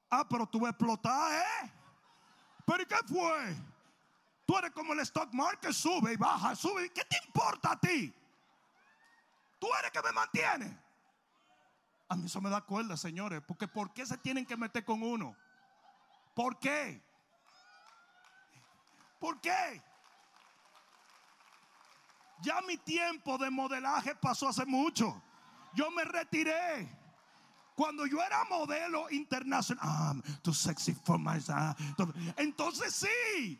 ah, 0.10 0.28
pero 0.28 0.45
tú 0.45 0.60
vas 0.60 0.68
a 0.68 0.72
explotar, 0.72 1.34
¿eh? 1.34 1.72
¿Pero 2.66 2.88
qué 2.88 2.95
fue? 3.07 3.55
Tú 4.45 4.57
eres 4.57 4.72
como 4.72 4.93
el 4.93 4.99
stock 4.99 5.32
market, 5.34 5.72
sube 5.72 6.14
y 6.14 6.18
baja, 6.18 6.55
sube. 6.55 6.91
¿Qué 6.91 7.03
te 7.03 7.18
importa 7.26 7.72
a 7.72 7.80
ti? 7.80 8.14
Tú 9.60 9.68
eres 9.80 9.91
que 9.91 10.01
me 10.01 10.12
mantiene. 10.12 10.78
A 12.07 12.16
mí 12.16 12.26
eso 12.26 12.41
me 12.41 12.49
da 12.49 12.62
cuerda, 12.62 12.97
señores. 12.97 13.41
Porque 13.47 13.68
¿por 13.68 13.93
qué 13.93 14.05
se 14.05 14.18
tienen 14.18 14.45
que 14.45 14.57
meter 14.57 14.84
con 14.84 15.03
uno? 15.03 15.36
¿Por 16.34 16.57
qué? 16.57 17.01
¿Por 19.20 19.39
qué? 19.41 19.84
Ya 22.41 22.62
mi 22.62 22.78
tiempo 22.78 23.38
de 23.38 23.49
modelaje 23.49 24.16
pasó 24.16 24.47
hace 24.47 24.66
mucho. 24.66 25.22
Yo 25.74 25.91
me 25.91 26.03
retiré. 26.05 26.99
Cuando 27.80 28.05
yo 28.05 28.21
era 28.21 28.43
modelo 28.43 29.09
internacional, 29.09 29.80
ah, 29.82 30.13
too 30.41 30.53
sexy 30.53 30.93
for 30.93 31.17
my. 31.17 31.39
Entonces 32.36 32.93
sí, 32.93 33.57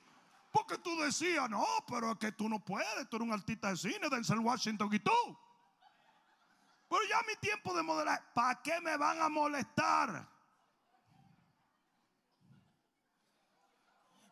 porque 0.51 0.78
tú 0.78 0.93
decías, 0.99 1.49
no, 1.49 1.65
pero 1.88 2.11
es 2.11 2.17
que 2.17 2.34
tú 2.34 2.49
no 2.49 2.59
puedes, 2.59 3.07
tú 3.09 3.15
eres 3.15 3.30
un 3.30 3.34
artista 3.34 3.70
de 3.70 3.78
cine, 3.78 4.09
Denzel 4.11 4.39
Washington 4.39 4.89
y 4.91 4.99
tú. 4.99 5.39
Pero 6.89 7.01
ya 7.09 7.22
mi 7.30 7.36
tiempo 7.39 7.74
de 7.74 7.82
modelar, 7.82 8.22
¿para 8.34 8.61
qué 8.61 8.82
me 8.82 8.97
van 8.97 9.22
a 9.22 9.30
molestar? 9.30 10.30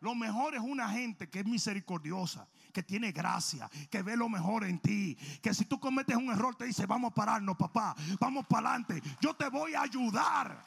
Lo 0.01 0.15
mejor 0.15 0.53
es 0.53 0.61
una 0.61 0.89
gente 0.89 1.29
que 1.29 1.39
es 1.39 1.45
misericordiosa, 1.45 2.45
que 2.77 2.83
tiene 2.83 3.11
gracia, 3.11 3.67
que 3.89 4.03
ve 4.03 4.15
lo 4.15 4.29
mejor 4.29 4.63
en 4.63 4.77
ti. 4.77 5.17
Que 5.41 5.51
si 5.51 5.65
tú 5.65 5.79
cometes 5.79 6.15
un 6.15 6.29
error 6.29 6.53
te 6.53 6.65
dice, 6.65 6.85
vamos 6.85 7.09
a 7.09 7.15
pararnos, 7.15 7.57
papá, 7.57 7.95
vamos 8.19 8.45
para 8.45 8.69
adelante. 8.69 9.01
Yo 9.19 9.33
te 9.33 9.49
voy 9.49 9.73
a 9.73 9.81
ayudar. 9.81 10.63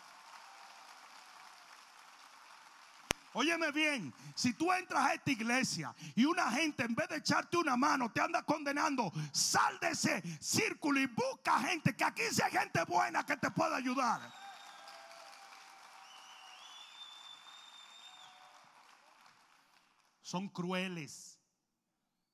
Óyeme 3.33 3.71
bien, 3.71 4.13
si 4.35 4.55
tú 4.55 4.73
entras 4.73 5.05
a 5.05 5.15
esta 5.15 5.31
iglesia 5.31 5.95
y 6.17 6.25
una 6.25 6.51
gente 6.51 6.83
en 6.83 6.97
vez 6.97 7.09
de 7.11 7.19
echarte 7.19 7.57
una 7.57 7.77
mano 7.77 8.11
te 8.11 8.21
anda 8.21 8.43
condenando, 8.43 9.13
sal 9.31 9.79
de 9.79 9.91
ese 9.91 10.21
círculo 10.41 10.99
y 10.99 11.07
busca 11.07 11.61
gente, 11.61 11.95
que 11.95 12.03
aquí 12.03 12.23
sea 12.33 12.51
gente 12.51 12.83
buena 12.89 13.25
que 13.25 13.37
te 13.37 13.53
pueda 13.53 13.77
ayudar. 13.77 14.21
Son 20.23 20.49
crueles, 20.49 21.40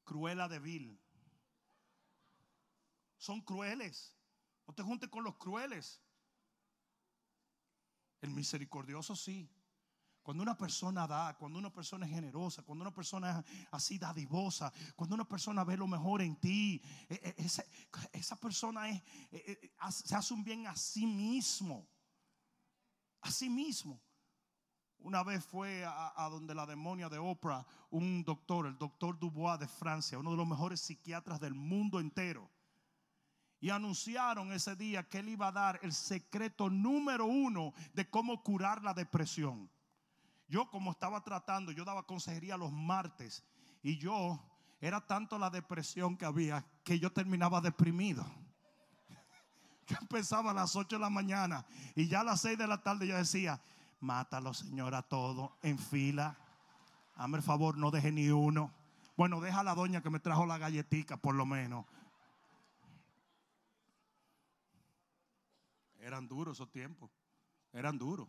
cruela 0.07 0.49
de 0.49 0.59
vil. 0.59 0.99
Son 3.19 3.43
crueles. 3.43 4.17
No 4.67 4.73
te 4.73 4.83
juntes 4.83 5.11
con 5.11 5.25
los 5.25 5.37
crueles. 5.37 6.01
El 8.23 8.31
misericordioso 8.31 9.15
sí. 9.15 9.51
Cuando 10.23 10.43
una 10.43 10.57
persona 10.57 11.07
da, 11.07 11.37
cuando 11.39 11.59
una 11.59 11.73
persona 11.73 12.07
es 12.07 12.13
generosa, 12.13 12.63
cuando 12.63 12.83
una 12.83 12.93
persona 12.93 13.39
es 13.39 13.67
así 13.71 13.97
dadivosa, 13.97 14.73
cuando 14.97 15.15
una 15.15 15.29
persona 15.29 15.63
ve 15.63 15.77
lo 15.77 15.87
mejor 15.87 16.21
en 16.21 16.35
ti, 16.37 16.83
e, 17.09 17.15
e, 17.39 17.45
esa, 18.13 18.37
persona 18.37 18.89
es, 18.89 19.03
e, 19.31 19.73
se 19.91 20.17
hace 20.17 20.35
un 20.35 20.43
bien 20.43 20.67
a 20.67 20.75
sí 20.75 21.07
mismo. 21.07 21.87
A 23.21 23.31
sí 23.31 23.49
mismo. 23.49 24.01
Una 24.99 25.22
vez 25.22 25.44
fue 25.44 25.84
a, 25.84 26.28
donde 26.30 26.55
la 26.55 26.66
demonia 26.66 27.09
de 27.09 27.18
Oprah, 27.18 27.64
un 27.90 28.24
doctor, 28.24 28.66
el 28.66 28.76
doctor 28.76 29.18
Dubois 29.18 29.59
de 29.59 29.68
Francia, 29.68 30.18
uno 30.18 30.32
de 30.32 30.36
los 30.36 30.49
mejores 30.49 30.80
psiquiatras 30.80 31.38
del 31.40 31.55
mundo 31.55 32.01
entero. 32.01 32.51
Y 33.61 33.70
anunciaron 33.70 34.53
ese 34.53 34.76
día 34.76 35.09
que 35.09 35.18
él 35.18 35.28
iba 35.28 35.49
a 35.49 35.53
dar 35.53 35.80
el 35.82 35.92
secreto 35.92 36.68
número 36.68 37.26
uno 37.26 37.72
de 37.94 38.09
cómo 38.11 38.42
curar 38.42 38.82
la 38.82 38.94
depresión. 38.94 39.70
Yo 40.49 40.70
como 40.70 40.92
estaba 40.92 41.22
tratando, 41.22 41.72
yo 41.72 41.84
daba 41.84 42.07
consejería 42.07 42.57
los 42.57 42.72
martes 42.72 43.44
y 43.82 43.99
yo 43.99 44.40
Era 44.78 45.01
tanto 45.01 45.38
la 45.38 45.49
depresión 45.49 46.16
que 46.16 46.26
había 46.26 46.64
que 46.84 46.99
yo 46.99 47.11
terminaba 47.11 47.62
deprimido. 47.62 48.26
Yo 49.86 49.97
empezaba 50.01 50.51
a 50.51 50.55
las 50.55 50.76
8 50.76 50.97
de 50.97 51.01
la 51.01 51.09
mañana 51.09 51.64
y 51.94 52.09
ya 52.09 52.20
a 52.20 52.24
las 52.24 52.42
6 52.42 52.59
de 52.59 52.66
la 52.66 52.82
tarde 52.82 53.07
yo 53.07 53.16
decía, 53.16 53.59
mátalo 54.07 54.55
Señor 54.55 54.95
a 54.95 55.03
todos 55.03 55.51
en 55.63 55.79
fila. 55.79 56.39
Hazme 57.17 57.39
el 57.39 57.43
favor, 57.43 57.77
no 57.77 57.91
deje 57.91 58.13
ni 58.13 58.31
uno. 58.31 58.73
Bueno, 59.17 59.41
deja 59.41 59.61
a 59.61 59.65
la 59.65 59.75
doña 59.75 60.03
que 60.03 60.11
me 60.11 60.21
trajo 60.21 60.47
la 60.47 60.59
galletica 60.59 61.17
por 61.17 61.35
lo 61.35 61.45
menos. 61.45 61.85
Eran 65.99 66.29
duros 66.29 66.57
esos 66.57 66.71
tiempos. 66.71 67.11
Eran 67.73 67.99
duros. 67.99 68.29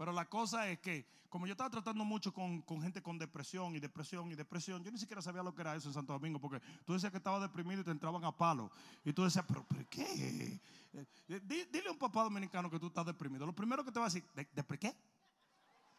Pero 0.00 0.12
la 0.12 0.24
cosa 0.30 0.66
es 0.66 0.78
que, 0.78 1.06
como 1.28 1.46
yo 1.46 1.52
estaba 1.52 1.68
tratando 1.68 2.06
mucho 2.06 2.32
con, 2.32 2.64
gente 2.80 3.02
con 3.02 3.18
depresión 3.18 3.76
y 3.76 3.80
depresión 3.80 4.32
y 4.32 4.34
depresión, 4.34 4.82
yo 4.82 4.90
ni 4.90 4.96
siquiera 4.96 5.20
sabía 5.20 5.42
lo 5.42 5.54
que 5.54 5.60
era 5.60 5.76
eso 5.76 5.88
en 5.88 5.92
Santo 5.92 6.14
Domingo, 6.14 6.40
porque 6.40 6.58
tú 6.86 6.94
decías 6.94 7.12
que 7.12 7.18
estaba 7.18 7.38
deprimido 7.38 7.82
y 7.82 7.84
te 7.84 7.90
entraban 7.90 8.24
a 8.24 8.34
palo. 8.34 8.70
Y 9.04 9.12
tú 9.12 9.24
decías, 9.24 9.44
pero, 9.46 9.66
qué? 9.90 10.58
Eh, 10.94 11.40
dile 11.70 11.88
a 11.88 11.92
un 11.92 11.98
papá 11.98 12.22
dominicano 12.22 12.70
que 12.70 12.78
tú 12.78 12.86
estás 12.86 13.04
deprimido. 13.04 13.44
Lo 13.44 13.54
primero 13.54 13.84
que 13.84 13.92
te 13.92 13.98
va 13.98 14.06
a 14.06 14.08
decir, 14.08 14.24
¿de, 14.32 14.46
qué? 14.78 14.96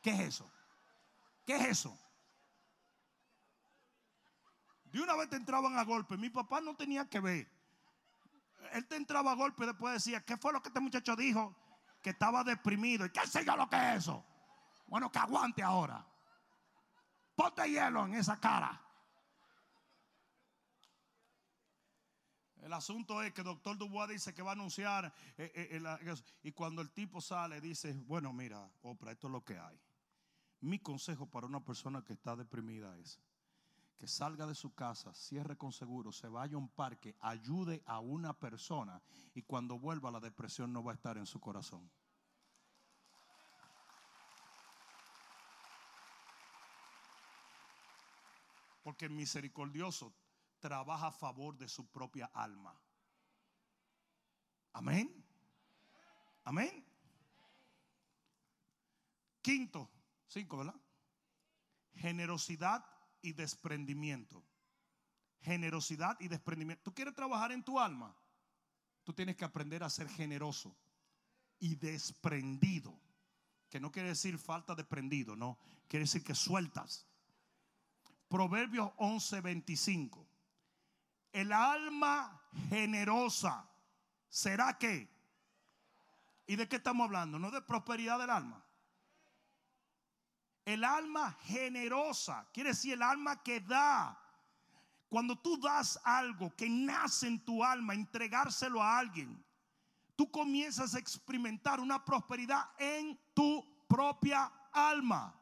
¿Qué 0.01 0.09
es 0.09 0.19
eso? 0.21 0.51
¿Qué 1.45 1.57
es 1.57 1.67
eso? 1.67 1.95
De 4.85 4.99
una 4.99 5.15
vez 5.15 5.29
te 5.29 5.35
entraban 5.35 5.77
a 5.77 5.83
golpe. 5.83 6.17
Mi 6.17 6.31
papá 6.31 6.59
no 6.59 6.75
tenía 6.75 7.07
que 7.07 7.19
ver. 7.19 7.47
Él 8.73 8.87
te 8.87 8.95
entraba 8.95 9.33
a 9.33 9.35
golpe 9.35 9.63
y 9.63 9.67
después 9.67 9.93
decía, 9.93 10.25
¿qué 10.25 10.37
fue 10.37 10.53
lo 10.53 10.59
que 10.59 10.69
este 10.69 10.79
muchacho 10.79 11.15
dijo? 11.15 11.55
Que 12.01 12.11
estaba 12.11 12.43
deprimido. 12.43 13.05
¿Y 13.05 13.09
qué 13.11 13.25
sé 13.27 13.43
lo 13.43 13.69
que 13.69 13.75
es 13.75 13.97
eso? 13.99 14.25
Bueno, 14.87 15.11
que 15.11 15.19
aguante 15.19 15.63
ahora. 15.63 16.05
Ponte 17.35 17.69
hielo 17.69 18.05
en 18.05 18.15
esa 18.15 18.39
cara. 18.39 18.81
El 22.61 22.73
asunto 22.73 23.21
es 23.23 23.33
que 23.33 23.41
el 23.41 23.45
doctor 23.45 23.77
Dubois 23.77 24.09
dice 24.09 24.33
que 24.33 24.43
va 24.43 24.51
a 24.51 24.53
anunciar 24.53 25.11
eh, 25.37 25.51
eh, 25.55 26.15
y 26.43 26.51
cuando 26.51 26.81
el 26.81 26.91
tipo 26.91 27.19
sale 27.19 27.59
dice, 27.59 27.93
bueno, 28.05 28.31
mira, 28.31 28.69
Oprah, 28.83 29.13
esto 29.13 29.27
es 29.27 29.33
lo 29.33 29.43
que 29.43 29.57
hay. 29.57 29.79
Mi 30.59 30.77
consejo 30.77 31.25
para 31.25 31.47
una 31.47 31.65
persona 31.65 32.03
que 32.03 32.13
está 32.13 32.35
deprimida 32.35 32.95
es 32.99 33.19
que 34.01 34.07
salga 34.07 34.47
de 34.47 34.55
su 34.55 34.73
casa, 34.73 35.13
cierre 35.13 35.59
con 35.59 35.71
seguro, 35.71 36.11
se 36.11 36.27
vaya 36.27 36.55
a 36.55 36.57
un 36.57 36.69
parque, 36.69 37.15
ayude 37.19 37.83
a 37.85 37.99
una 37.99 38.33
persona 38.33 38.99
y 39.35 39.43
cuando 39.43 39.77
vuelva 39.77 40.09
la 40.09 40.19
depresión 40.19 40.73
no 40.73 40.83
va 40.83 40.93
a 40.93 40.95
estar 40.95 41.19
en 41.19 41.27
su 41.27 41.39
corazón. 41.39 41.87
Porque 48.81 49.05
el 49.05 49.11
misericordioso 49.11 50.11
trabaja 50.59 51.09
a 51.09 51.11
favor 51.11 51.55
de 51.55 51.67
su 51.67 51.85
propia 51.85 52.25
alma. 52.33 52.75
Amén. 54.73 55.23
Amén. 56.43 56.83
Quinto, 59.43 59.91
cinco, 60.25 60.57
¿verdad? 60.57 60.81
Generosidad 61.93 62.83
y 63.21 63.33
desprendimiento. 63.33 64.43
Generosidad 65.41 66.17
y 66.19 66.27
desprendimiento. 66.27 66.83
¿Tú 66.83 66.93
quieres 66.93 67.15
trabajar 67.15 67.51
en 67.51 67.63
tu 67.63 67.79
alma? 67.79 68.15
Tú 69.03 69.13
tienes 69.13 69.35
que 69.35 69.45
aprender 69.45 69.83
a 69.83 69.89
ser 69.89 70.07
generoso 70.09 70.75
y 71.59 71.75
desprendido. 71.75 72.99
Que 73.69 73.79
no 73.79 73.91
quiere 73.91 74.09
decir 74.09 74.37
falta 74.37 74.75
de 74.75 74.83
prendido, 74.83 75.35
no. 75.35 75.57
Quiere 75.87 76.03
decir 76.03 76.23
que 76.23 76.35
sueltas. 76.35 77.07
Proverbios 78.27 78.91
11:25. 78.97 80.25
El 81.31 81.51
alma 81.51 82.41
generosa 82.69 83.69
será 84.29 84.77
que. 84.77 85.09
¿Y 86.45 86.55
de 86.55 86.67
qué 86.67 86.77
estamos 86.77 87.05
hablando? 87.05 87.39
No 87.39 87.51
de 87.51 87.61
prosperidad 87.61 88.19
del 88.19 88.29
alma. 88.29 88.65
El 90.65 90.83
alma 90.83 91.31
generosa, 91.43 92.47
quiere 92.53 92.69
decir 92.69 92.93
el 92.93 93.01
alma 93.01 93.41
que 93.41 93.59
da. 93.59 94.17
Cuando 95.09 95.37
tú 95.37 95.59
das 95.59 95.99
algo 96.03 96.55
que 96.55 96.69
nace 96.69 97.27
en 97.27 97.43
tu 97.43 97.63
alma, 97.63 97.93
entregárselo 97.93 98.81
a 98.81 98.99
alguien, 98.99 99.43
tú 100.15 100.31
comienzas 100.31 100.95
a 100.95 100.99
experimentar 100.99 101.79
una 101.79 102.03
prosperidad 102.05 102.69
en 102.77 103.19
tu 103.33 103.65
propia 103.87 104.51
alma. 104.71 105.35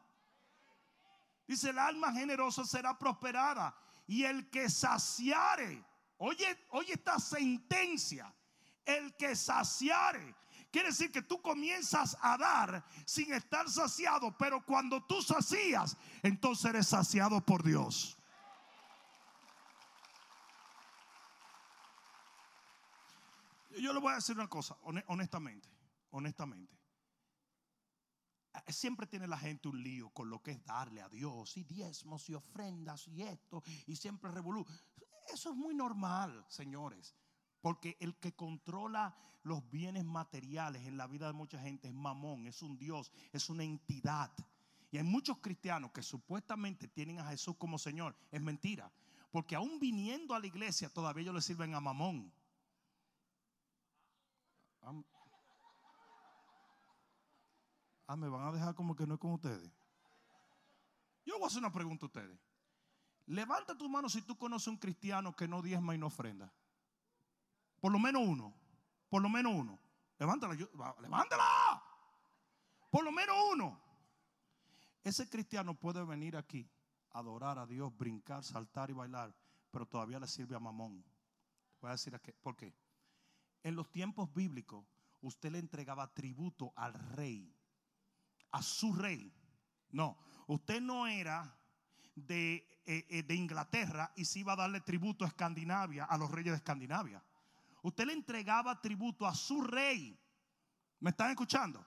Dice, 1.46 1.70
el 1.70 1.78
alma 1.78 2.12
generosa 2.12 2.64
será 2.64 2.98
prosperada 2.98 3.76
y 4.06 4.24
el 4.24 4.48
que 4.50 4.68
saciare, 4.68 5.84
oye, 6.18 6.66
oye 6.70 6.94
esta 6.94 7.18
sentencia, 7.18 8.32
el 8.84 9.14
que 9.16 9.36
saciare 9.36 10.34
Quiere 10.70 10.88
decir 10.88 11.10
que 11.10 11.22
tú 11.22 11.42
comienzas 11.42 12.16
a 12.20 12.38
dar 12.38 12.84
sin 13.04 13.32
estar 13.32 13.68
saciado, 13.68 14.36
pero 14.38 14.64
cuando 14.64 15.02
tú 15.04 15.20
sacías, 15.20 15.96
entonces 16.22 16.66
eres 16.66 16.86
saciado 16.86 17.44
por 17.44 17.64
Dios. 17.64 18.16
Yo 23.80 23.92
le 23.92 23.98
voy 23.98 24.12
a 24.12 24.16
decir 24.16 24.36
una 24.36 24.48
cosa, 24.48 24.76
honestamente, 25.06 25.68
honestamente. 26.10 26.78
Siempre 28.68 29.06
tiene 29.06 29.26
la 29.26 29.38
gente 29.38 29.68
un 29.68 29.82
lío 29.82 30.10
con 30.10 30.28
lo 30.28 30.42
que 30.42 30.52
es 30.52 30.64
darle 30.64 31.00
a 31.00 31.08
Dios 31.08 31.56
y 31.56 31.64
diezmos 31.64 32.28
y 32.28 32.34
ofrendas 32.34 33.08
y 33.08 33.22
esto 33.22 33.62
y 33.86 33.96
siempre 33.96 34.30
revolú. 34.30 34.64
Eso 35.32 35.50
es 35.50 35.56
muy 35.56 35.74
normal, 35.74 36.44
señores. 36.48 37.14
Porque 37.60 37.96
el 38.00 38.16
que 38.16 38.34
controla 38.34 39.14
los 39.42 39.68
bienes 39.70 40.04
materiales 40.04 40.86
en 40.86 40.96
la 40.96 41.06
vida 41.06 41.26
de 41.26 41.32
mucha 41.32 41.58
gente 41.60 41.88
es 41.88 41.94
mamón, 41.94 42.46
es 42.46 42.62
un 42.62 42.78
Dios, 42.78 43.12
es 43.32 43.50
una 43.50 43.64
entidad. 43.64 44.30
Y 44.90 44.98
hay 44.98 45.04
muchos 45.04 45.38
cristianos 45.38 45.92
que 45.92 46.02
supuestamente 46.02 46.88
tienen 46.88 47.18
a 47.20 47.28
Jesús 47.30 47.56
como 47.56 47.78
Señor. 47.78 48.16
Es 48.30 48.40
mentira. 48.40 48.90
Porque 49.30 49.54
aún 49.54 49.78
viniendo 49.78 50.34
a 50.34 50.40
la 50.40 50.46
iglesia 50.46 50.88
todavía 50.88 51.22
ellos 51.22 51.34
le 51.34 51.42
sirven 51.42 51.74
a 51.74 51.80
mamón. 51.80 52.32
Ah, 58.06 58.16
me 58.16 58.28
van 58.28 58.48
a 58.48 58.52
dejar 58.52 58.74
como 58.74 58.96
que 58.96 59.06
no 59.06 59.14
es 59.14 59.20
con 59.20 59.32
ustedes. 59.32 59.70
Yo 61.24 61.34
voy 61.34 61.44
a 61.44 61.46
hacer 61.46 61.60
una 61.60 61.70
pregunta 61.70 62.06
a 62.06 62.08
ustedes. 62.08 62.38
Levanta 63.26 63.78
tu 63.78 63.88
mano 63.88 64.08
si 64.08 64.22
tú 64.22 64.36
conoces 64.36 64.66
un 64.66 64.78
cristiano 64.78 65.36
que 65.36 65.46
no 65.46 65.62
diezma 65.62 65.94
y 65.94 65.98
no 65.98 66.08
ofrenda. 66.08 66.52
Por 67.80 67.92
lo 67.92 67.98
menos 67.98 68.22
uno. 68.26 68.54
Por 69.08 69.22
lo 69.22 69.28
menos 69.28 69.52
uno. 69.54 69.78
Levántala, 70.18 70.54
levántala. 71.00 71.82
Por 72.90 73.04
lo 73.04 73.10
menos 73.10 73.36
uno. 73.52 73.80
Ese 75.02 75.28
cristiano 75.28 75.74
puede 75.74 76.04
venir 76.04 76.36
aquí, 76.36 76.70
adorar 77.12 77.58
a 77.58 77.66
Dios, 77.66 77.96
brincar, 77.96 78.44
saltar 78.44 78.90
y 78.90 78.92
bailar, 78.92 79.34
pero 79.70 79.86
todavía 79.86 80.20
le 80.20 80.26
sirve 80.26 80.54
a 80.54 80.60
Mamón. 80.60 81.02
Voy 81.80 81.88
a 81.88 81.92
decir 81.92 82.18
qué. 82.20 82.34
por 82.34 82.54
qué. 82.54 82.74
En 83.62 83.74
los 83.76 83.90
tiempos 83.90 84.32
bíblicos, 84.34 84.84
usted 85.22 85.50
le 85.50 85.58
entregaba 85.58 86.12
tributo 86.12 86.74
al 86.76 86.92
rey, 86.92 87.56
a 88.52 88.62
su 88.62 88.92
rey. 88.92 89.32
No, 89.90 90.18
usted 90.46 90.82
no 90.82 91.06
era 91.06 91.58
de, 92.14 92.56
eh, 92.84 93.06
eh, 93.08 93.22
de 93.22 93.34
Inglaterra 93.34 94.12
y 94.16 94.26
se 94.26 94.40
iba 94.40 94.52
a 94.52 94.56
darle 94.56 94.82
tributo 94.82 95.24
a 95.24 95.28
Escandinavia, 95.28 96.04
a 96.04 96.18
los 96.18 96.30
reyes 96.30 96.52
de 96.52 96.56
Escandinavia 96.58 97.24
usted 97.82 98.06
le 98.06 98.12
entregaba 98.12 98.80
tributo 98.80 99.26
a 99.26 99.34
su 99.34 99.62
rey. 99.62 100.18
¿Me 100.98 101.10
están 101.10 101.30
escuchando? 101.30 101.84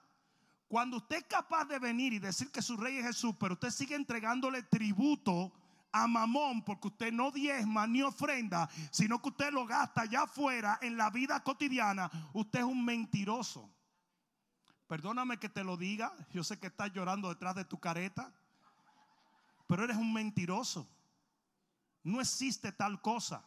Cuando 0.68 0.98
usted 0.98 1.18
es 1.18 1.26
capaz 1.26 1.66
de 1.66 1.78
venir 1.78 2.14
y 2.14 2.20
decir 2.20 2.52
que 2.52 2.62
su 2.62 2.76
rey 2.78 2.98
es 2.98 3.06
Jesús, 3.06 3.36
pero 3.40 3.54
usted 3.54 3.70
sigue 3.70 3.96
entregándole 3.96 4.64
tributo 4.64 5.54
a 5.92 6.08
Mamón 6.08 6.64
porque 6.64 6.88
usted 6.88 7.14
no 7.14 7.32
diezma 7.32 7.86
ni 7.86 8.02
ofrenda, 8.02 8.68
sino 8.92 9.22
que 9.22 9.30
usted 9.30 9.52
lo 9.52 9.68
gasta 9.68 10.02
allá 10.02 10.24
afuera 10.24 10.80
en 10.82 10.98
la 10.98 11.12
vida 11.12 11.44
cotidiana, 11.44 12.10
usted 12.34 12.60
es 12.60 12.66
un 12.66 12.84
mentiroso. 12.84 13.70
Perdóname 14.88 15.38
que 15.38 15.50
te 15.50 15.64
lo 15.64 15.78
diga, 15.78 16.12
yo 16.32 16.44
sé 16.44 16.60
que 16.60 16.68
estás 16.68 16.92
llorando 16.92 17.30
detrás 17.30 17.56
de 17.56 17.66
tu 17.66 17.80
careta, 17.80 18.34
pero 19.68 19.84
eres 19.84 19.98
un 19.98 20.12
mentiroso. 20.12 20.90
No 22.04 22.20
existe 22.20 22.72
tal 22.72 23.02
cosa. 23.02 23.44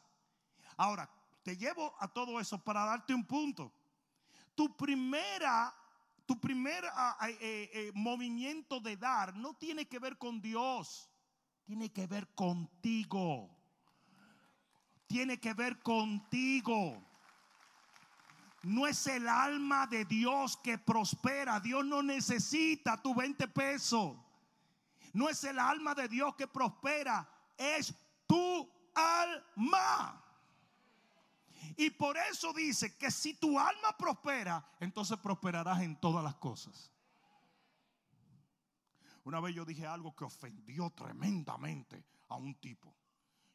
Ahora, 0.77 1.11
te 1.47 1.57
llevo 1.57 1.95
a 2.01 2.09
todo 2.09 2.41
eso 2.41 2.59
para 2.59 2.85
darte 2.85 3.15
un 3.15 3.25
punto. 3.25 3.73
Tu 4.57 4.77
primera, 4.77 5.73
tu 6.27 6.41
primer 6.41 6.85
ah, 6.87 7.17
ah, 7.21 7.31
eh, 7.31 7.39
eh, 7.41 7.93
movimiento 7.95 8.81
de 8.81 8.97
dar 8.97 9.37
no 9.37 9.55
tiene 9.55 9.87
que 9.87 10.01
ver 10.01 10.19
con 10.19 10.41
Dios, 10.41 11.09
tiene 11.65 11.93
que 11.93 12.09
ver 12.09 12.35
contigo. 12.35 13.49
Tiene 15.07 15.39
que 15.39 15.55
ver 15.55 15.79
contigo. 15.85 17.01
No 18.65 18.89
es 18.89 19.07
el 19.07 19.29
alma 19.29 19.87
de 19.87 20.05
Dios 20.05 20.57
que 20.57 20.79
prospera. 20.79 21.61
Dios 21.61 21.87
no 21.87 22.03
necesita 22.03 23.01
tu 23.01 23.15
20 23.15 23.47
pesos. 23.47 24.17
No 25.13 25.29
es 25.29 25.45
el 25.45 25.61
alma 25.61 25.95
de 25.95 26.09
Dios 26.09 26.35
que 26.35 26.49
prospera. 26.49 27.31
Es 27.57 27.95
tu 28.27 28.69
alma. 28.97 30.26
Y 31.77 31.91
por 31.91 32.16
eso 32.16 32.53
dice 32.55 32.97
que 32.97 33.11
si 33.11 33.35
tu 33.35 33.59
alma 33.59 33.97
prospera, 33.99 34.66
entonces 34.81 35.18
prosperarás 35.18 35.83
en 35.83 36.01
todas 36.01 36.24
las 36.24 36.37
cosas. 36.37 36.91
Una 39.24 39.41
vez 39.41 39.55
yo 39.55 39.64
dije 39.64 39.87
algo 39.87 40.14
que 40.14 40.24
ofendió 40.24 40.89
tremendamente 40.91 42.05
a 42.29 42.37
un 42.37 42.55
tipo. 42.61 42.97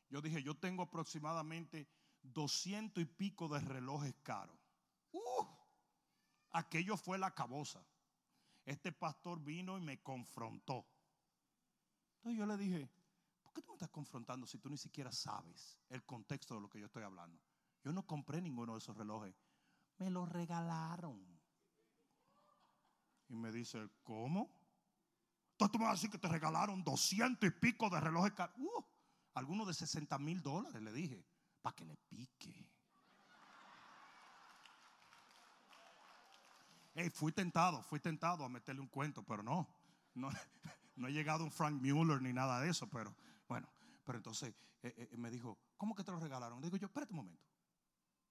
Yo 0.09 0.21
dije, 0.21 0.43
yo 0.43 0.55
tengo 0.55 0.83
aproximadamente 0.83 1.87
doscientos 2.21 3.01
y 3.01 3.05
pico 3.05 3.47
de 3.47 3.59
relojes 3.61 4.13
caros. 4.21 4.59
Uh, 5.13 5.45
aquello 6.51 6.97
fue 6.97 7.17
la 7.17 7.33
caboza. 7.33 7.83
Este 8.65 8.91
pastor 8.91 9.39
vino 9.39 9.77
y 9.77 9.81
me 9.81 10.03
confrontó. 10.03 10.85
Entonces 12.17 12.37
yo 12.37 12.45
le 12.45 12.57
dije, 12.57 12.89
¿por 13.41 13.53
qué 13.53 13.61
tú 13.61 13.69
me 13.69 13.75
estás 13.75 13.89
confrontando 13.89 14.45
si 14.45 14.59
tú 14.59 14.69
ni 14.69 14.77
siquiera 14.77 15.11
sabes 15.11 15.79
el 15.89 16.03
contexto 16.03 16.53
de 16.53 16.61
lo 16.61 16.69
que 16.69 16.79
yo 16.79 16.85
estoy 16.85 17.03
hablando? 17.03 17.41
Yo 17.83 17.91
no 17.91 18.05
compré 18.05 18.41
ninguno 18.41 18.73
de 18.73 18.79
esos 18.79 18.95
relojes. 18.95 19.33
Me 19.97 20.09
los 20.09 20.29
regalaron. 20.29 21.19
Y 23.29 23.35
me 23.35 23.51
dice, 23.51 23.89
¿cómo? 24.03 24.49
Entonces 25.51 25.71
tú 25.71 25.79
me 25.79 25.85
vas 25.85 25.91
a 25.91 25.95
decir 25.95 26.09
que 26.09 26.17
te 26.17 26.27
regalaron 26.27 26.83
doscientos 26.83 27.47
y 27.47 27.51
pico 27.51 27.89
de 27.89 27.99
relojes 27.99 28.33
caros. 28.33 28.55
Uh, 28.57 28.83
algunos 29.33 29.67
de 29.67 29.73
60 29.73 30.17
mil 30.19 30.41
dólares, 30.41 30.81
le 30.81 30.91
dije, 30.91 31.23
para 31.61 31.75
que 31.75 31.85
le 31.85 31.95
pique. 32.09 32.71
fui 37.09 37.31
tentado, 37.31 37.81
fui 37.83 37.99
tentado 37.99 38.43
a 38.43 38.49
meterle 38.49 38.81
un 38.81 38.87
cuento, 38.87 39.23
pero 39.23 39.41
no, 39.41 39.67
no, 40.13 40.29
no 40.95 41.07
he 41.07 41.13
llegado 41.13 41.41
a 41.41 41.45
un 41.45 41.51
Frank 41.51 41.81
Mueller 41.81 42.21
ni 42.21 42.33
nada 42.33 42.59
de 42.61 42.69
eso, 42.69 42.87
pero 42.89 43.15
bueno, 43.47 43.67
pero 44.05 44.17
entonces 44.17 44.53
eh, 44.83 45.09
eh, 45.11 45.17
me 45.17 45.31
dijo, 45.31 45.57
¿cómo 45.77 45.95
que 45.95 46.03
te 46.03 46.11
lo 46.11 46.19
regalaron? 46.19 46.61
Digo 46.61 46.77
yo, 46.77 46.87
espérate 46.87 47.13
un 47.13 47.17
momento, 47.17 47.50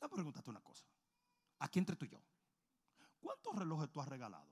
déjame 0.00 0.14
preguntarte 0.14 0.50
una 0.50 0.62
cosa, 0.62 0.86
aquí 1.58 1.78
entre 1.78 1.96
tú 1.96 2.06
y 2.06 2.08
yo, 2.08 2.22
¿cuántos 3.20 3.54
relojes 3.54 3.90
tú 3.90 4.00
has 4.00 4.08
regalado? 4.08 4.50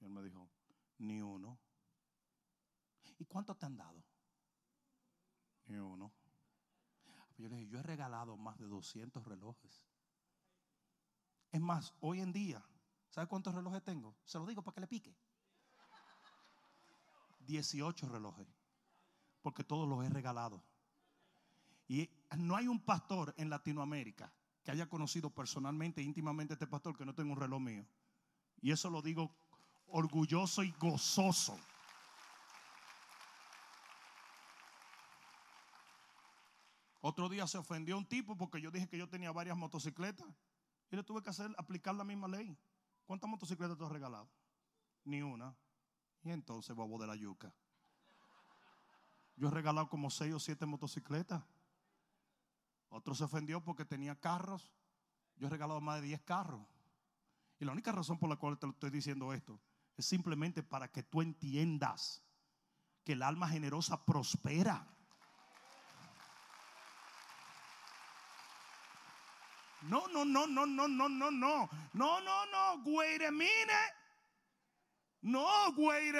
Y 0.00 0.04
él 0.04 0.10
me 0.10 0.22
dijo, 0.22 0.50
ni 0.98 1.22
uno. 1.22 1.58
¿Y 3.18 3.24
cuántos 3.24 3.56
te 3.56 3.66
han 3.66 3.76
dado? 3.76 4.02
Ni 5.66 5.78
uno. 5.78 6.12
Yo 7.38 7.48
le 7.48 7.56
dije, 7.56 7.68
yo 7.68 7.78
he 7.78 7.82
regalado 7.82 8.36
más 8.36 8.58
de 8.58 8.66
200 8.66 9.24
relojes. 9.24 9.84
Es 11.50 11.60
más, 11.60 11.94
hoy 12.00 12.20
en 12.20 12.32
día, 12.32 12.64
¿sabe 13.10 13.28
cuántos 13.28 13.54
relojes 13.54 13.82
tengo? 13.82 14.16
Se 14.24 14.38
lo 14.38 14.46
digo 14.46 14.62
para 14.62 14.74
que 14.74 14.80
le 14.80 14.88
pique. 14.88 15.16
18 17.40 18.08
relojes. 18.08 18.48
Porque 19.40 19.64
todos 19.64 19.88
los 19.88 20.04
he 20.04 20.08
regalado. 20.08 20.64
Y 21.88 22.08
no 22.36 22.56
hay 22.56 22.68
un 22.68 22.80
pastor 22.80 23.34
en 23.36 23.50
Latinoamérica 23.50 24.32
que 24.62 24.70
haya 24.70 24.88
conocido 24.88 25.30
personalmente, 25.30 26.02
íntimamente 26.02 26.52
a 26.52 26.56
este 26.56 26.66
pastor 26.66 26.96
que 26.96 27.04
no 27.04 27.14
tenga 27.14 27.32
un 27.32 27.38
reloj 27.38 27.60
mío. 27.60 27.84
Y 28.60 28.70
eso 28.70 28.88
lo 28.90 29.02
digo 29.02 29.34
orgulloso 29.88 30.62
y 30.62 30.72
gozoso. 30.78 31.58
Otro 37.00 37.28
día 37.28 37.46
se 37.48 37.58
ofendió 37.58 37.98
un 37.98 38.06
tipo 38.06 38.36
porque 38.36 38.60
yo 38.60 38.70
dije 38.70 38.88
que 38.88 38.96
yo 38.96 39.08
tenía 39.08 39.32
varias 39.32 39.56
motocicletas. 39.56 40.26
Y 40.90 40.96
le 40.96 41.02
tuve 41.02 41.22
que 41.22 41.30
hacer, 41.30 41.52
aplicar 41.58 41.94
la 41.96 42.04
misma 42.04 42.28
ley. 42.28 42.56
¿Cuántas 43.06 43.28
motocicletas 43.28 43.76
te 43.76 43.84
has 43.84 43.90
regalado? 43.90 44.30
Ni 45.04 45.20
una. 45.20 45.56
Y 46.22 46.30
entonces, 46.30 46.76
bobo 46.76 47.00
de 47.00 47.08
la 47.08 47.16
yuca. 47.16 47.52
Yo 49.34 49.48
he 49.48 49.50
regalado 49.50 49.88
como 49.88 50.10
seis 50.10 50.32
o 50.32 50.38
siete 50.38 50.64
motocicletas. 50.64 51.42
Otro 52.92 53.14
se 53.14 53.24
ofendió 53.24 53.64
porque 53.64 53.86
tenía 53.86 54.14
carros. 54.14 54.70
Yo 55.36 55.46
he 55.46 55.50
regalado 55.50 55.80
más 55.80 55.96
de 55.96 56.08
diez 56.08 56.20
carros. 56.20 56.66
Y 57.58 57.64
la 57.64 57.72
única 57.72 57.90
razón 57.90 58.18
por 58.18 58.28
la 58.28 58.36
cual 58.36 58.58
te 58.58 58.68
estoy 58.68 58.90
diciendo 58.90 59.32
esto 59.32 59.58
es 59.96 60.04
simplemente 60.04 60.62
para 60.62 60.92
que 60.92 61.02
tú 61.02 61.22
entiendas 61.22 62.22
que 63.02 63.14
el 63.14 63.22
alma 63.22 63.48
generosa 63.48 64.04
prospera. 64.04 64.86
No, 69.82 70.06
no, 70.08 70.26
no, 70.26 70.46
no, 70.46 70.66
no, 70.66 70.86
no, 70.86 71.08
no, 71.08 71.30
no. 71.30 71.70
No, 71.94 72.20
no, 72.20 72.46
no. 72.46 72.82
Wait. 72.84 73.22
No, 75.22 75.70
wait. 75.78 76.14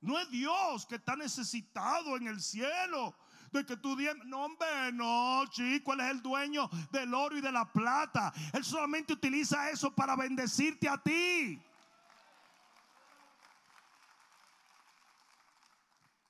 No 0.00 0.18
es 0.18 0.30
Dios 0.30 0.86
que 0.86 0.94
está 0.94 1.16
necesitado 1.16 2.16
en 2.16 2.28
el 2.28 2.40
cielo. 2.40 3.14
De 3.52 3.64
que 3.64 3.76
tú 3.76 3.96
digas, 3.96 4.16
no, 4.24 4.44
hombre, 4.44 4.92
no, 4.92 5.44
chico, 5.50 5.92
Él 5.94 6.00
es 6.00 6.10
el 6.10 6.22
dueño 6.22 6.68
del 6.90 7.14
oro 7.14 7.36
y 7.36 7.40
de 7.40 7.52
la 7.52 7.70
plata. 7.72 8.32
Él 8.52 8.64
solamente 8.64 9.12
utiliza 9.12 9.70
eso 9.70 9.94
para 9.94 10.16
bendecirte 10.16 10.88
a 10.88 10.98
ti. 10.98 11.62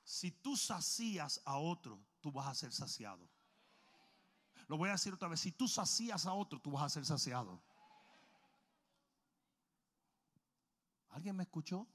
Si 0.03 0.31
tú 0.31 0.57
sacías 0.57 1.41
a 1.45 1.57
otro, 1.57 1.99
tú 2.19 2.31
vas 2.31 2.47
a 2.47 2.55
ser 2.55 2.73
saciado. 2.73 3.29
Lo 4.67 4.77
voy 4.77 4.89
a 4.89 4.93
decir 4.93 5.13
otra 5.13 5.27
vez. 5.27 5.39
Si 5.39 5.51
tú 5.51 5.67
sacías 5.67 6.25
a 6.25 6.33
otro, 6.33 6.59
tú 6.59 6.71
vas 6.71 6.83
a 6.83 6.89
ser 6.89 7.05
saciado. 7.05 7.61
¿Alguien 11.09 11.35
me 11.35 11.43
escuchó? 11.43 11.87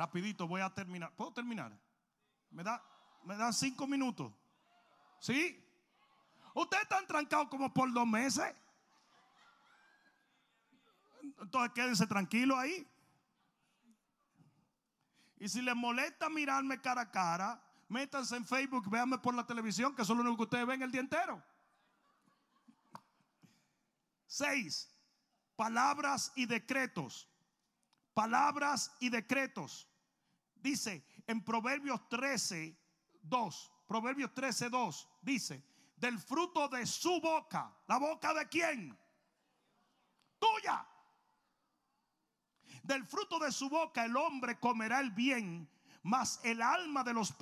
Rapidito, 0.00 0.48
voy 0.48 0.62
a 0.62 0.70
terminar. 0.72 1.14
¿Puedo 1.14 1.30
terminar? 1.30 1.78
¿Me 2.50 2.64
da, 2.64 2.82
me 3.22 3.36
dan 3.36 3.52
cinco 3.52 3.86
minutos? 3.86 4.32
¿Sí? 5.18 5.62
Ustedes 6.54 6.84
están 6.84 7.06
trancados 7.06 7.48
como 7.48 7.70
por 7.70 7.92
dos 7.92 8.06
meses. 8.06 8.50
Entonces 11.38 11.72
quédense 11.74 12.06
tranquilos 12.06 12.56
ahí. 12.56 12.88
Y 15.38 15.50
si 15.50 15.60
les 15.60 15.76
molesta 15.76 16.30
mirarme 16.30 16.80
cara 16.80 17.02
a 17.02 17.10
cara, 17.10 17.62
métanse 17.86 18.36
en 18.36 18.46
Facebook, 18.46 18.88
véanme 18.88 19.18
por 19.18 19.34
la 19.34 19.46
televisión, 19.46 19.94
que 19.94 20.00
es 20.00 20.08
lo 20.08 20.14
único 20.14 20.38
que 20.38 20.44
ustedes 20.44 20.66
ven 20.66 20.80
el 20.80 20.90
día 20.90 21.02
entero. 21.02 21.44
Seis, 24.26 24.96
palabras 25.56 26.32
y 26.36 26.46
decretos. 26.46 27.28
Palabras 28.14 28.96
y 28.98 29.10
decretos. 29.10 29.89
Dice 30.62 31.04
en 31.26 31.42
Proverbios 31.42 32.08
13, 32.08 32.76
2. 33.22 33.72
Proverbios 33.86 34.32
13, 34.34 34.70
2. 34.70 35.08
Dice, 35.22 35.64
del 35.96 36.18
fruto 36.18 36.68
de 36.68 36.86
su 36.86 37.20
boca. 37.20 37.72
¿La 37.86 37.98
boca 37.98 38.32
de 38.34 38.48
quién? 38.48 38.98
Tuya. 40.38 40.86
Del 42.82 43.04
fruto 43.06 43.38
de 43.38 43.52
su 43.52 43.68
boca 43.68 44.04
el 44.04 44.16
hombre 44.16 44.58
comerá 44.58 45.00
el 45.00 45.10
bien, 45.10 45.68
mas 46.02 46.40
el 46.42 46.62
alma 46.62 47.04
de 47.04 47.12
los 47.12 47.32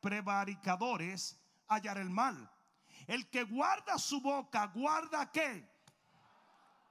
prevaricadores 0.00 1.38
hallará 1.68 2.00
el 2.00 2.08
mal. 2.10 2.50
El 3.06 3.28
que 3.28 3.44
guarda 3.44 3.98
su 3.98 4.20
boca, 4.22 4.66
guarda 4.68 5.30
qué? 5.30 5.68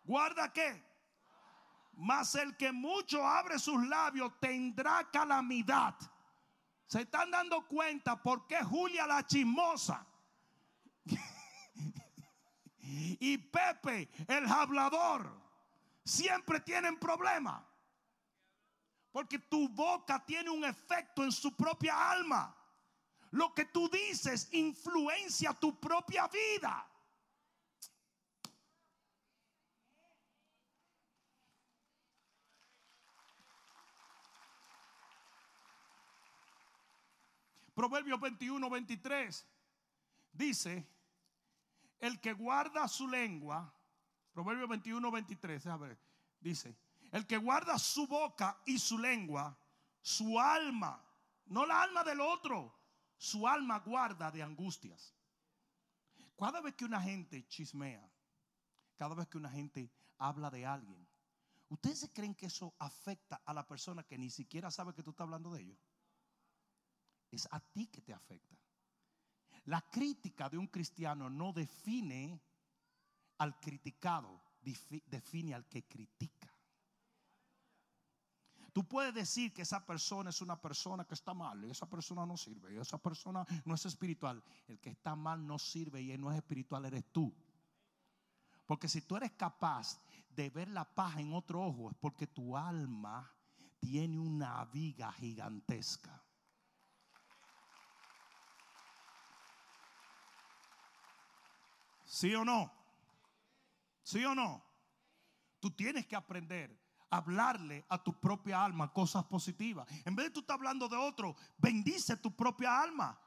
Guarda 0.04 0.54
qué? 0.54 0.85
Mas 1.98 2.36
el 2.36 2.56
que 2.58 2.72
mucho 2.72 3.26
abre 3.26 3.58
sus 3.58 3.86
labios 3.88 4.32
tendrá 4.40 5.10
calamidad. 5.12 5.96
¿Se 6.88 7.02
están 7.02 7.32
dando 7.32 7.66
cuenta 7.68 8.22
por 8.22 8.46
qué 8.48 8.64
Julia 8.64 9.08
la 9.08 9.26
chismosa? 9.26 10.06
y 12.80 13.38
Pepe 13.38 14.10
el 14.28 14.46
hablador 14.48 15.32
siempre 16.04 16.60
tienen 16.60 17.00
problemas. 17.00 17.64
Porque 19.12 19.40
tu 19.40 19.70
boca 19.70 20.24
tiene 20.26 20.50
un 20.50 20.66
efecto 20.66 21.24
en 21.24 21.32
su 21.32 21.56
propia 21.56 22.12
alma. 22.12 22.56
Lo 23.32 23.54
que 23.54 23.66
tú 23.66 23.90
dices 23.90 24.50
influencia 24.52 25.54
tu 25.54 25.80
propia 25.80 26.28
vida. 26.28 26.86
Proverbios 37.76 38.20
21, 38.20 38.70
23 38.70 39.46
dice, 40.32 40.88
el 42.00 42.20
que 42.20 42.34
guarda 42.34 42.88
su 42.88 43.08
lengua 43.08 43.72
Proverbio 44.36 44.68
21, 44.68 45.12
23. 45.12 45.64
dice: 46.42 46.76
El 47.14 47.26
que 47.26 47.38
guarda 47.38 47.80
su 47.80 48.06
boca 48.06 48.62
y 48.66 48.78
su 48.78 48.98
lengua, 48.98 49.58
su 50.02 50.38
alma, 50.38 51.02
no 51.46 51.66
la 51.66 51.82
alma 51.82 52.04
del 52.04 52.20
otro, 52.20 52.78
su 53.18 53.48
alma 53.48 53.80
guarda 53.80 54.30
de 54.32 54.44
angustias. 54.44 55.16
Cada 56.38 56.60
vez 56.60 56.76
que 56.76 56.84
una 56.84 57.02
gente 57.02 57.48
chismea, 57.48 58.06
cada 58.98 59.16
vez 59.16 59.30
que 59.30 59.38
una 59.38 59.50
gente 59.50 59.90
habla 60.18 60.52
de 60.52 60.66
alguien. 60.66 61.08
¿Ustedes 61.70 62.12
creen 62.14 62.36
que 62.36 62.48
eso 62.48 62.76
afecta 62.78 63.42
a 63.46 63.54
la 63.54 63.66
persona 63.66 64.04
que 64.04 64.18
ni 64.18 64.30
siquiera 64.30 64.70
sabe 64.70 64.94
que 64.94 65.02
tú 65.02 65.12
estás 65.12 65.24
hablando 65.24 65.54
de 65.54 65.62
ellos? 65.62 65.80
Es 67.32 67.48
a 67.52 67.60
ti 67.60 67.88
que 67.88 68.02
te 68.02 68.14
afecta. 68.14 68.56
La 69.66 69.82
crítica 69.82 70.50
de 70.50 70.58
un 70.58 70.68
cristiano 70.68 71.30
no 71.30 71.52
define 71.52 72.40
al 73.40 73.60
criticado, 73.60 74.42
define 74.62 75.54
al 75.54 75.68
que 75.68 75.84
critica. 75.84 76.52
Tú 78.76 78.84
puedes 78.86 79.14
decir 79.14 79.54
que 79.54 79.62
esa 79.62 79.86
persona 79.86 80.32
es 80.32 80.42
una 80.42 80.60
persona 80.60 81.06
que 81.06 81.14
está 81.14 81.34
mal, 81.34 81.64
y 81.64 81.72
esa 81.72 81.90
persona 81.90 82.26
no 82.26 82.36
sirve, 82.36 82.74
y 82.74 82.78
esa 82.78 82.98
persona 82.98 83.46
no 83.64 83.74
es 83.74 83.86
espiritual. 83.86 84.44
El 84.68 84.80
que 84.80 84.90
está 84.90 85.16
mal 85.16 85.48
no 85.48 85.58
sirve 85.58 86.02
y 86.02 86.18
no 86.18 86.30
es 86.30 86.38
espiritual, 86.38 86.84
eres 86.84 87.06
tú. 87.12 87.34
Porque 88.66 88.90
si 88.90 89.02
tú 89.02 89.16
eres 89.16 89.32
capaz 89.32 90.02
de 90.30 90.50
ver 90.50 90.68
la 90.68 90.84
paja 90.84 91.22
en 91.22 91.34
otro 91.34 91.66
ojo, 91.66 91.90
es 91.90 91.96
porque 91.96 92.28
tu 92.28 92.58
alma 92.58 93.32
tiene 93.80 94.20
una 94.20 94.66
viga 94.66 95.12
gigantesca. 95.14 96.25
¿Sí 102.16 102.34
o 102.34 102.46
no? 102.46 102.72
¿Sí 104.02 104.24
o 104.24 104.34
no? 104.34 104.64
Tú 105.60 105.70
tienes 105.72 106.08
que 106.08 106.16
aprender 106.16 106.74
hablarle 107.10 107.86
a 107.90 108.02
tu 108.02 108.18
propia 108.20 108.64
alma 108.64 108.94
cosas 108.94 109.26
positivas. 109.26 109.86
En 110.06 110.16
vez 110.16 110.28
de 110.28 110.32
tú 110.32 110.40
estar 110.40 110.56
hablando 110.56 110.88
de 110.88 110.96
otro, 110.96 111.36
bendice 111.58 112.16
tu 112.16 112.34
propia 112.34 112.82
alma. 112.82 113.20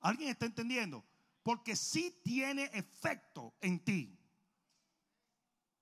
¿Alguien 0.00 0.30
está 0.30 0.46
entendiendo? 0.46 1.04
Porque 1.42 1.76
sí 1.76 2.18
tiene 2.24 2.64
efecto 2.72 3.54
en 3.60 3.84
ti. 3.84 4.18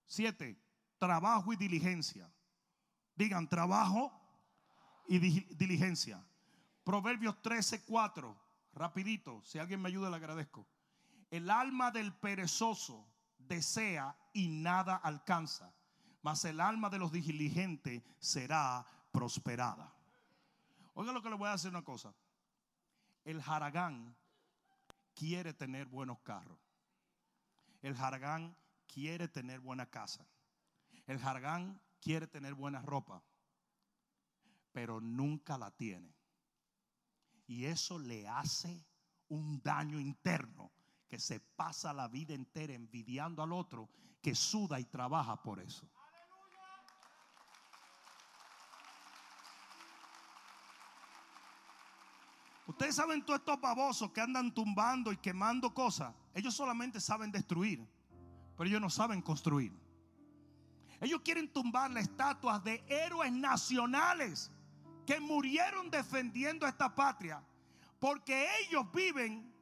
Siete, 0.04 0.60
trabajo 0.98 1.52
y 1.52 1.56
diligencia. 1.56 2.28
Digan 3.14 3.48
trabajo 3.48 4.12
y 5.06 5.18
diligencia. 5.18 6.26
Proverbios 6.82 7.40
13, 7.40 7.84
4. 7.84 8.36
Rapidito, 8.72 9.42
si 9.44 9.60
alguien 9.60 9.80
me 9.80 9.88
ayuda 9.88 10.10
le 10.10 10.16
agradezco. 10.16 10.66
El 11.30 11.50
alma 11.50 11.90
del 11.90 12.12
perezoso 12.14 13.06
desea 13.38 14.16
y 14.32 14.48
nada 14.48 14.96
alcanza 14.96 15.76
mas 16.26 16.44
el 16.44 16.60
alma 16.60 16.90
de 16.90 16.98
los 16.98 17.12
diligentes 17.12 18.02
será 18.18 18.84
prosperada. 19.12 19.94
Oiga 20.94 21.12
lo 21.12 21.22
que 21.22 21.30
le 21.30 21.36
voy 21.36 21.48
a 21.48 21.52
decir 21.52 21.70
una 21.70 21.84
cosa. 21.84 22.12
El 23.22 23.40
Haragán 23.46 24.16
quiere 25.14 25.52
tener 25.52 25.86
buenos 25.86 26.18
carros. 26.22 26.58
El 27.80 27.96
Haragán 27.96 28.56
quiere 28.88 29.28
tener 29.28 29.60
buena 29.60 29.86
casa. 29.86 30.26
El 31.06 31.24
Haragán 31.24 31.80
quiere 32.00 32.26
tener 32.26 32.54
buena 32.54 32.82
ropa. 32.82 33.22
Pero 34.72 35.00
nunca 35.00 35.56
la 35.56 35.70
tiene. 35.70 36.12
Y 37.46 37.66
eso 37.66 38.00
le 38.00 38.26
hace 38.26 38.84
un 39.28 39.62
daño 39.62 40.00
interno 40.00 40.72
que 41.09 41.18
se 41.18 41.40
pasa 41.40 41.92
la 41.92 42.09
vida 42.09 42.34
entera 42.34 42.74
envidiando 42.74 43.42
al 43.42 43.52
otro 43.52 43.88
que 44.22 44.34
suda 44.34 44.80
y 44.80 44.84
trabaja 44.84 45.40
por 45.42 45.61
eso. 45.61 45.88
Ustedes 52.66 52.96
saben 52.96 53.24
todos 53.24 53.38
estos 53.38 53.61
babosos 53.61 54.11
que 54.11 54.20
andan 54.20 54.52
tumbando 54.52 55.12
y 55.12 55.16
quemando 55.16 55.72
cosas. 55.72 56.12
Ellos 56.34 56.54
solamente 56.54 57.00
saben 57.00 57.30
destruir, 57.30 57.86
pero 58.57 58.68
ellos 58.68 58.80
no 58.80 58.90
saben 58.90 59.22
construir. 59.22 59.72
Ellos 61.00 61.20
quieren 61.22 61.52
tumbar 61.52 61.90
las 61.90 62.04
estatuas 62.04 62.64
de 62.64 62.84
héroes 62.88 63.30
nacionales 63.30 64.50
que 65.07 65.20
murieron 65.20 65.90
defendiendo 65.90 66.66
esta 66.66 66.92
patria, 66.92 67.40
porque 68.00 68.48
ellos 68.62 68.90
viven 68.92 69.55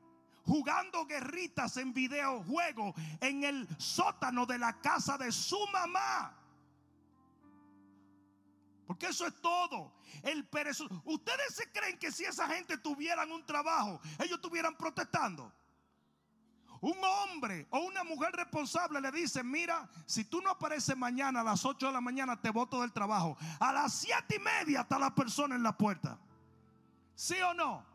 jugando 0.45 1.07
guerritas 1.07 1.76
en 1.76 1.92
videojuegos 1.92 2.95
en 3.20 3.45
el 3.45 3.68
sótano 3.78 4.47
de 4.47 4.59
la 4.59 4.80
casa 4.80 5.18
de 5.18 5.32
su 5.32 5.59
mamá. 5.72 6.36
Porque 8.86 9.07
eso 9.07 9.26
es 9.26 9.34
todo. 9.40 9.92
El 10.22 10.47
perezoso. 10.47 11.03
Ustedes 11.05 11.55
se 11.55 11.70
creen 11.72 11.99
que 11.99 12.12
si 12.12 12.24
esa 12.24 12.47
gente 12.49 12.76
tuvieran 12.78 13.32
un 13.32 13.45
trabajo, 13.45 14.01
ellos 14.18 14.36
estuvieran 14.36 14.76
protestando. 14.76 15.53
Un 16.80 17.03
hombre 17.03 17.66
o 17.70 17.78
una 17.78 18.05
mujer 18.05 18.32
responsable 18.32 19.01
le 19.01 19.11
dice, 19.11 19.42
mira, 19.42 19.88
si 20.05 20.24
tú 20.24 20.42
no 20.42 20.51
apareces 20.51 20.95
mañana 20.95 21.40
a 21.40 21.45
las 21.45 21.64
8 21.64 21.86
de 21.86 21.92
la 21.92 22.03
mañana, 22.03 22.38
te 22.38 22.51
voto 22.51 22.82
del 22.82 22.92
trabajo. 22.92 23.38
A 23.59 23.72
las 23.72 23.95
7 23.95 24.36
y 24.36 24.38
media 24.38 24.82
está 24.82 24.99
la 24.99 25.14
persona 25.14 25.55
en 25.55 25.62
la 25.62 25.74
puerta. 25.74 26.18
¿Sí 27.14 27.36
o 27.40 27.55
no? 27.55 27.93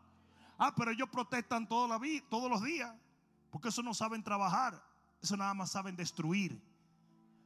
Ah, 0.59 0.75
pero 0.75 0.91
ellos 0.91 1.07
protestan 1.09 1.67
toda 1.67 1.87
la 1.87 1.97
vida, 1.97 2.23
todos 2.29 2.51
los 2.51 2.61
días. 2.61 2.93
Porque 3.49 3.69
eso 3.69 3.81
no 3.81 3.93
saben 3.93 4.21
trabajar. 4.21 4.83
Eso 5.21 5.37
nada 5.37 5.53
más 5.53 5.71
saben 5.71 5.95
destruir. 5.95 6.61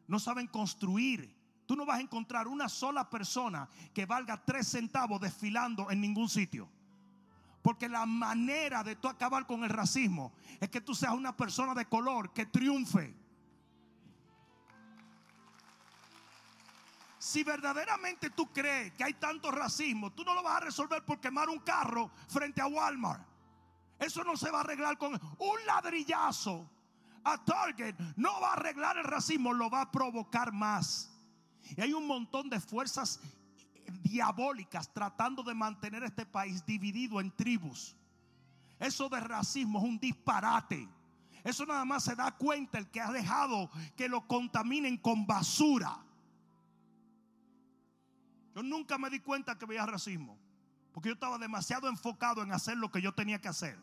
No 0.08 0.20
saben 0.20 0.48
construir. 0.48 1.34
Tú 1.68 1.76
no 1.76 1.86
vas 1.86 2.00
a 2.00 2.02
encontrar 2.02 2.48
una 2.48 2.68
sola 2.68 3.10
persona 3.10 3.70
que 3.94 4.06
valga 4.06 4.44
tres 4.44 4.68
centavos 4.68 5.22
desfilando 5.22 5.90
en 5.92 6.02
ningún 6.02 6.28
sitio. 6.28 6.68
Porque 7.62 7.88
la 7.88 8.06
manera 8.06 8.84
de 8.84 8.98
tú 8.98 9.08
acabar 9.08 9.46
con 9.46 9.64
el 9.64 9.70
racismo 9.70 10.34
es 10.60 10.70
que 10.70 10.82
tú 10.82 10.94
seas 10.94 11.14
una 11.14 11.38
persona 11.38 11.74
de 11.74 11.86
color 11.86 12.34
que 12.34 12.48
triunfe. 12.48 13.16
Si 17.24 17.42
verdaderamente 17.42 18.32
tú 18.32 18.52
crees 18.52 18.92
que 18.96 19.06
hay 19.06 19.14
tanto 19.14 19.50
racismo, 19.50 20.12
tú 20.12 20.26
no 20.26 20.36
lo 20.36 20.44
vas 20.44 20.58
a 20.58 20.66
resolver 20.66 21.06
por 21.06 21.22
quemar 21.22 21.48
un 21.48 21.60
carro 21.60 22.12
frente 22.28 22.60
a 22.60 22.68
Walmart. 22.68 23.26
Eso 23.98 24.26
no 24.26 24.36
se 24.36 24.52
va 24.52 24.58
a 24.58 24.62
arreglar 24.62 24.98
con 24.98 25.14
un 25.14 25.66
ladrillazo 25.66 26.70
a 27.24 27.42
Target. 27.46 27.96
No 28.18 28.42
va 28.42 28.50
a 28.50 28.54
arreglar 28.56 28.98
el 28.98 29.06
racismo, 29.06 29.54
lo 29.54 29.70
va 29.70 29.84
a 29.84 29.90
provocar 29.90 30.52
más. 30.52 31.14
Y 31.78 31.80
hay 31.80 31.94
un 31.94 32.08
montón 32.08 32.50
de 32.50 32.60
fuerzas 32.60 33.22
diabólicas 34.02 34.92
tratando 34.92 35.44
de 35.44 35.54
mantener 35.54 36.04
este 36.04 36.26
país 36.26 36.66
dividido 36.66 37.22
en 37.22 37.32
tribus. 37.32 37.96
Eso 38.82 39.08
de 39.08 39.22
racismo 39.22 39.80
es 39.80 39.86
un 39.86 39.98
disparate. 39.98 40.90
Eso 41.42 41.66
nada 41.66 41.86
más 41.86 42.04
se 42.04 42.18
da 42.18 42.34
cuenta 42.34 42.80
el 42.80 42.92
que 42.92 43.00
ha 43.00 43.14
dejado 43.14 43.70
que 43.96 44.10
lo 44.10 44.28
contaminen 44.28 44.98
con 44.98 45.26
basura. 45.26 46.04
Yo 48.56 48.62
nunca 48.62 48.98
me 48.98 49.10
di 49.10 49.20
cuenta 49.20 49.58
que 49.58 49.66
había 49.66 49.86
racismo. 49.86 50.38
Porque 50.94 51.10
yo 51.10 51.14
estaba 51.14 51.38
demasiado 51.38 51.90
enfocado 51.90 52.44
en 52.44 52.52
hacer 52.52 52.78
lo 52.78 52.92
que 52.92 53.02
yo 53.02 53.14
tenía 53.14 53.42
que 53.42 53.48
hacer. 53.48 53.78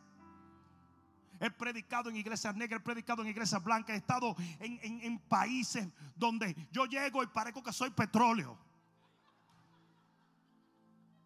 He 1.41 1.51
predicado 1.51 2.11
en 2.11 2.17
iglesias 2.17 2.55
negras, 2.55 2.81
he 2.81 2.85
predicado 2.85 3.23
en 3.23 3.29
iglesias 3.29 3.65
blancas, 3.65 3.95
he 3.95 3.99
estado 3.99 4.37
en, 4.61 5.19
países 5.21 5.89
donde 6.15 6.55
yo 6.71 6.85
llego 6.85 7.23
y 7.23 7.27
parezco 7.27 7.63
que 7.63 7.73
soy 7.73 7.91
petróleo. 7.91 8.59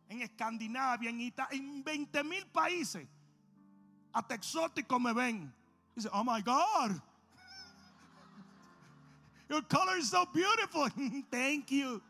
En 0.08 0.22
Escandinavia, 0.22 1.10
en 1.10 1.20
Italia, 1.20 1.58
en 1.58 1.82
20 1.82 2.24
mil 2.24 2.46
países. 2.46 3.06
Hasta 4.12 4.36
exóticos 4.36 5.00
me 5.00 5.12
ven. 5.12 5.52
Dice, 5.96 6.08
oh 6.12 6.22
my 6.22 6.40
God. 6.40 7.02
Your 9.48 9.62
color 9.62 9.98
is 9.98 10.08
so 10.08 10.24
beautiful. 10.26 10.88
Thank 11.30 11.70
you. 11.70 12.00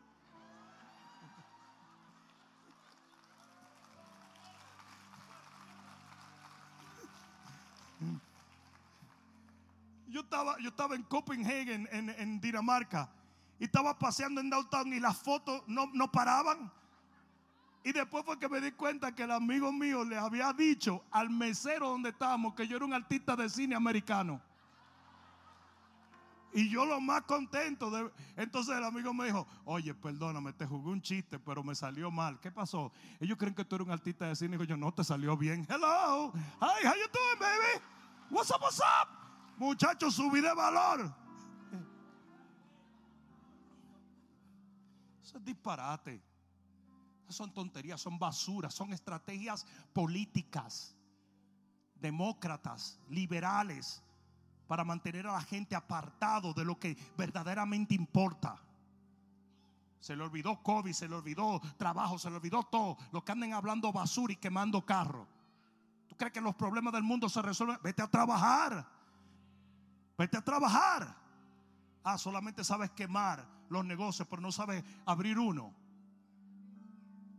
Yo 10.15 10.21
estaba, 10.21 10.57
yo 10.61 10.69
estaba 10.69 10.95
en 10.95 11.03
Copenhagen, 11.03 11.89
en, 11.91 12.41
Dinamarca, 12.41 13.11
y 13.59 13.65
estaba 13.65 13.99
paseando 13.99 14.41
en 14.41 14.49
downtown 14.49 14.93
y 14.93 15.01
las 15.01 15.19
fotos 15.19 15.65
no, 15.67 15.91
no 15.93 16.11
paraban. 16.11 16.71
Y 17.83 17.93
después 17.93 18.25
fue 18.25 18.39
que 18.39 18.49
me 18.49 18.61
di 18.61 18.71
cuenta 18.71 19.13
que 19.13 19.25
el 19.25 19.33
amigo 19.33 19.73
mío 19.73 20.05
le 20.05 20.17
había 20.17 20.53
dicho 20.53 21.03
al 21.11 21.31
mesero 21.31 21.89
donde 21.89 22.11
estábamos 22.11 22.55
que 22.55 22.69
yo 22.69 22.77
era 22.77 22.85
un 22.85 22.95
artista 22.95 23.35
de 23.35 23.49
cine 23.49 23.75
americano. 23.75 24.41
Y 26.53 26.71
yo 26.71 26.87
lo 26.87 27.01
más 27.01 27.23
contento. 27.23 27.91
De, 27.91 28.09
entonces 28.37 28.77
el 28.77 28.85
amigo 28.85 29.13
me 29.13 29.27
dijo, 29.27 29.49
oye, 29.65 29.93
perdóname, 29.95 30.53
te 30.53 30.65
jugué 30.65 30.91
un 30.91 31.03
chiste, 31.03 31.41
pero 31.41 31.65
me 31.65 31.75
salió 31.75 32.13
mal. 32.13 32.39
¿Qué 32.39 32.53
pasó? 32.53 32.93
Ellos 33.19 33.37
creen 33.37 33.55
que 33.55 33.65
tú 33.65 33.75
eres 33.75 33.89
un 33.89 33.93
artista 33.93 34.29
de 34.29 34.37
cine. 34.37 34.57
Y 34.61 34.67
yo, 34.67 34.77
no, 34.77 34.95
te 34.95 35.03
salió 35.03 35.37
bien. 35.37 35.67
Hello. 35.69 36.33
Hi, 36.61 36.87
how 36.87 36.95
you 36.95 37.09
doing, 37.13 37.39
baby? 37.41 37.85
What's 38.31 38.53
up, 38.53 38.63
what's 38.63 38.79
up? 38.79 39.24
Muchachos, 39.57 40.15
subí 40.15 40.41
de 40.41 40.53
valor. 40.55 41.15
Eso 45.23 45.39
es 45.39 45.45
disparate. 45.45 46.23
son 47.29 47.53
tonterías, 47.53 48.01
son 48.01 48.19
basuras, 48.19 48.75
son 48.75 48.93
estrategias 48.93 49.67
políticas, 49.93 50.95
demócratas, 51.97 53.01
liberales, 53.09 54.03
para 54.67 54.85
mantener 54.85 55.27
a 55.27 55.33
la 55.33 55.41
gente 55.41 55.75
apartado 55.75 56.53
de 56.53 56.65
lo 56.65 56.79
que 56.79 56.97
verdaderamente 57.17 57.95
importa. 57.95 58.61
Se 60.01 60.15
le 60.15 60.23
olvidó 60.23 60.63
COVID, 60.63 60.93
se 60.93 61.09
le 61.09 61.15
olvidó 61.15 61.61
trabajo, 61.79 62.19
se 62.19 62.29
le 62.29 62.37
olvidó 62.37 62.63
todo. 62.65 62.99
Los 63.11 63.25
que 63.25 63.33
anden 63.33 63.55
hablando 63.55 63.91
basura 63.91 64.35
y 64.35 64.37
quemando 64.37 64.85
carro. 64.85 65.27
¿Tú 66.07 66.17
crees 66.17 66.33
que 66.33 66.41
los 66.41 66.55
problemas 66.55 66.93
del 66.93 67.03
mundo 67.03 67.29
se 67.29 67.41
resuelven? 67.41 67.79
Vete 67.83 68.03
a 68.03 68.11
trabajar. 68.11 68.87
Vete 70.17 70.37
a 70.37 70.45
trabajar. 70.45 71.17
Ah, 72.03 72.19
solamente 72.19 72.63
sabes 72.65 72.91
quemar 72.91 73.47
los 73.69 73.85
negocios, 73.85 74.29
pero 74.29 74.43
no 74.43 74.53
sabes 74.53 74.85
abrir 75.07 75.39
uno. 75.39 75.75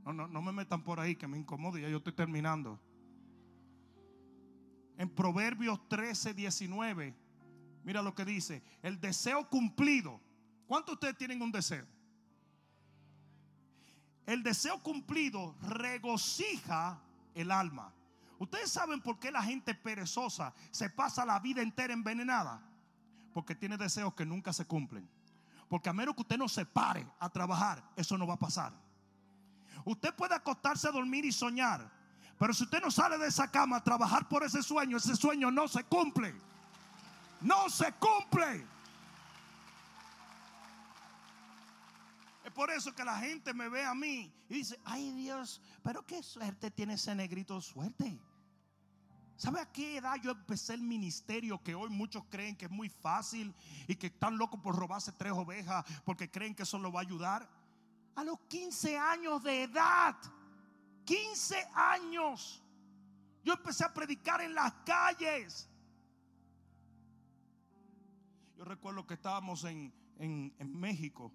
No, 0.04 0.14
no, 0.14 0.28
no 0.28 0.42
me 0.42 0.52
metan 0.52 0.84
por 0.84 1.00
ahí 1.00 1.16
que 1.16 1.28
me 1.28 1.38
incomode, 1.38 1.82
ya 1.82 1.90
yo 1.90 1.98
estoy 1.98 2.14
terminando. 2.14 2.80
En 4.98 5.10
Proverbios 5.10 5.88
13, 5.90 6.34
19, 6.34 7.16
mira 7.84 8.02
lo 8.02 8.14
que 8.14 8.26
dice: 8.26 8.64
el 8.82 9.00
deseo 9.00 9.50
cumplido. 9.50 10.20
¿Cuántos 10.68 10.94
de 10.94 10.94
ustedes 10.94 11.18
tienen 11.18 11.42
un 11.42 11.52
deseo? 11.52 11.86
El 14.26 14.42
deseo 14.42 14.82
cumplido 14.82 15.56
regocija 15.62 17.00
el 17.36 17.52
alma. 17.52 17.94
Ustedes 18.40 18.72
saben 18.72 19.02
por 19.02 19.20
qué 19.20 19.32
la 19.32 19.42
gente 19.42 19.74
perezosa 19.74 20.54
se 20.72 20.90
pasa 20.90 21.26
la 21.26 21.40
vida 21.40 21.62
entera 21.62 21.94
envenenada. 21.94 22.62
Porque 23.34 23.56
tiene 23.56 23.78
deseos 23.78 24.14
que 24.14 24.26
nunca 24.26 24.54
se 24.54 24.66
cumplen. 24.66 25.10
Porque 25.70 25.90
a 25.90 25.94
menos 25.94 26.16
que 26.16 26.22
usted 26.22 26.38
no 26.38 26.48
se 26.48 26.66
pare 26.66 27.08
a 27.20 27.30
trabajar, 27.30 27.84
eso 27.96 28.18
no 28.18 28.28
va 28.28 28.36
a 28.36 28.40
pasar. 28.40 28.74
Usted 29.84 30.14
puede 30.16 30.36
acostarse 30.36 30.88
a 30.88 30.92
dormir 30.92 31.26
y 31.26 31.32
soñar. 31.32 31.92
Pero 32.38 32.54
si 32.54 32.64
usted 32.64 32.82
no 32.82 32.92
sale 32.92 33.18
de 33.18 33.28
esa 33.28 33.50
cama 33.50 33.78
a 33.78 33.84
trabajar 33.84 34.28
por 34.28 34.44
ese 34.44 34.62
sueño, 34.62 34.98
ese 34.98 35.16
sueño 35.16 35.52
no 35.52 35.68
se 35.68 35.84
cumple. 35.84 36.36
No 37.42 37.70
se 37.70 37.92
cumple. 37.94 38.66
Es 42.44 42.52
por 42.52 42.70
eso 42.72 42.94
que 42.94 43.04
la 43.04 43.18
gente 43.18 43.54
me 43.54 43.70
ve 43.70 43.84
a 43.84 43.96
mí 43.96 44.32
y 44.50 44.56
dice, 44.56 44.80
ay 44.86 45.12
Dios, 45.12 45.62
pero 45.84 46.06
qué 46.06 46.22
suerte 46.22 46.72
tiene 46.72 46.94
ese 46.94 47.16
negrito, 47.16 47.60
suerte. 47.62 48.20
¿Sabe 49.38 49.60
a 49.60 49.72
qué 49.72 49.98
edad 49.98 50.16
yo 50.24 50.32
empecé 50.32 50.74
el 50.74 50.82
ministerio 50.82 51.62
que 51.62 51.76
hoy 51.76 51.90
muchos 51.90 52.24
creen 52.30 52.56
que 52.56 52.66
es 52.66 52.72
muy 52.72 52.88
fácil 52.90 53.54
y 53.88 53.96
que 53.96 54.08
están 54.08 54.38
locos 54.38 54.62
por 54.62 54.76
robarse 54.76 55.12
tres 55.12 55.34
ovejas 55.34 55.86
porque 56.06 56.32
creen 56.32 56.56
que 56.56 56.64
eso 56.64 56.80
lo 56.80 56.92
va 56.92 57.02
a 57.02 57.04
ayudar? 57.04 57.50
A 58.16 58.24
los 58.24 58.40
15 58.48 58.98
años 58.98 59.44
de 59.44 59.64
edad, 59.64 60.16
15 61.04 61.68
años, 61.74 62.64
yo 63.44 63.54
empecé 63.54 63.84
a 63.84 63.94
predicar 63.94 64.40
en 64.40 64.56
las 64.56 64.72
calles. 64.86 65.70
Yo 68.58 68.64
recuerdo 68.64 69.06
que 69.06 69.16
estábamos 69.16 69.66
en, 69.66 69.94
en, 70.18 70.56
en 70.58 70.80
México 70.80 71.34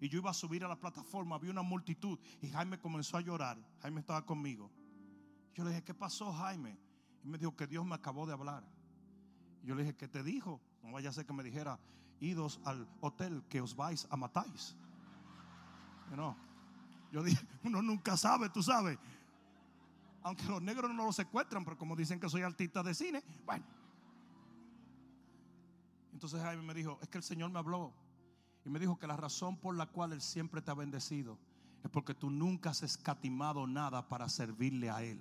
y 0.00 0.08
yo 0.08 0.18
iba 0.18 0.30
a 0.30 0.34
subir 0.34 0.64
a 0.64 0.68
la 0.68 0.78
plataforma, 0.78 1.34
había 1.34 1.50
una 1.50 1.62
multitud 1.62 2.16
y 2.40 2.48
Jaime 2.48 2.78
comenzó 2.78 3.16
a 3.16 3.20
llorar. 3.20 3.58
Jaime 3.82 4.00
estaba 4.00 4.24
conmigo. 4.24 4.70
Yo 5.52 5.64
le 5.64 5.70
dije, 5.70 5.82
¿qué 5.82 5.94
pasó, 5.94 6.32
Jaime? 6.32 6.78
Y 7.24 7.28
me 7.28 7.38
dijo 7.38 7.56
que 7.56 7.66
Dios 7.66 7.84
me 7.86 7.94
acabó 7.94 8.26
de 8.26 8.34
hablar. 8.34 8.62
Yo 9.62 9.74
le 9.74 9.82
dije, 9.82 9.96
¿qué 9.96 10.08
te 10.08 10.22
dijo? 10.22 10.60
No 10.82 10.92
vaya 10.92 11.08
a 11.08 11.12
ser 11.12 11.24
que 11.24 11.32
me 11.32 11.42
dijera, 11.42 11.80
idos 12.20 12.60
al 12.64 12.86
hotel 13.00 13.42
que 13.48 13.60
os 13.60 13.74
vais 13.74 14.06
a 14.10 14.16
matáis. 14.16 14.76
No. 16.14 16.36
Yo 17.10 17.22
dije, 17.22 17.46
uno 17.64 17.80
nunca 17.80 18.16
sabe, 18.16 18.50
tú 18.50 18.62
sabes. 18.62 18.98
Aunque 20.22 20.44
los 20.44 20.62
negros 20.62 20.92
no 20.92 21.06
lo 21.06 21.12
secuestran, 21.12 21.64
pero 21.64 21.78
como 21.78 21.96
dicen 21.96 22.20
que 22.20 22.28
soy 22.28 22.42
artista 22.42 22.82
de 22.82 22.94
cine, 22.94 23.22
bueno. 23.44 23.64
Entonces 26.12 26.40
Jaime 26.42 26.62
me 26.62 26.74
dijo, 26.74 26.98
es 27.02 27.08
que 27.08 27.18
el 27.18 27.24
Señor 27.24 27.50
me 27.50 27.58
habló 27.58 27.92
y 28.64 28.70
me 28.70 28.78
dijo 28.78 28.98
que 28.98 29.06
la 29.06 29.16
razón 29.16 29.56
por 29.56 29.74
la 29.74 29.86
cual 29.86 30.12
Él 30.12 30.20
siempre 30.20 30.62
te 30.62 30.70
ha 30.70 30.74
bendecido 30.74 31.38
es 31.82 31.90
porque 31.90 32.14
tú 32.14 32.30
nunca 32.30 32.70
has 32.70 32.82
escatimado 32.82 33.66
nada 33.66 34.08
para 34.08 34.28
servirle 34.28 34.90
a 34.90 35.02
Él. 35.02 35.20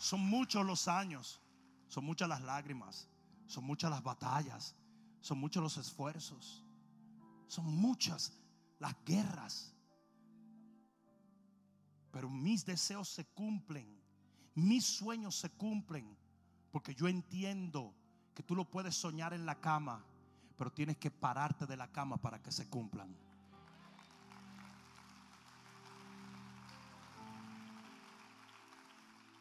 Son 0.00 0.18
muchos 0.18 0.64
los 0.64 0.88
años, 0.88 1.42
son 1.86 2.06
muchas 2.06 2.26
las 2.26 2.40
lágrimas, 2.40 3.06
son 3.44 3.64
muchas 3.64 3.90
las 3.90 4.02
batallas, 4.02 4.74
son 5.20 5.38
muchos 5.38 5.62
los 5.62 5.76
esfuerzos, 5.76 6.64
son 7.48 7.66
muchas 7.66 8.32
las 8.78 8.96
guerras. 9.04 9.76
Pero 12.10 12.30
mis 12.30 12.64
deseos 12.64 13.10
se 13.10 13.26
cumplen, 13.26 14.02
mis 14.54 14.86
sueños 14.86 15.36
se 15.36 15.50
cumplen, 15.50 16.16
porque 16.70 16.94
yo 16.94 17.06
entiendo 17.06 17.94
que 18.34 18.42
tú 18.42 18.56
lo 18.56 18.64
puedes 18.70 18.96
soñar 18.96 19.34
en 19.34 19.44
la 19.44 19.60
cama, 19.60 20.02
pero 20.56 20.72
tienes 20.72 20.96
que 20.96 21.10
pararte 21.10 21.66
de 21.66 21.76
la 21.76 21.92
cama 21.92 22.16
para 22.16 22.40
que 22.40 22.50
se 22.50 22.70
cumplan. 22.70 23.14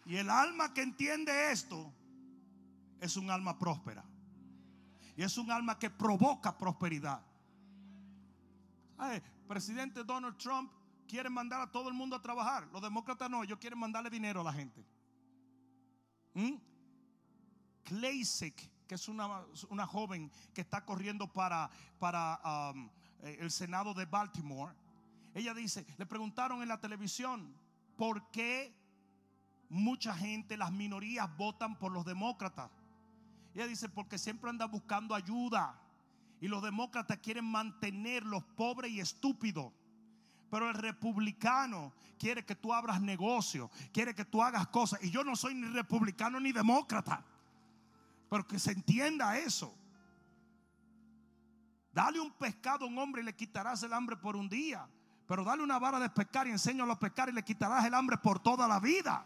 Y 0.09 0.17
el 0.17 0.27
alma 0.27 0.73
que 0.73 0.81
entiende 0.81 1.51
esto 1.51 1.93
es 2.99 3.15
un 3.15 3.29
alma 3.29 3.59
próspera. 3.59 4.03
Y 5.15 5.21
es 5.21 5.37
un 5.37 5.51
alma 5.51 5.77
que 5.77 5.91
provoca 5.91 6.57
prosperidad. 6.57 7.23
Presidente 9.47 10.03
Donald 10.03 10.35
Trump 10.37 10.71
quiere 11.07 11.29
mandar 11.29 11.61
a 11.61 11.71
todo 11.71 11.89
el 11.89 11.93
mundo 11.93 12.15
a 12.15 12.21
trabajar. 12.23 12.67
Los 12.73 12.81
demócratas 12.81 13.29
no, 13.29 13.43
ellos 13.43 13.59
quieren 13.59 13.77
mandarle 13.77 14.09
dinero 14.09 14.41
a 14.41 14.45
la 14.45 14.53
gente. 14.53 14.83
¿Mm? 16.33 16.55
que 18.87 18.95
es 18.95 19.07
una, 19.07 19.45
una, 19.69 19.85
joven 19.85 20.31
que 20.55 20.61
está 20.61 20.85
corriendo 20.85 21.31
para, 21.31 21.69
para 21.99 22.71
um, 22.73 22.89
eh, 23.21 23.37
el 23.41 23.51
Senado 23.51 23.93
de 23.93 24.05
Baltimore. 24.05 24.73
Ella 25.35 25.53
dice, 25.53 25.85
le 25.99 26.07
preguntaron 26.07 26.63
en 26.63 26.67
la 26.67 26.79
televisión, 26.79 27.55
¿por 27.95 28.31
qué 28.31 28.78
mucha 29.69 30.13
gente, 30.13 30.57
las 30.57 30.71
minorías 30.71 31.29
votan 31.37 31.77
por 31.77 31.91
los 31.91 32.05
demócratas? 32.05 32.69
Ella 33.53 33.67
dice, 33.67 33.89
porque 33.89 34.17
siempre 34.17 34.49
anda 34.49 34.65
buscando 34.65 35.15
ayuda. 35.15 35.79
Y 36.41 36.47
los 36.47 36.63
demócratas 36.63 37.17
quieren 37.17 37.45
mantener 37.45 38.25
los 38.25 38.43
pobres 38.43 38.91
y 38.91 38.99
estúpidos. 38.99 39.71
Pero 40.49 40.69
el 40.69 40.75
republicano 40.75 41.93
quiere 42.17 42.45
que 42.45 42.55
tú 42.55 42.73
abras 42.73 43.01
negocio, 43.01 43.69
quiere 43.91 44.15
que 44.15 44.25
tú 44.25 44.41
hagas 44.41 44.67
cosas. 44.67 45.03
Y 45.03 45.11
yo 45.11 45.23
no 45.23 45.35
soy 45.35 45.53
ni 45.53 45.67
republicano 45.67 46.39
ni 46.39 46.51
demócrata. 46.51 47.23
Pero 48.29 48.47
que 48.47 48.57
se 48.57 48.71
entienda 48.71 49.37
eso. 49.37 49.75
Dale 51.91 52.19
un 52.19 52.31
pescado 52.31 52.85
a 52.85 52.87
un 52.87 52.97
hombre 52.97 53.21
y 53.21 53.25
le 53.25 53.35
quitarás 53.35 53.83
el 53.83 53.93
hambre 53.93 54.15
por 54.15 54.35
un 54.35 54.47
día. 54.47 54.87
Pero 55.27 55.43
dale 55.43 55.61
una 55.61 55.77
vara 55.77 55.99
de 55.99 56.09
pescar 56.09 56.47
y 56.47 56.51
enséñalo 56.51 56.93
a 56.93 56.99
pescar 56.99 57.29
y 57.29 57.33
le 57.33 57.43
quitarás 57.43 57.85
el 57.85 57.93
hambre 57.93 58.17
por 58.17 58.39
toda 58.39 58.67
la 58.67 58.79
vida. 58.79 59.25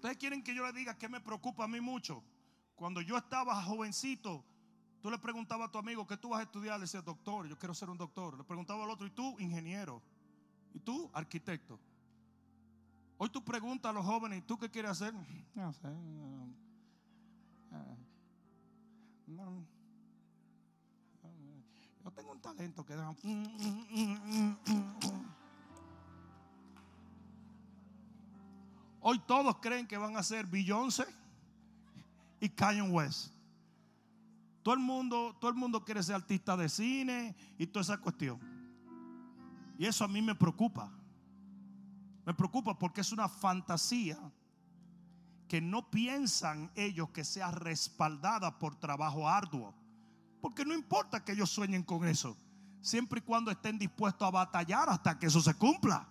Ustedes 0.00 0.16
quieren 0.16 0.42
que 0.42 0.54
yo 0.54 0.64
le 0.64 0.72
diga 0.72 0.96
que 0.96 1.10
me 1.10 1.20
preocupa 1.20 1.64
a 1.64 1.68
mí 1.68 1.78
mucho. 1.78 2.24
Cuando 2.74 3.02
yo 3.02 3.18
estaba 3.18 3.62
jovencito, 3.62 4.42
tú 5.02 5.10
le 5.10 5.18
preguntabas 5.18 5.68
a 5.68 5.70
tu 5.70 5.76
amigo 5.76 6.06
que 6.06 6.16
tú 6.16 6.30
vas 6.30 6.40
a 6.40 6.44
estudiar, 6.44 6.78
le 6.78 6.84
decía 6.84 7.02
doctor, 7.02 7.46
yo 7.46 7.58
quiero 7.58 7.74
ser 7.74 7.90
un 7.90 7.98
doctor. 7.98 8.38
Le 8.38 8.44
preguntaba 8.44 8.82
al 8.82 8.88
otro, 8.88 9.06
¿y 9.06 9.10
tú 9.10 9.38
ingeniero? 9.38 10.00
¿Y 10.72 10.78
tú 10.78 11.10
arquitecto? 11.12 11.78
Hoy 13.18 13.28
tú 13.28 13.44
preguntas 13.44 13.90
a 13.90 13.92
los 13.92 14.06
jóvenes, 14.06 14.38
¿y 14.38 14.40
tú 14.40 14.58
qué 14.58 14.70
quieres 14.70 14.92
hacer? 14.92 15.12
No 15.54 15.70
sé. 15.74 15.88
yo 22.02 22.10
tengo 22.10 22.32
un 22.32 22.40
talento 22.40 22.86
que 22.86 22.96
Hoy 29.00 29.18
todos 29.20 29.56
creen 29.60 29.86
que 29.86 29.96
van 29.96 30.16
a 30.16 30.22
ser 30.22 30.46
Beyoncé 30.46 31.06
y 32.40 32.48
Kanye 32.48 32.82
West. 32.82 33.32
Todo 34.62 34.74
el 34.74 34.80
mundo, 34.80 35.36
todo 35.40 35.50
el 35.50 35.56
mundo 35.56 35.84
quiere 35.84 36.02
ser 36.02 36.16
artista 36.16 36.56
de 36.56 36.68
cine 36.68 37.34
y 37.56 37.66
toda 37.66 37.82
esa 37.82 37.98
cuestión. 37.98 38.38
Y 39.78 39.86
eso 39.86 40.04
a 40.04 40.08
mí 40.08 40.20
me 40.20 40.34
preocupa. 40.34 40.92
Me 42.26 42.34
preocupa 42.34 42.78
porque 42.78 43.00
es 43.00 43.12
una 43.12 43.28
fantasía 43.28 44.18
que 45.48 45.62
no 45.62 45.90
piensan 45.90 46.70
ellos 46.74 47.08
que 47.10 47.24
sea 47.24 47.50
respaldada 47.50 48.58
por 48.58 48.76
trabajo 48.76 49.26
arduo. 49.26 49.74
Porque 50.42 50.64
no 50.64 50.74
importa 50.74 51.24
que 51.24 51.32
ellos 51.32 51.50
sueñen 51.50 51.82
con 51.82 52.06
eso, 52.06 52.36
siempre 52.82 53.20
y 53.20 53.22
cuando 53.22 53.50
estén 53.50 53.78
dispuestos 53.78 54.28
a 54.28 54.30
batallar 54.30 54.88
hasta 54.88 55.18
que 55.18 55.26
eso 55.26 55.40
se 55.40 55.54
cumpla. 55.54 56.06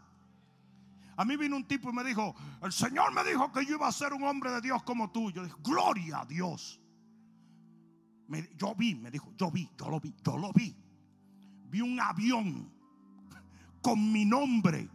A 1.19 1.25
mí 1.25 1.35
vino 1.35 1.57
un 1.57 1.65
tipo 1.65 1.89
y 1.89 1.93
me 1.93 2.01
dijo, 2.05 2.33
el 2.61 2.71
Señor 2.71 3.13
me 3.13 3.25
dijo 3.25 3.51
que 3.51 3.65
yo 3.65 3.75
iba 3.75 3.89
a 3.89 3.91
ser 3.91 4.13
un 4.13 4.23
hombre 4.23 4.51
de 4.51 4.61
Dios 4.61 4.81
como 4.83 5.11
tú. 5.11 5.29
Yo 5.31 5.43
dije, 5.43 5.55
gloria 5.61 6.21
a 6.21 6.25
Dios. 6.25 6.79
yo 8.55 8.73
vi, 8.73 8.95
me 8.95 9.11
dijo, 9.11 9.33
yo 9.35 9.51
vi, 9.51 9.69
yo 9.77 9.89
lo 9.89 9.99
vi, 9.99 10.15
yo 10.23 10.37
lo 10.37 10.53
vi. 10.53 10.73
Vi 11.65 11.81
un 11.81 11.99
avión 11.99 12.71
con 13.81 14.13
mi 14.13 14.23
nombre 14.23 14.89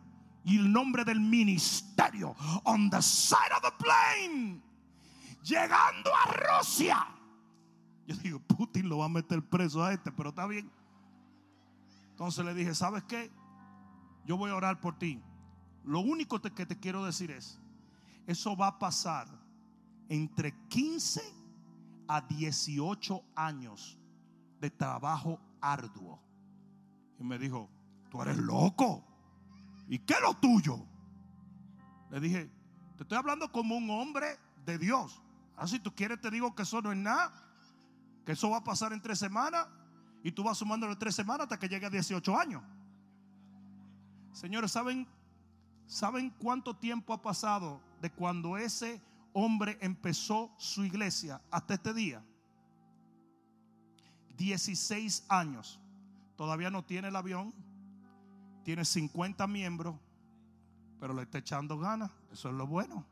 y 0.45 0.57
el 0.57 0.73
nombre 0.73 1.05
del 1.05 1.21
ministerio 1.21 2.35
on 2.65 2.89
the 2.89 3.03
side 3.03 3.53
of 3.55 3.61
the 3.61 3.85
plane, 3.85 4.63
llegando 5.43 6.11
a 6.11 6.59
Rusia. 6.59 7.07
Yo 8.07 8.17
digo, 8.17 8.39
Putin 8.41 8.89
lo 8.89 8.97
va 8.97 9.05
a 9.05 9.11
meter 9.11 9.43
preso 9.43 9.85
a 9.85 9.93
este, 9.93 10.11
pero 10.11 10.31
está 10.31 10.47
bien. 10.47 10.73
Entonces 12.13 12.43
le 12.47 12.55
dije, 12.55 12.75
¿sabes 12.75 13.05
qué? 13.05 13.31
Yo 14.25 14.39
voy 14.39 14.51
a 14.51 14.57
orar 14.57 14.81
por 14.81 14.99
ti. 14.99 15.23
Lo 15.85 16.01
único 16.01 16.41
que 16.41 16.67
te 16.67 16.79
quiero 16.79 17.05
decir 17.05 17.31
es, 17.31 17.59
eso 18.27 18.57
va 18.57 18.69
a 18.69 18.79
pasar 18.79 19.29
entre 20.09 20.55
15 20.69 21.23
a 22.09 22.21
18 22.21 23.23
años 23.37 23.99
de 24.61 24.71
trabajo 24.71 25.41
arduo. 25.61 26.21
Y 27.19 27.25
me 27.25 27.39
dijo, 27.39 27.69
tú 28.11 28.23
eres 28.23 28.39
loco. 28.39 29.05
¿Y 29.89 29.99
qué 29.99 30.15
es 30.15 30.21
lo 30.23 30.35
tuyo? 30.35 30.87
Le 32.11 32.21
dije, 32.21 32.51
te 32.97 33.03
estoy 33.03 33.19
hablando 33.19 33.51
como 33.51 33.77
un 33.77 33.91
hombre 33.91 34.39
de 34.65 34.79
Dios. 34.79 35.21
Así 35.57 35.77
ah, 35.77 35.83
tú 35.83 35.95
quieres 35.95 36.21
te 36.21 36.31
digo 36.31 36.55
que 36.55 36.63
eso 36.63 36.81
no 36.81 36.93
es 36.93 36.99
nada. 36.99 37.33
Que 38.25 38.33
eso 38.33 38.51
va 38.51 38.59
a 38.59 38.65
pasar 38.65 38.93
en 38.93 39.03
tres 39.03 39.19
semanas. 39.19 39.67
Y 40.23 40.33
tú 40.33 40.43
vas 40.43 40.57
sumándole 40.57 40.97
tres 40.97 41.15
semanas 41.15 41.45
hasta 41.45 41.59
que 41.59 41.69
llegue 41.69 41.87
a 41.87 41.91
18 41.91 42.39
años. 42.39 42.63
Señores, 44.33 44.73
¿saben, 44.73 45.07
¿saben 45.87 46.31
cuánto 46.31 46.75
tiempo 46.75 47.13
ha 47.13 47.23
pasado 47.23 47.81
de 48.01 48.11
cuando 48.11 48.57
ese 48.57 49.01
hombre 49.33 49.79
empezó 49.81 50.51
su 50.59 50.85
iglesia 50.85 51.41
hasta 51.51 51.75
este 51.75 51.95
día? 51.95 52.25
16 54.37 55.27
años. 55.29 55.81
Todavía 56.37 56.71
no 56.71 56.85
tiene 56.85 57.09
el 57.09 57.17
avión. 57.17 57.55
Tiene 58.65 58.85
50 58.85 59.47
miembros. 59.47 59.97
Pero 61.01 61.15
le 61.15 61.23
está 61.23 61.39
echando 61.39 61.79
ganas. 61.79 62.11
Eso 62.33 62.49
es 62.49 62.55
lo 62.55 62.67
bueno. 62.67 63.05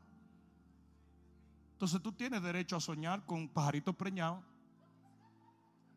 Entonces 1.73 2.01
tú 2.01 2.11
tienes 2.11 2.41
derecho 2.41 2.75
a 2.75 2.79
soñar 2.79 3.25
con 3.25 3.47
pajaritos 3.47 3.95
preñados. 3.95 4.43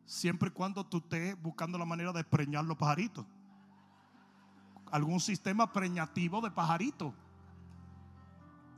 Siempre 0.05 0.49
y 0.49 0.51
cuando 0.51 0.85
tú 0.85 0.97
estés 0.97 1.41
buscando 1.41 1.77
la 1.77 1.85
manera 1.85 2.13
de 2.13 2.23
preñar 2.23 2.65
los 2.65 2.77
pajaritos. 2.77 3.25
Algún 4.91 5.19
sistema 5.19 5.71
preñativo 5.71 6.41
de 6.41 6.51
pajaritos. 6.51 7.13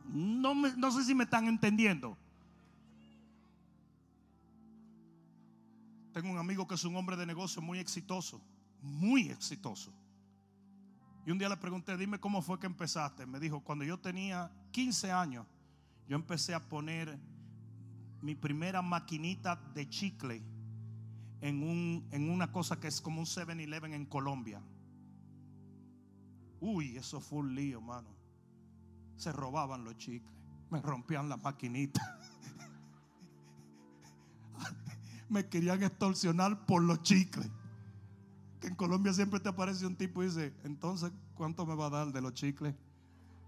No, 0.06 0.56
no 0.56 0.92
sé 0.92 1.04
si 1.04 1.14
me 1.14 1.26
están 1.26 1.48
entendiendo. 1.48 2.18
Tengo 6.14 6.32
un 6.32 6.38
amigo 6.38 6.68
que 6.68 6.76
es 6.76 6.84
un 6.84 6.96
hombre 6.96 7.16
de 7.16 7.26
negocio 7.26 7.62
muy 7.62 7.80
exitoso, 7.80 8.42
muy 8.82 9.30
exitoso. 9.30 9.94
Y 11.26 11.32
un 11.32 11.38
día 11.38 11.50
le 11.50 11.58
pregunté, 11.58 11.96
dime 11.96 12.20
cómo 12.20 12.42
fue 12.42 12.60
que 12.60 12.66
empezaste. 12.66 13.26
Me 13.26 13.40
dijo, 13.40 13.62
cuando 13.62 13.86
yo 13.86 14.00
tenía 14.00 14.52
15 14.72 15.12
años, 15.12 15.46
yo 16.08 16.16
empecé 16.16 16.56
a 16.56 16.68
poner 16.68 17.20
mi 18.22 18.36
primera 18.36 18.82
maquinita 18.82 19.56
de 19.74 19.88
chicle 19.88 20.44
en, 21.42 21.64
un, 21.64 22.08
en 22.12 22.30
una 22.30 22.52
cosa 22.52 22.80
que 22.80 22.88
es 22.88 23.00
como 23.00 23.20
un 23.20 23.28
7-Eleven 23.28 23.94
en 23.94 24.06
Colombia. 24.06 24.62
Uy, 26.62 26.98
eso 26.98 27.20
fue 27.20 27.40
un 27.40 27.56
lío, 27.56 27.82
mano. 27.82 28.10
Se 29.16 29.32
robaban 29.32 29.84
los 29.84 29.98
chicles, 29.98 30.32
me 30.70 30.82
rompían 30.82 31.30
la 31.30 31.38
maquinita. 31.38 32.02
me 35.30 35.48
querían 35.48 35.84
extorsionar 35.84 36.66
por 36.66 36.84
los 36.84 37.02
chicles. 37.04 37.50
Que 38.60 38.68
en 38.68 38.76
Colombia 38.76 39.14
siempre 39.14 39.40
te 39.40 39.50
aparece 39.50 39.86
un 39.86 39.96
tipo 39.96 40.22
y 40.22 40.28
dice, 40.28 40.54
entonces, 40.64 41.12
¿cuánto 41.36 41.66
me 41.66 41.76
va 41.76 41.88
a 41.88 41.90
dar 41.90 42.12
de 42.12 42.22
los 42.22 42.34
chicles? 42.34 42.76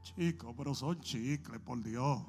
Chicos, 0.03 0.53
pero 0.57 0.74
son 0.74 0.99
chicles, 1.01 1.59
por 1.59 1.82
Dios. 1.84 2.22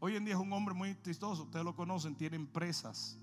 Hoy 0.00 0.16
en 0.16 0.24
día 0.24 0.34
es 0.34 0.40
un 0.40 0.52
hombre 0.52 0.74
muy 0.74 0.94
tristoso, 0.94 1.44
ustedes 1.44 1.64
lo 1.64 1.74
conocen, 1.74 2.14
tiene 2.14 2.36
empresas 2.36 3.18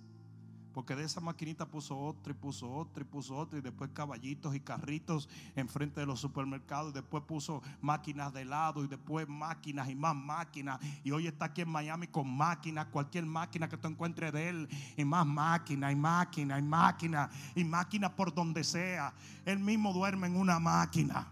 porque 0.74 0.96
de 0.96 1.04
esa 1.04 1.20
maquinita 1.20 1.66
puso 1.66 1.98
otra 1.98 2.32
y 2.32 2.36
puso 2.36 2.72
otra 2.72 3.04
y 3.04 3.06
puso 3.06 3.36
otra 3.36 3.60
y 3.60 3.62
después 3.62 3.92
caballitos 3.94 4.56
y 4.56 4.62
carritos 4.62 5.28
enfrente 5.56 6.00
de 6.00 6.06
los 6.06 6.20
supermercados. 6.20 6.92
Y 6.92 6.94
después 6.94 7.24
puso 7.24 7.62
máquinas 7.82 8.34
de 8.34 8.42
helado 8.42 8.84
y 8.84 8.88
después 8.88 9.28
máquinas 9.28 9.90
y 9.90 9.96
más 9.96 10.16
máquinas. 10.16 10.80
Y 11.04 11.12
hoy 11.12 11.28
está 11.28 11.46
aquí 11.46 11.62
en 11.62 11.70
Miami 11.70 12.08
con 12.08 12.30
máquinas, 12.30 12.88
cualquier 12.88 13.26
máquina 13.26 13.68
que 13.68 13.78
tú 13.78 13.88
encuentres 13.88 14.32
de 14.32 14.50
él. 14.50 14.70
Y 14.96 15.04
más 15.04 15.26
máquinas 15.26 15.92
y 15.92 15.96
máquinas 15.96 16.60
y 16.60 16.64
máquinas 16.64 17.30
y 17.56 17.64
máquinas 17.64 18.12
por 18.12 18.34
donde 18.34 18.64
sea. 18.64 19.14
Él 19.46 19.60
mismo 19.60 19.92
duerme 19.92 20.28
en 20.28 20.38
una 20.38 20.60
máquina. 20.60 21.28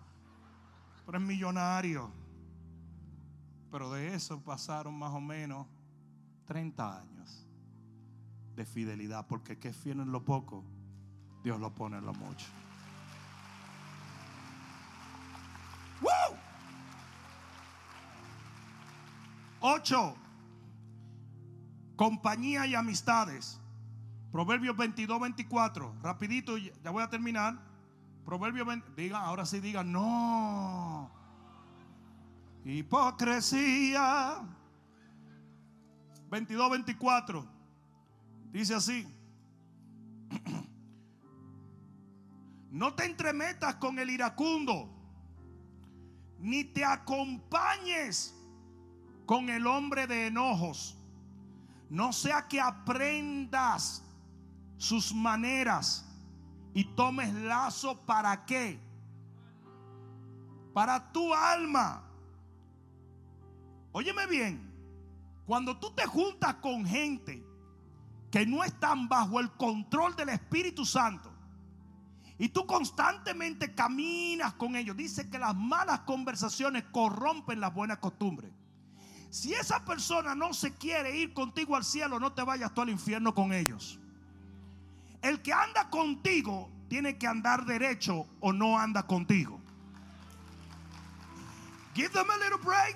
Pero 1.06 1.18
es 1.18 1.24
millonario. 1.24 2.12
Pero 3.72 3.92
de 3.92 4.14
eso 4.16 4.42
pasaron 4.42 4.98
más 4.98 5.14
o 5.14 5.22
menos 5.22 5.66
30 6.46 7.02
años 7.02 7.49
de 8.60 8.66
fidelidad, 8.66 9.26
porque 9.26 9.57
que 9.57 9.72
fiel 9.72 10.01
en 10.01 10.12
lo 10.12 10.26
poco, 10.26 10.66
Dios 11.45 11.62
lo 11.62 11.74
pone 11.74 11.97
en 11.97 12.05
lo 12.05 12.14
mucho. 12.14 12.45
¡Woo! 16.01 16.36
Ocho, 19.62 20.14
compañía 21.95 22.66
y 22.68 22.76
amistades. 22.76 23.62
Proverbios 24.30 24.76
22, 24.76 25.22
24. 25.22 25.95
Rapidito, 26.03 26.57
ya 26.57 26.91
voy 26.91 27.01
a 27.01 27.10
terminar. 27.10 27.57
Proverbios 28.26 28.68
20, 28.68 28.91
diga, 29.01 29.22
ahora 29.22 29.45
sí 29.45 29.62
diga, 29.62 29.86
no. 29.86 31.10
Hipocresía. 32.66 34.41
22, 36.30 36.72
24. 36.72 37.59
Dice 38.52 38.76
así. 38.76 39.08
No 42.72 42.93
te 42.93 43.06
entremetas 43.06 43.76
con 43.76 43.97
el 43.97 44.10
iracundo, 44.10 44.89
ni 46.38 46.64
te 46.64 46.86
acompañes 46.86 48.36
con 49.26 49.50
el 49.50 49.66
hombre 49.66 50.06
de 50.06 50.28
enojos. 50.28 50.95
No 51.89 52.14
sea 52.14 52.47
que 52.47 52.62
aprendas 52.62 54.04
sus 54.78 55.14
maneras 55.14 56.06
y 56.74 56.84
tomes 56.95 57.34
lazo 57.34 58.06
para 58.06 58.45
qué? 58.45 58.80
Para 60.74 61.12
tu 61.12 61.34
alma. 61.34 62.04
Óyeme 63.92 64.28
bien, 64.28 64.71
cuando 65.47 65.76
tú 65.80 65.89
te 65.92 66.05
juntas 66.05 66.54
con 66.55 66.86
gente 66.86 67.49
que 68.32 68.46
no 68.46 68.64
están 68.64 69.08
bajo 69.08 69.39
el 69.39 69.51
control 69.51 70.16
del 70.16 70.30
Espíritu 70.30 70.86
Santo. 70.86 71.32
Y 72.38 72.50
tú 72.50 72.66
constantemente 72.66 73.74
caminas 73.76 74.54
con 74.54 74.76
ellos. 74.76 74.96
Dice 74.96 75.30
que 75.30 75.39
las 75.39 75.56
malas 75.56 76.01
conversaciones 76.01 76.86
corrompen 76.92 77.60
las 77.60 77.74
buenas 77.74 77.97
costumbres. 77.97 78.51
Si 79.30 79.54
esa 79.54 79.84
persona 79.84 80.34
no 80.36 80.54
se 80.54 80.74
quiere 80.74 81.18
ir 81.18 81.34
contigo 81.34 81.76
al 81.76 81.84
cielo, 81.84 82.20
no 82.20 82.32
te 82.32 82.43
vayas 82.43 82.74
tú 82.74 82.82
al 82.82 82.89
infierno 82.89 83.36
con 83.36 83.51
ellos. 83.51 84.00
El 85.22 85.42
que 85.42 85.51
anda 85.51 85.89
contigo 85.89 86.72
tiene 86.88 87.18
que 87.18 87.28
andar 87.28 87.66
derecho 87.66 88.26
o 88.39 88.54
no 88.54 88.80
anda 88.80 89.06
contigo. 89.06 89.60
Give 91.93 92.10
them 92.10 92.30
a 92.30 92.38
little 92.38 92.58
break. 92.64 92.96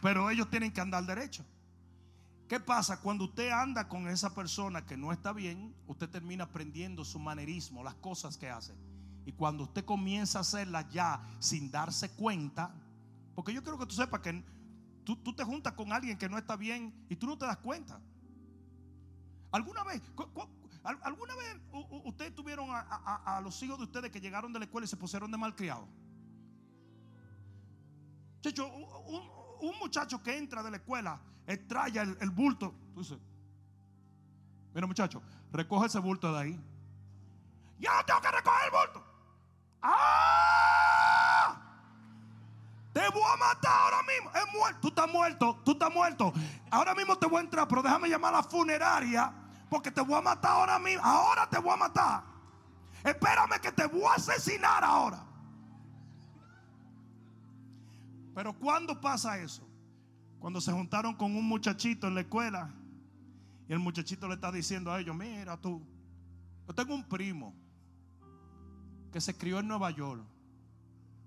Pero 0.00 0.30
ellos 0.30 0.48
tienen 0.48 0.72
que 0.72 0.80
andar 0.80 1.04
derecho. 1.04 1.44
¿Qué 2.50 2.58
pasa? 2.58 3.00
Cuando 3.00 3.26
usted 3.26 3.48
anda 3.50 3.86
con 3.86 4.08
esa 4.08 4.34
persona 4.34 4.84
que 4.84 4.96
no 4.96 5.12
está 5.12 5.32
bien, 5.32 5.72
usted 5.86 6.10
termina 6.10 6.42
aprendiendo 6.42 7.04
su 7.04 7.20
manerismo, 7.20 7.84
las 7.84 7.94
cosas 7.94 8.36
que 8.36 8.50
hace. 8.50 8.74
Y 9.24 9.30
cuando 9.30 9.62
usted 9.62 9.84
comienza 9.84 10.38
a 10.38 10.40
hacerlas 10.40 10.90
ya 10.90 11.22
sin 11.38 11.70
darse 11.70 12.10
cuenta, 12.10 12.74
porque 13.36 13.54
yo 13.54 13.62
quiero 13.62 13.78
que 13.78 13.86
tú 13.86 13.94
sepas 13.94 14.18
que 14.18 14.42
tú, 15.04 15.32
te 15.32 15.44
juntas 15.44 15.74
con 15.74 15.92
alguien 15.92 16.18
que 16.18 16.28
no 16.28 16.36
está 16.36 16.56
bien 16.56 16.92
y 17.08 17.14
tú 17.14 17.28
no 17.28 17.38
te 17.38 17.46
das 17.46 17.58
cuenta. 17.58 18.00
¿Alguna 19.52 19.84
vez, 19.84 20.02
¿alguna 20.82 21.36
vez 21.36 21.56
ustedes 22.04 22.34
tuvieron 22.34 22.66
a, 22.72 23.40
los 23.44 23.62
hijos 23.62 23.78
de 23.78 23.84
ustedes 23.84 24.10
que 24.10 24.20
llegaron 24.20 24.52
de 24.52 24.58
la 24.58 24.64
escuela 24.64 24.86
y 24.86 24.88
se 24.88 24.96
pusieron 24.96 25.30
de 25.30 25.38
malcriados? 25.38 25.88
Checho, 28.42 28.66
un, 28.74 29.39
un 29.60 29.78
muchacho 29.78 30.22
que 30.22 30.36
entra 30.36 30.62
de 30.62 30.70
la 30.70 30.76
escuela 30.78 31.20
extrae 31.46 31.98
el, 31.98 32.30
bulto. 32.30 32.74
Entonces, 32.88 33.18
mira 34.74 34.86
muchacho, 34.86 35.22
recoge 35.52 35.86
ese 35.86 35.98
bulto 35.98 36.32
de 36.32 36.38
ahí. 36.38 36.60
Ya 37.78 37.94
no 37.96 38.04
tengo 38.04 38.20
que 38.20 38.30
recoger 38.30 38.64
el 38.64 38.70
bulto. 38.70 39.04
¡Ah! 39.82 41.60
Te 42.92 43.08
voy 43.08 43.22
a 43.22 43.36
matar 43.36 43.72
ahora 43.72 44.02
mismo. 44.02 44.30
Es 44.34 44.52
muerto. 44.52 44.80
Tú 44.80 44.88
estás 44.88 45.08
muerto. 45.08 45.60
Tú 45.64 45.72
estás 45.72 45.94
muerto. 45.94 46.32
Ahora 46.70 46.94
mismo 46.94 47.16
te 47.16 47.26
voy 47.26 47.38
a 47.38 47.40
entrar, 47.40 47.68
pero 47.68 47.82
déjame 47.82 48.08
llamar 48.08 48.34
a 48.34 48.38
la 48.38 48.42
funeraria. 48.42 49.32
Porque 49.70 49.90
te 49.90 50.00
voy 50.00 50.16
a 50.16 50.20
matar 50.20 50.50
ahora 50.50 50.78
mismo. 50.78 51.02
Ahora 51.04 51.48
te 51.48 51.58
voy 51.58 51.72
a 51.72 51.76
matar. 51.76 52.22
Espérame 53.04 53.60
que 53.60 53.72
te 53.72 53.86
voy 53.86 54.04
a 54.04 54.14
asesinar 54.14 54.84
ahora. 54.84 55.24
Pero 58.40 58.54
¿cuándo 58.54 58.98
pasa 58.98 59.38
eso? 59.38 59.68
Cuando 60.38 60.62
se 60.62 60.72
juntaron 60.72 61.14
con 61.14 61.36
un 61.36 61.46
muchachito 61.46 62.08
en 62.08 62.14
la 62.14 62.22
escuela 62.22 62.72
y 63.68 63.72
el 63.74 63.78
muchachito 63.78 64.26
le 64.28 64.36
está 64.36 64.50
diciendo 64.50 64.90
a 64.90 64.98
ellos, 64.98 65.14
mira 65.14 65.60
tú, 65.60 65.86
yo 66.66 66.74
tengo 66.74 66.94
un 66.94 67.06
primo 67.06 67.54
que 69.12 69.20
se 69.20 69.36
crió 69.36 69.58
en 69.58 69.68
Nueva 69.68 69.90
York, 69.90 70.24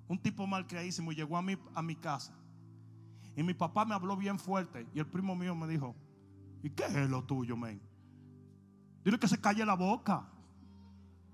un 0.07 0.17
tipo 0.17 0.47
malcriadísimo 0.47 1.11
y 1.11 1.15
llegó 1.15 1.37
a 1.37 1.43
mi, 1.43 1.55
a 1.75 1.83
mi 1.83 1.95
casa. 1.95 2.33
Y 3.35 3.43
mi 3.43 3.53
papá 3.53 3.85
me 3.85 3.93
habló 3.93 4.17
bien 4.17 4.39
fuerte 4.39 4.87
y 4.95 4.97
el 4.97 5.05
primo 5.05 5.35
mío 5.35 5.53
me 5.53 5.67
dijo, 5.67 5.95
¿y 6.63 6.71
qué 6.71 6.85
es 6.85 7.09
lo 7.11 7.23
tuyo, 7.23 7.55
men? 7.55 7.79
Dile 9.05 9.19
que 9.19 9.27
se 9.27 9.39
calle 9.39 9.63
la 9.63 9.75
boca. 9.75 10.25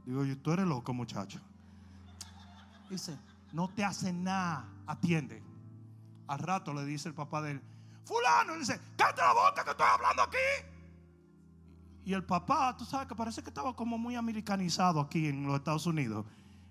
Digo, 0.06 0.26
tú 0.42 0.52
eres 0.52 0.68
loco, 0.68 0.94
muchacho. 0.94 1.40
Dice, 2.90 3.18
no 3.54 3.70
te 3.70 3.86
hace 3.86 4.12
nada, 4.12 4.68
atiende. 4.86 5.48
Al 6.30 6.38
rato 6.38 6.76
le 6.76 6.86
dice 6.86 7.10
el 7.10 7.16
papá 7.16 7.42
de 7.42 7.54
él, 7.54 7.62
fulano, 8.06 8.54
dice, 8.56 8.80
cállate 8.96 9.20
la 9.20 9.34
boca 9.34 9.64
que 9.64 9.72
estoy 9.72 9.88
hablando 9.92 10.22
aquí. 10.22 10.38
Y 12.06 12.14
el 12.14 12.24
papá, 12.24 12.78
tú 12.78 12.86
sabes 12.86 13.08
que 13.08 13.16
parece 13.16 13.42
que 13.42 13.50
estaba 13.50 13.76
como 13.76 13.98
muy 13.98 14.16
americanizado 14.16 15.00
aquí 15.00 15.26
en 15.26 15.48
los 15.48 15.56
Estados 15.56 15.88
Unidos. 15.88 16.28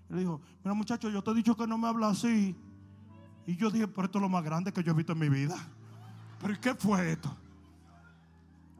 Y 0.09 0.13
le 0.13 0.19
dijo, 0.21 0.39
mira 0.63 0.73
muchacho, 0.73 1.09
yo 1.09 1.21
te 1.21 1.31
he 1.31 1.33
dicho 1.33 1.57
que 1.57 1.67
no 1.67 1.77
me 1.77 1.89
habla 1.89 2.07
así. 2.07 2.55
Y 3.45 3.57
yo 3.57 3.69
dije, 3.69 3.85
pero 3.89 4.05
esto 4.05 4.19
es 4.19 4.21
lo 4.21 4.29
más 4.29 4.45
grande 4.45 4.71
que 4.71 4.81
yo 4.81 4.93
he 4.93 4.95
visto 4.95 5.11
en 5.11 5.19
mi 5.19 5.27
vida. 5.27 5.57
¿Pero 6.39 6.61
qué 6.61 6.73
fue 6.75 7.11
esto? 7.11 7.35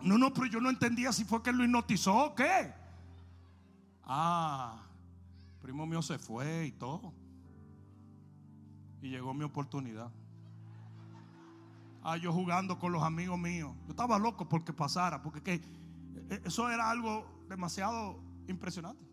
No, 0.02 0.18
no, 0.18 0.34
pero 0.34 0.46
yo 0.46 0.62
no 0.62 0.70
entendía 0.70 1.12
si 1.12 1.26
fue 1.26 1.44
que 1.44 1.52
lo 1.52 1.66
hipnotizó 1.66 2.28
o 2.28 2.36
qué. 2.36 2.74
Ah, 4.06 4.82
primo 5.62 5.86
mío 5.86 6.02
se 6.02 6.18
fue 6.18 6.68
y 6.68 6.72
todo. 6.72 7.14
Y 9.02 9.10
llegó 9.10 9.34
mi 9.34 9.44
oportunidad. 9.44 10.10
Ah, 12.02 12.18
yo 12.18 12.32
jugando 12.32 12.80
con 12.80 12.92
los 12.92 13.04
amigos 13.04 13.38
míos. 13.38 13.76
Yo 13.86 13.92
estaba 13.92 14.18
loco 14.18 14.48
porque 14.48 14.74
pasara, 14.74 15.22
porque 15.22 15.42
que, 15.42 15.54
e, 16.30 16.42
eso 16.46 16.70
era 16.70 16.90
algo 16.90 17.46
demasiado 17.50 18.20
impresionante. 18.48 19.04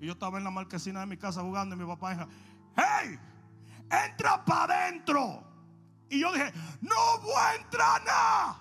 Y 0.00 0.06
yo 0.06 0.12
estaba 0.12 0.38
en 0.38 0.44
la 0.44 0.50
marquesina 0.50 1.00
de 1.00 1.06
mi 1.06 1.16
casa 1.16 1.42
jugando 1.42 1.74
y 1.74 1.78
mi 1.78 1.86
papá 1.86 2.14
dijo, 2.14 2.28
hey, 2.76 3.18
entra 3.90 4.44
para 4.44 4.86
adentro. 4.86 5.42
Y 6.08 6.20
yo 6.20 6.32
dije, 6.32 6.52
no 6.80 7.20
voy 7.22 7.34
a 7.36 7.54
entrar 7.56 8.04
nada. 8.04 8.56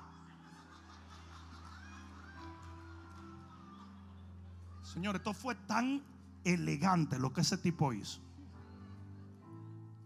Señor, 4.83 5.15
esto 5.15 5.33
fue 5.33 5.55
tan 5.55 6.03
elegante 6.43 7.17
lo 7.17 7.33
que 7.33 7.41
ese 7.41 7.57
tipo 7.57 7.93
hizo. 7.93 8.21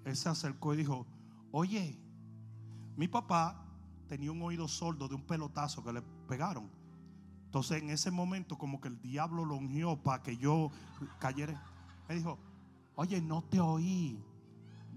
Él 0.05 0.15
se 0.15 0.29
acercó 0.29 0.73
y 0.73 0.77
dijo, 0.77 1.05
oye, 1.51 1.99
mi 2.97 3.07
papá 3.07 3.63
tenía 4.09 4.31
un 4.31 4.41
oído 4.41 4.67
sordo 4.67 5.07
de 5.07 5.13
un 5.13 5.21
pelotazo 5.21 5.83
que 5.83 5.93
le 5.93 6.01
pegaron. 6.27 6.69
Entonces 7.45 7.81
en 7.81 7.91
ese 7.91 8.09
momento 8.09 8.57
como 8.57 8.81
que 8.81 8.87
el 8.87 8.99
diablo 8.99 9.45
lo 9.45 9.55
ungió 9.55 9.95
para 9.97 10.23
que 10.23 10.35
yo 10.35 10.71
cayera. 11.19 11.63
Me 12.09 12.15
dijo, 12.15 12.39
oye, 12.95 13.21
no 13.21 13.43
te 13.43 13.59
oí. 13.59 14.19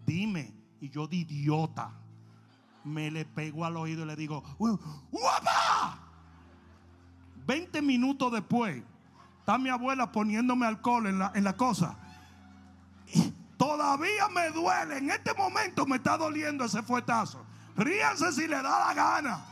Dime. 0.07 0.55
Y 0.81 0.89
yo 0.89 1.07
de 1.07 1.17
idiota. 1.17 1.93
Me 2.85 3.11
le 3.11 3.27
pego 3.27 3.67
al 3.67 3.77
oído 3.77 4.03
y 4.05 4.07
le 4.07 4.17
digo, 4.17 4.43
¡Guapa! 4.59 5.99
20 7.47 7.83
minutos 7.83 8.33
después, 8.33 8.83
está 9.41 9.59
mi 9.59 9.69
abuela 9.69 10.11
poniéndome 10.11 10.65
alcohol 10.67 11.07
en 11.07 11.19
la, 11.19 11.33
en 11.35 11.45
la 11.45 11.57
cosa. 11.57 11.99
todavía 13.59 14.29
me 14.29 14.49
duele. 14.51 14.97
En 14.99 15.11
este 15.11 15.35
momento 15.35 15.85
me 15.85 15.97
está 15.97 16.17
doliendo 16.17 16.65
ese 16.65 16.83
fuetazo. 16.83 17.45
Ríanse 17.77 18.33
si 18.33 18.47
le 18.47 18.57
da 18.57 18.89
la 18.89 18.95
gana. 18.95 19.45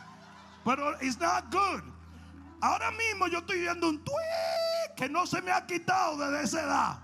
Pero 0.65 1.01
it's 1.01 1.19
not 1.19 1.51
good. 1.51 1.83
Ahora 2.61 2.91
mismo 2.91 3.29
yo 3.29 3.39
estoy 3.39 3.61
viendo 3.61 3.89
un 3.89 4.05
tweet 4.05 4.95
que 4.97 5.09
no 5.09 5.27
se 5.27 5.41
me 5.41 5.53
ha 5.53 5.65
quitado 5.65 6.19
desde 6.19 6.45
esa 6.45 6.63
edad. 6.63 7.03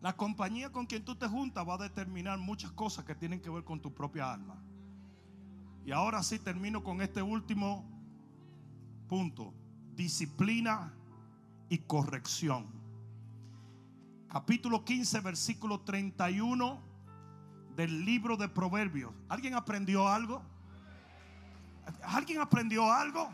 La 0.00 0.16
compañía 0.16 0.70
con 0.70 0.86
quien 0.86 1.04
tú 1.04 1.14
te 1.14 1.26
juntas 1.26 1.66
va 1.66 1.74
a 1.74 1.78
determinar 1.78 2.38
muchas 2.38 2.70
cosas 2.72 3.04
que 3.04 3.14
tienen 3.14 3.40
que 3.40 3.50
ver 3.50 3.64
con 3.64 3.80
tu 3.80 3.92
propia 3.92 4.32
alma. 4.32 4.56
Y 5.84 5.92
ahora 5.92 6.22
sí 6.22 6.38
termino 6.38 6.82
con 6.82 7.02
este 7.02 7.20
último 7.20 7.84
punto. 9.08 9.52
Disciplina 9.94 10.94
y 11.68 11.78
corrección 11.78 12.79
capítulo 14.30 14.84
15, 14.84 15.20
versículo 15.20 15.80
31 15.80 16.80
del 17.74 18.04
libro 18.04 18.36
de 18.36 18.48
Proverbios. 18.48 19.12
¿Alguien 19.28 19.54
aprendió 19.54 20.08
algo? 20.08 20.42
¿Alguien 22.04 22.40
aprendió 22.40 22.90
algo? 22.92 23.28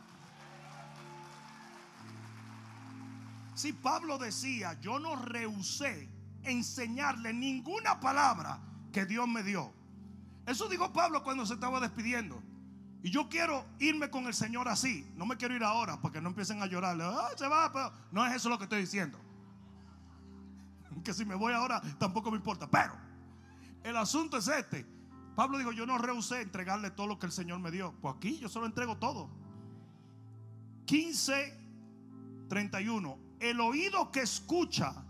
Si 3.54 3.72
Pablo 3.72 4.18
decía, 4.18 4.78
yo 4.80 4.98
no 4.98 5.16
rehusé 5.16 6.08
enseñarle 6.42 7.32
ninguna 7.32 8.00
palabra 8.00 8.60
que 8.92 9.04
Dios 9.04 9.28
me 9.28 9.42
dio. 9.42 9.72
Eso 10.46 10.68
dijo 10.68 10.92
Pablo 10.92 11.22
cuando 11.22 11.44
se 11.44 11.54
estaba 11.54 11.80
despidiendo. 11.80 12.42
Y 13.02 13.10
yo 13.10 13.28
quiero 13.28 13.64
irme 13.78 14.10
con 14.10 14.26
el 14.26 14.34
Señor 14.34 14.68
así. 14.68 15.06
No 15.14 15.26
me 15.26 15.36
quiero 15.36 15.54
ir 15.54 15.64
ahora 15.64 16.00
porque 16.00 16.20
no 16.20 16.30
empiecen 16.30 16.62
a 16.62 16.66
llorarle. 16.66 17.04
se 17.36 17.48
va, 17.48 17.70
pero 17.70 17.92
no 18.12 18.24
es 18.26 18.34
eso 18.34 18.48
lo 18.48 18.56
que 18.56 18.64
estoy 18.64 18.80
diciendo 18.80 19.25
que 21.02 21.14
si 21.14 21.24
me 21.24 21.34
voy 21.34 21.52
ahora 21.52 21.80
tampoco 21.98 22.30
me 22.30 22.36
importa. 22.36 22.68
Pero 22.70 22.94
el 23.82 23.96
asunto 23.96 24.36
es 24.36 24.48
este. 24.48 24.86
Pablo 25.34 25.58
dijo, 25.58 25.72
yo 25.72 25.86
no 25.86 25.98
rehusé 25.98 26.40
entregarle 26.40 26.90
todo 26.90 27.06
lo 27.06 27.18
que 27.18 27.26
el 27.26 27.32
Señor 27.32 27.60
me 27.60 27.70
dio. 27.70 27.94
Pues 28.00 28.14
aquí 28.16 28.38
yo 28.38 28.48
solo 28.48 28.66
entrego 28.66 28.96
todo. 28.96 29.28
15, 30.86 32.46
31. 32.48 33.18
El 33.40 33.60
oído 33.60 34.10
que 34.10 34.22
escucha 34.22 35.04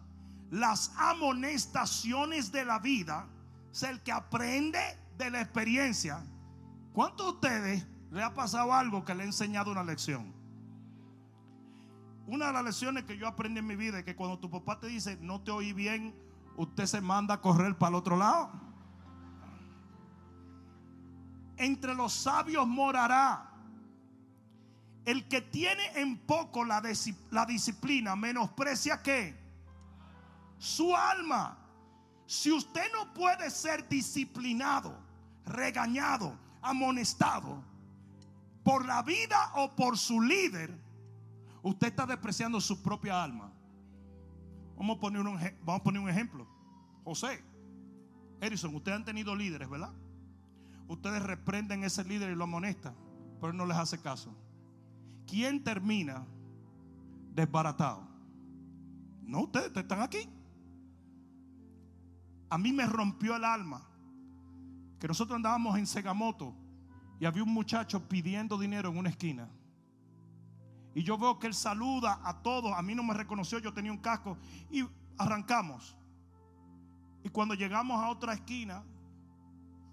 las 0.51 0.93
amonestaciones 0.97 2.53
de 2.53 2.65
la 2.65 2.79
vida 2.79 3.29
es 3.73 3.83
el 3.85 4.03
que 4.03 4.13
aprende 4.13 4.81
de 5.17 5.31
la 5.31 5.41
experiencia. 5.41 6.25
¿Cuántos 6.93 7.27
de 7.27 7.33
ustedes 7.33 7.87
le 8.11 8.23
ha 8.23 8.35
pasado 8.35 8.73
algo 8.73 9.05
que 9.05 9.15
le 9.15 9.23
ha 9.23 9.27
enseñado 9.27 9.71
una 9.71 9.85
lección? 9.85 10.36
Una 12.27 12.47
de 12.49 12.53
las 12.53 12.65
lecciones 12.65 13.05
que 13.05 13.17
yo 13.17 13.29
aprendí 13.29 13.61
en 13.61 13.67
mi 13.67 13.77
vida 13.77 14.01
es 14.01 14.05
que 14.05 14.17
cuando 14.17 14.39
tu 14.39 14.51
papá 14.51 14.81
te 14.81 14.89
dice 14.89 15.17
no 15.21 15.41
te 15.43 15.53
oí 15.53 15.73
bien, 15.73 16.15
usted 16.57 16.87
se 16.87 17.01
manda 17.01 17.35
a 17.35 17.41
correr 17.41 17.77
para 17.79 17.91
el 17.91 17.95
otro 17.95 18.17
lado. 18.17 18.51
Entre 21.57 21.95
los 21.95 22.13
sabios 22.13 22.67
morará. 22.67 23.53
El 25.05 25.29
que 25.29 25.41
tiene 25.41 25.85
en 25.95 26.19
poco 26.19 26.65
la, 26.65 26.83
la 27.31 27.47
disciplina 27.47 28.17
menosprecia 28.17 29.01
que 29.03 29.39
su 30.59 30.97
alma. 30.97 31.59
Si 32.27 32.51
usted 32.51 32.91
no 32.93 33.15
puede 33.15 33.51
ser 33.51 33.89
disciplinado, 33.89 34.99
regañado, 35.45 36.37
amonestado 36.61 37.63
por 38.65 38.85
la 38.85 39.03
vida 39.03 39.53
o 39.55 39.77
por 39.77 39.97
su 39.97 40.21
líder, 40.21 40.86
Usted 41.67 41.89
está 41.89 42.07
despreciando 42.07 42.61
su 42.61 42.81
propia 42.81 43.25
alma. 43.25 43.53
Vamos 44.77 44.99
a 44.99 45.01
poner 45.01 45.21
un, 45.23 45.37
vamos 45.65 45.81
a 45.81 45.83
poner 45.83 46.01
un 46.01 46.09
ejemplo. 46.09 46.47
José, 47.03 47.43
Edison, 48.41 48.73
ustedes 48.73 48.99
han 48.99 49.05
tenido 49.05 49.35
líderes, 49.35 49.69
¿verdad? 49.69 49.93
Ustedes 50.87 51.21
reprenden 51.25 51.83
a 51.83 51.87
ese 51.87 52.05
líder 52.05 52.31
y 52.31 52.37
lo 52.37 52.45
amonestan, 52.45 52.95
pero 53.41 53.53
no 53.53 53.67
les 53.67 53.77
hace 53.77 54.01
caso. 54.01 54.33
¿Quién 55.27 55.65
termina 55.65 56.25
desbaratado? 57.35 58.07
No, 59.23 59.41
ustedes 59.41 59.77
están 59.77 60.03
aquí. 60.03 60.29
A 62.49 62.59
mí 62.59 62.73
me 62.73 62.87
rompió 62.87 63.35
el 63.35 63.45
alma 63.45 63.85
que 65.01 65.09
nosotros 65.09 65.35
andábamos 65.35 65.77
en 65.77 65.89
Segamoto 65.89 66.55
y 67.19 67.25
había 67.25 67.43
un 67.43 67.53
muchacho 67.53 68.09
pidiendo 68.09 68.57
dinero 68.57 68.89
en 68.89 68.99
una 68.99 69.11
esquina. 69.11 69.49
Y 70.97 71.03
yo 71.03 71.19
veo 71.19 71.39
que 71.39 71.47
él 71.47 71.53
saluda 71.53 72.21
a 72.25 72.41
todos. 72.41 72.73
A 72.73 72.81
mí 72.81 72.95
no 72.95 73.03
me 73.03 73.13
reconoció, 73.13 73.59
yo 73.59 73.71
tenía 73.71 73.93
un 73.93 73.99
casco. 73.99 74.39
Y 74.71 74.83
arrancamos. 75.19 75.95
Y 77.23 77.29
cuando 77.29 77.53
llegamos 77.53 78.03
a 78.03 78.09
otra 78.09 78.33
esquina, 78.33 78.83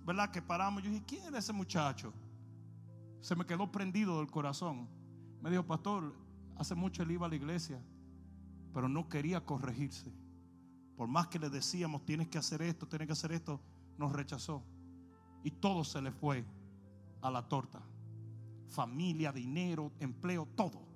¿verdad? 0.05 0.31
Que 0.31 0.41
paramos, 0.41 0.81
yo 0.81 0.89
dije, 0.89 1.03
¿quién 1.05 1.35
es 1.35 1.43
ese 1.43 1.51
muchacho? 1.51 2.13
Se 3.19 3.35
me 3.35 3.45
quedó 3.45 3.69
prendido 3.69 4.19
del 4.19 4.31
corazón. 4.31 4.87
Me 5.41 5.49
dijo, 5.49 5.67
pastor, 5.67 6.15
hace 6.55 6.73
mucho 6.73 7.03
él 7.03 7.11
iba 7.11 7.25
a 7.25 7.29
la 7.29 7.35
iglesia, 7.35 7.83
pero 8.73 8.87
no 8.87 9.09
quería 9.09 9.45
corregirse. 9.45 10.09
Por 10.95 11.09
más 11.09 11.27
que 11.27 11.37
le 11.37 11.49
decíamos, 11.49 12.05
tienes 12.05 12.29
que 12.29 12.37
hacer 12.37 12.61
esto, 12.61 12.87
tienes 12.87 13.07
que 13.07 13.11
hacer 13.11 13.33
esto, 13.33 13.59
nos 13.97 14.13
rechazó. 14.13 14.63
Y 15.43 15.51
todo 15.51 15.83
se 15.83 16.01
le 16.01 16.13
fue 16.13 16.45
a 17.21 17.29
la 17.29 17.45
torta. 17.49 17.81
familia, 18.69 19.33
dinero, 19.33 19.91
empleo, 19.99 20.47
todo. 20.55 20.92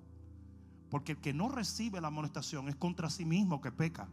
Porque 0.90 1.12
el 1.12 1.18
que 1.18 1.32
no 1.32 1.48
recibe 1.48 2.00
la 2.00 2.08
amonestación 2.08 2.68
es 2.68 2.76
contra 2.76 3.10
sí 3.10 3.24
mismo 3.24 3.60
que 3.60 3.70
peca. 3.70 4.08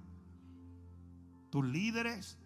Tus 1.49 1.65
líderes, 1.65 2.37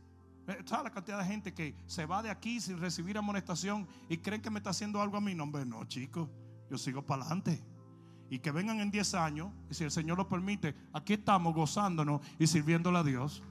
eh, 0.47 0.61
¿sabes 0.65 0.83
la 0.83 0.91
cantidad 0.91 1.19
de 1.19 1.25
gente 1.25 1.53
que 1.53 1.75
se 1.87 2.05
va 2.05 2.21
de 2.21 2.29
aquí 2.29 2.59
sin 2.61 2.79
recibir 2.79 3.17
amonestación 3.17 3.87
y 4.07 4.17
creen 4.17 4.41
que 4.41 4.49
me 4.49 4.59
está 4.59 4.69
haciendo 4.69 5.01
algo 5.01 5.17
a 5.17 5.21
mí? 5.21 5.33
No, 5.33 5.43
hombre, 5.43 5.65
no, 5.65 5.83
chicos, 5.85 6.29
yo 6.69 6.77
sigo 6.77 7.01
para 7.01 7.23
adelante. 7.23 7.63
Y 8.29 8.39
que 8.39 8.51
vengan 8.51 8.79
en 8.79 8.91
10 8.91 9.15
años, 9.15 9.51
y 9.71 9.73
si 9.73 9.83
el 9.83 9.91
Señor 9.91 10.17
lo 10.17 10.29
permite, 10.29 10.75
aquí 10.93 11.13
estamos 11.13 11.55
gozándonos 11.55 12.21
y 12.37 12.45
sirviéndole 12.45 12.99
a 12.99 13.03
Dios. 13.03 13.41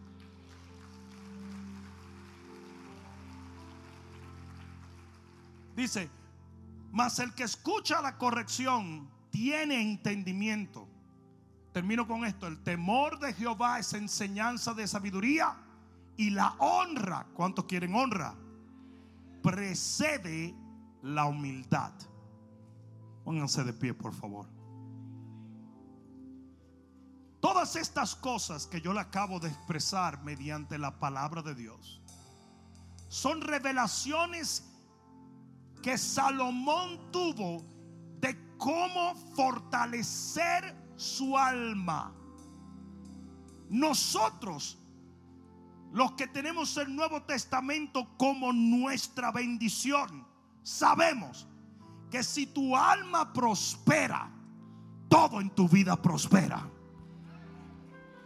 Dice, 5.74 6.08
mas 6.90 7.18
el 7.18 7.34
que 7.34 7.44
escucha 7.44 8.02
la 8.02 8.18
corrección 8.18 9.08
tiene 9.30 9.80
entendimiento. 9.80 10.88
Termino 11.72 12.06
con 12.06 12.24
esto. 12.24 12.46
El 12.46 12.62
temor 12.62 13.18
de 13.18 13.32
Jehová 13.34 13.78
es 13.78 13.92
enseñanza 13.92 14.74
de 14.74 14.86
sabiduría 14.86 15.56
y 16.16 16.30
la 16.30 16.54
honra. 16.58 17.26
¿Cuántos 17.34 17.66
quieren 17.66 17.94
honra? 17.94 18.34
Precede 19.42 20.54
la 21.02 21.26
humildad. 21.26 21.92
Pónganse 23.24 23.62
de 23.64 23.72
pie, 23.72 23.94
por 23.94 24.12
favor. 24.12 24.46
Todas 27.40 27.76
estas 27.76 28.16
cosas 28.16 28.66
que 28.66 28.80
yo 28.80 28.92
le 28.92 29.00
acabo 29.00 29.38
de 29.38 29.48
expresar 29.48 30.22
mediante 30.24 30.76
la 30.76 30.98
palabra 30.98 31.40
de 31.42 31.54
Dios 31.54 32.00
son 33.08 33.40
revelaciones 33.40 34.64
que 35.82 35.96
Salomón 35.96 37.10
tuvo 37.12 37.62
cómo 38.58 39.14
fortalecer 39.34 40.76
su 40.96 41.38
alma. 41.38 42.12
Nosotros, 43.70 44.78
los 45.92 46.12
que 46.12 46.26
tenemos 46.26 46.76
el 46.76 46.94
Nuevo 46.94 47.22
Testamento 47.22 48.06
como 48.18 48.52
nuestra 48.52 49.30
bendición, 49.30 50.26
sabemos 50.62 51.46
que 52.10 52.22
si 52.22 52.46
tu 52.46 52.76
alma 52.76 53.32
prospera, 53.32 54.30
todo 55.08 55.40
en 55.40 55.50
tu 55.50 55.68
vida 55.68 55.96
prospera. 55.96 56.68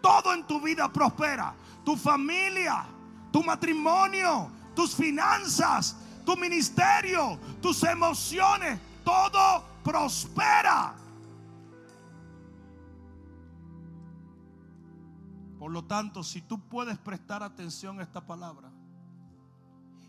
Todo 0.01 0.35
en 0.35 0.45
tu 0.47 0.61
vida 0.61 0.93
prospera. 0.93 1.55
Tu 1.85 1.97
familia, 1.97 2.85
tu 3.33 3.43
matrimonio, 3.43 4.51
tus 4.75 4.95
finanzas, 4.95 5.97
tu 6.25 6.37
ministerio, 6.37 7.39
tus 7.61 7.83
emociones, 7.85 8.79
todo 9.05 9.72
prospera. 9.83 10.95
Por 15.59 15.71
lo 15.71 15.85
tanto, 15.85 16.25
si 16.25 16.43
tú 16.43 16.59
puedes 16.69 16.99
prestar 16.99 17.43
atención 17.43 18.01
a 18.01 18.03
esta 18.03 18.27
palabra 18.27 18.73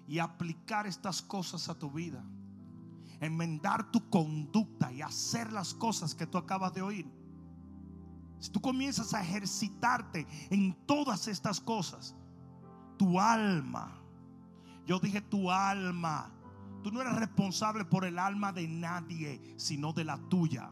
y 0.08 0.20
aplicar 0.20 0.88
estas 0.88 1.22
cosas 1.22 1.70
a 1.70 1.78
tu 1.78 1.92
vida, 1.92 2.24
enmendar 3.20 3.92
tu 3.92 4.10
conducta 4.10 4.92
y 4.92 5.02
hacer 5.02 5.54
las 5.54 5.74
cosas 5.74 6.16
que 6.16 6.26
tú 6.26 6.38
acabas 6.38 6.74
de 6.74 6.82
oír, 6.82 7.24
si 8.40 8.50
tú 8.50 8.60
comienzas 8.60 9.14
a 9.14 9.22
ejercitarte 9.22 10.28
en 10.50 10.74
todas 10.86 11.28
estas 11.28 11.62
cosas, 11.62 12.16
tu 12.98 13.20
alma, 13.20 13.94
yo 14.86 15.00
dije 15.00 15.22
tu 15.22 15.50
alma. 15.50 16.33
Tú 16.84 16.92
no 16.92 17.02
eres 17.02 17.16
responsable 17.16 17.86
por 17.86 18.04
el 18.04 18.20
alma 18.20 18.52
de 18.52 18.68
nadie, 18.68 19.42
sino 19.58 19.94
de 19.94 20.04
la 20.04 20.18
tuya. 20.18 20.72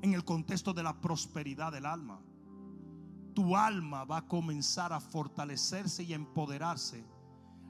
En 0.00 0.14
el 0.14 0.24
contexto 0.24 0.72
de 0.72 0.82
la 0.82 1.00
prosperidad 1.00 1.72
del 1.72 1.86
alma. 1.86 2.20
Tu 3.34 3.56
alma 3.56 4.04
va 4.04 4.18
a 4.18 4.28
comenzar 4.28 4.92
a 4.92 5.00
fortalecerse 5.00 6.04
y 6.04 6.14
empoderarse 6.14 7.04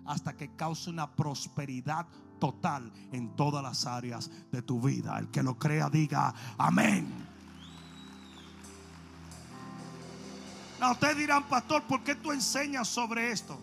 hasta 0.04 0.36
que 0.36 0.54
cause 0.54 0.90
una 0.90 1.16
prosperidad 1.16 2.06
total 2.38 2.92
en 3.12 3.34
todas 3.34 3.62
las 3.62 3.86
áreas 3.86 4.30
de 4.52 4.60
tu 4.60 4.78
vida. 4.78 5.18
El 5.18 5.30
que 5.30 5.42
lo 5.42 5.58
crea 5.58 5.88
diga 5.88 6.34
amén. 6.58 7.10
Ahora 10.80 10.92
ustedes 10.92 11.16
dirán, 11.16 11.44
pastor, 11.44 11.82
¿por 11.84 12.02
qué 12.02 12.14
tú 12.14 12.30
enseñas 12.30 12.88
sobre 12.88 13.30
esto? 13.30 13.58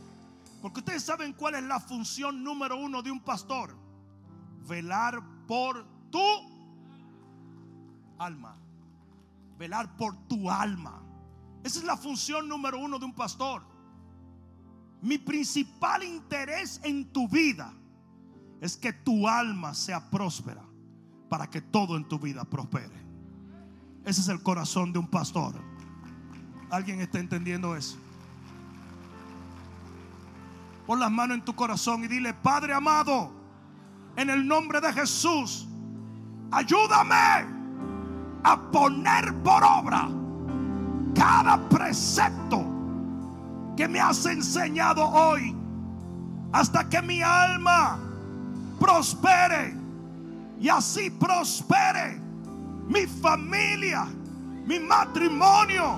Porque 0.59 0.79
ustedes 0.79 1.03
saben 1.03 1.33
cuál 1.33 1.53
es 1.53 1.63
la 1.63 1.79
función 1.79 2.43
número 2.43 2.77
uno 2.77 3.03
de 3.03 3.11
un 3.11 3.19
pastor. 3.19 3.80
Velar 4.67 5.21
por 5.47 5.85
tu 6.09 6.19
alma. 8.17 8.55
Velar 9.57 9.95
por 9.97 10.15
tu 10.27 10.49
alma. 10.49 11.01
Esa 11.63 11.79
es 11.79 11.85
la 11.85 11.97
función 11.97 12.47
número 12.47 12.79
uno 12.79 12.97
de 12.97 13.05
un 13.05 13.13
pastor. 13.13 13.63
Mi 15.01 15.17
principal 15.17 16.03
interés 16.03 16.79
en 16.83 17.11
tu 17.11 17.27
vida 17.27 17.73
es 18.59 18.77
que 18.77 18.93
tu 18.93 19.27
alma 19.27 19.73
sea 19.73 20.09
próspera 20.09 20.63
para 21.29 21.49
que 21.49 21.61
todo 21.61 21.97
en 21.97 22.07
tu 22.07 22.19
vida 22.19 22.43
prospere. 22.43 23.01
Ese 24.05 24.21
es 24.21 24.27
el 24.27 24.41
corazón 24.43 24.93
de 24.93 24.99
un 24.99 25.07
pastor. 25.07 25.55
¿Alguien 26.69 27.01
está 27.01 27.19
entendiendo 27.19 27.75
eso? 27.75 27.97
Pon 30.85 30.99
las 30.99 31.11
manos 31.11 31.37
en 31.37 31.45
tu 31.45 31.55
corazón 31.55 32.03
y 32.03 32.07
dile, 32.07 32.33
Padre 32.33 32.73
amado, 32.73 33.31
en 34.15 34.29
el 34.29 34.47
nombre 34.47 34.79
de 34.81 34.91
Jesús, 34.93 35.67
ayúdame 36.51 37.45
a 38.43 38.59
poner 38.71 39.33
por 39.43 39.63
obra 39.63 40.09
cada 41.15 41.57
precepto 41.69 42.65
que 43.77 43.87
me 43.87 43.99
has 43.99 44.25
enseñado 44.25 45.07
hoy 45.07 45.55
hasta 46.51 46.87
que 46.89 47.01
mi 47.01 47.21
alma 47.21 47.99
prospere 48.79 49.75
y 50.59 50.69
así 50.69 51.09
prospere 51.09 52.19
mi 52.87 53.05
familia, 53.07 54.05
mi 54.65 54.79
matrimonio, 54.79 55.95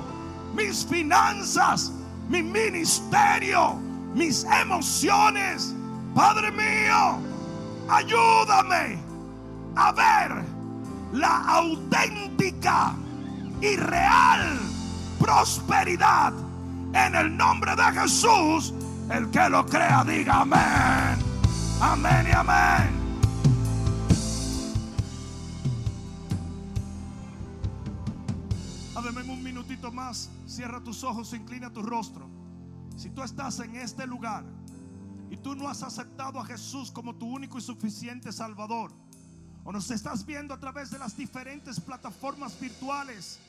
mis 0.55 0.85
finanzas, 0.85 1.91
mi 2.29 2.43
ministerio 2.43 3.79
mis 4.13 4.45
emociones. 4.61 5.73
Padre 6.13 6.51
mío, 6.51 7.17
ayúdame 7.89 8.97
a 9.75 9.91
ver 9.91 10.43
la 11.13 11.43
auténtica 11.57 12.95
y 13.61 13.75
real 13.75 14.59
prosperidad 15.19 16.33
en 16.93 17.15
el 17.15 17.37
nombre 17.37 17.75
de 17.75 17.83
Jesús. 17.83 18.73
El 19.09 19.29
que 19.31 19.49
lo 19.49 19.65
crea, 19.65 20.03
diga 20.03 20.41
amén. 20.41 21.17
Amén 21.81 22.27
y 22.29 22.31
amén. 22.31 23.03
Además, 28.95 29.25
un 29.27 29.43
minutito 29.43 29.91
más. 29.91 30.29
Cierra 30.47 30.81
tus 30.81 31.03
ojos, 31.03 31.33
inclina 31.33 31.71
tu 31.71 31.81
rostro. 31.81 32.29
Si 32.95 33.09
tú 33.09 33.23
estás 33.23 33.59
en 33.59 33.75
este 33.75 34.05
lugar 34.07 34.45
y 35.33 35.37
tú 35.37 35.55
no 35.55 35.67
has 35.67 35.81
aceptado 35.81 36.39
a 36.39 36.45
Jesús 36.45 36.91
como 36.91 37.15
tu 37.15 37.25
único 37.25 37.57
y 37.57 37.61
suficiente 37.61 38.31
Salvador, 38.31 38.93
o 39.63 39.71
nos 39.71 39.89
estás 39.89 40.27
viendo 40.27 40.53
a 40.53 40.59
través 40.59 40.91
de 40.91 40.99
las 40.99 41.17
diferentes 41.17 41.79
plataformas 41.79 42.59
virtuales 42.59 43.39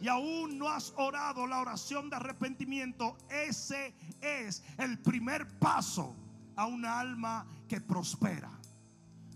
y 0.00 0.08
aún 0.08 0.56
no 0.56 0.70
has 0.70 0.94
orado 0.96 1.46
la 1.46 1.60
oración 1.60 2.08
de 2.08 2.16
arrepentimiento, 2.16 3.18
ese 3.28 3.94
es 4.22 4.62
el 4.78 4.98
primer 5.00 5.46
paso 5.58 6.16
a 6.56 6.64
una 6.64 7.00
alma 7.00 7.46
que 7.68 7.82
prospera. 7.82 8.50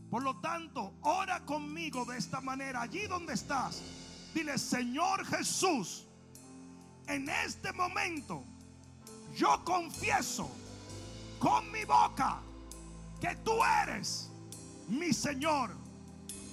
Por 0.08 0.22
lo 0.22 0.40
tanto, 0.40 0.94
ora 1.02 1.44
conmigo 1.44 2.06
de 2.06 2.16
esta 2.16 2.40
manera, 2.40 2.80
allí 2.80 3.06
donde 3.08 3.34
estás. 3.34 3.82
Dile, 4.32 4.56
Señor 4.56 5.26
Jesús, 5.26 6.06
en 7.08 7.28
este 7.28 7.74
momento 7.74 8.42
yo 9.36 9.62
confieso 9.66 10.50
con 11.40 11.72
mi 11.72 11.84
boca 11.84 12.38
que 13.20 13.34
tú 13.36 13.52
eres 13.82 14.30
mi 14.88 15.12
Señor, 15.12 15.70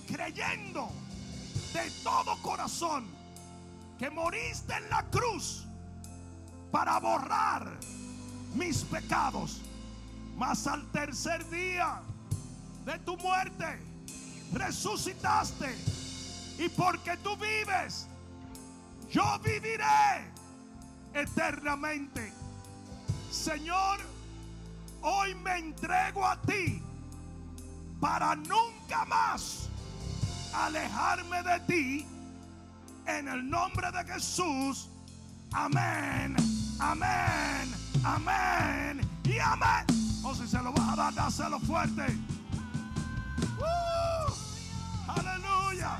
creyendo 0.08 0.90
de 1.74 1.92
todo 2.04 2.42
corazón 2.42 3.06
que 4.00 4.10
moriste 4.10 4.74
en 4.74 4.90
la 4.90 5.04
cruz 5.10 5.66
para 6.72 7.00
borrar 7.00 7.78
mis 8.56 8.84
pecados. 8.84 9.62
Mas 10.36 10.66
al 10.68 10.90
tercer 10.92 11.48
día 11.50 12.02
de 12.86 12.98
tu 13.00 13.18
muerte 13.18 13.80
resucitaste 14.54 15.76
y 16.60 16.70
porque 16.70 17.18
tú 17.18 17.36
vives, 17.38 18.08
yo 19.10 19.40
viviré 19.44 20.32
eternamente. 21.14 22.32
Señor, 23.32 24.00
hoy 25.02 25.36
me 25.36 25.58
entrego 25.58 26.26
a 26.26 26.40
ti 26.42 26.82
para 28.00 28.36
nunca 28.36 29.06
más 29.06 29.70
alejarme 30.54 31.44
de 31.44 31.60
ti. 31.62 32.08
En 33.06 33.28
el 33.28 33.50
nombre 33.50 33.90
de 33.92 34.04
Jesús. 34.14 34.90
Amén. 35.54 36.36
Amén. 36.80 37.74
Amén. 38.04 39.02
Y 39.24 39.40
amén. 39.40 39.86
O 40.24 40.36
si 40.36 40.48
se 40.48 40.62
lo 40.62 40.74
vas 40.74 40.90
a 40.90 40.96
dar, 40.96 41.14
dáselo 41.14 41.60
fuerte. 41.60 42.06
¡Uh! 43.60 44.32
Aleluya. 45.08 46.00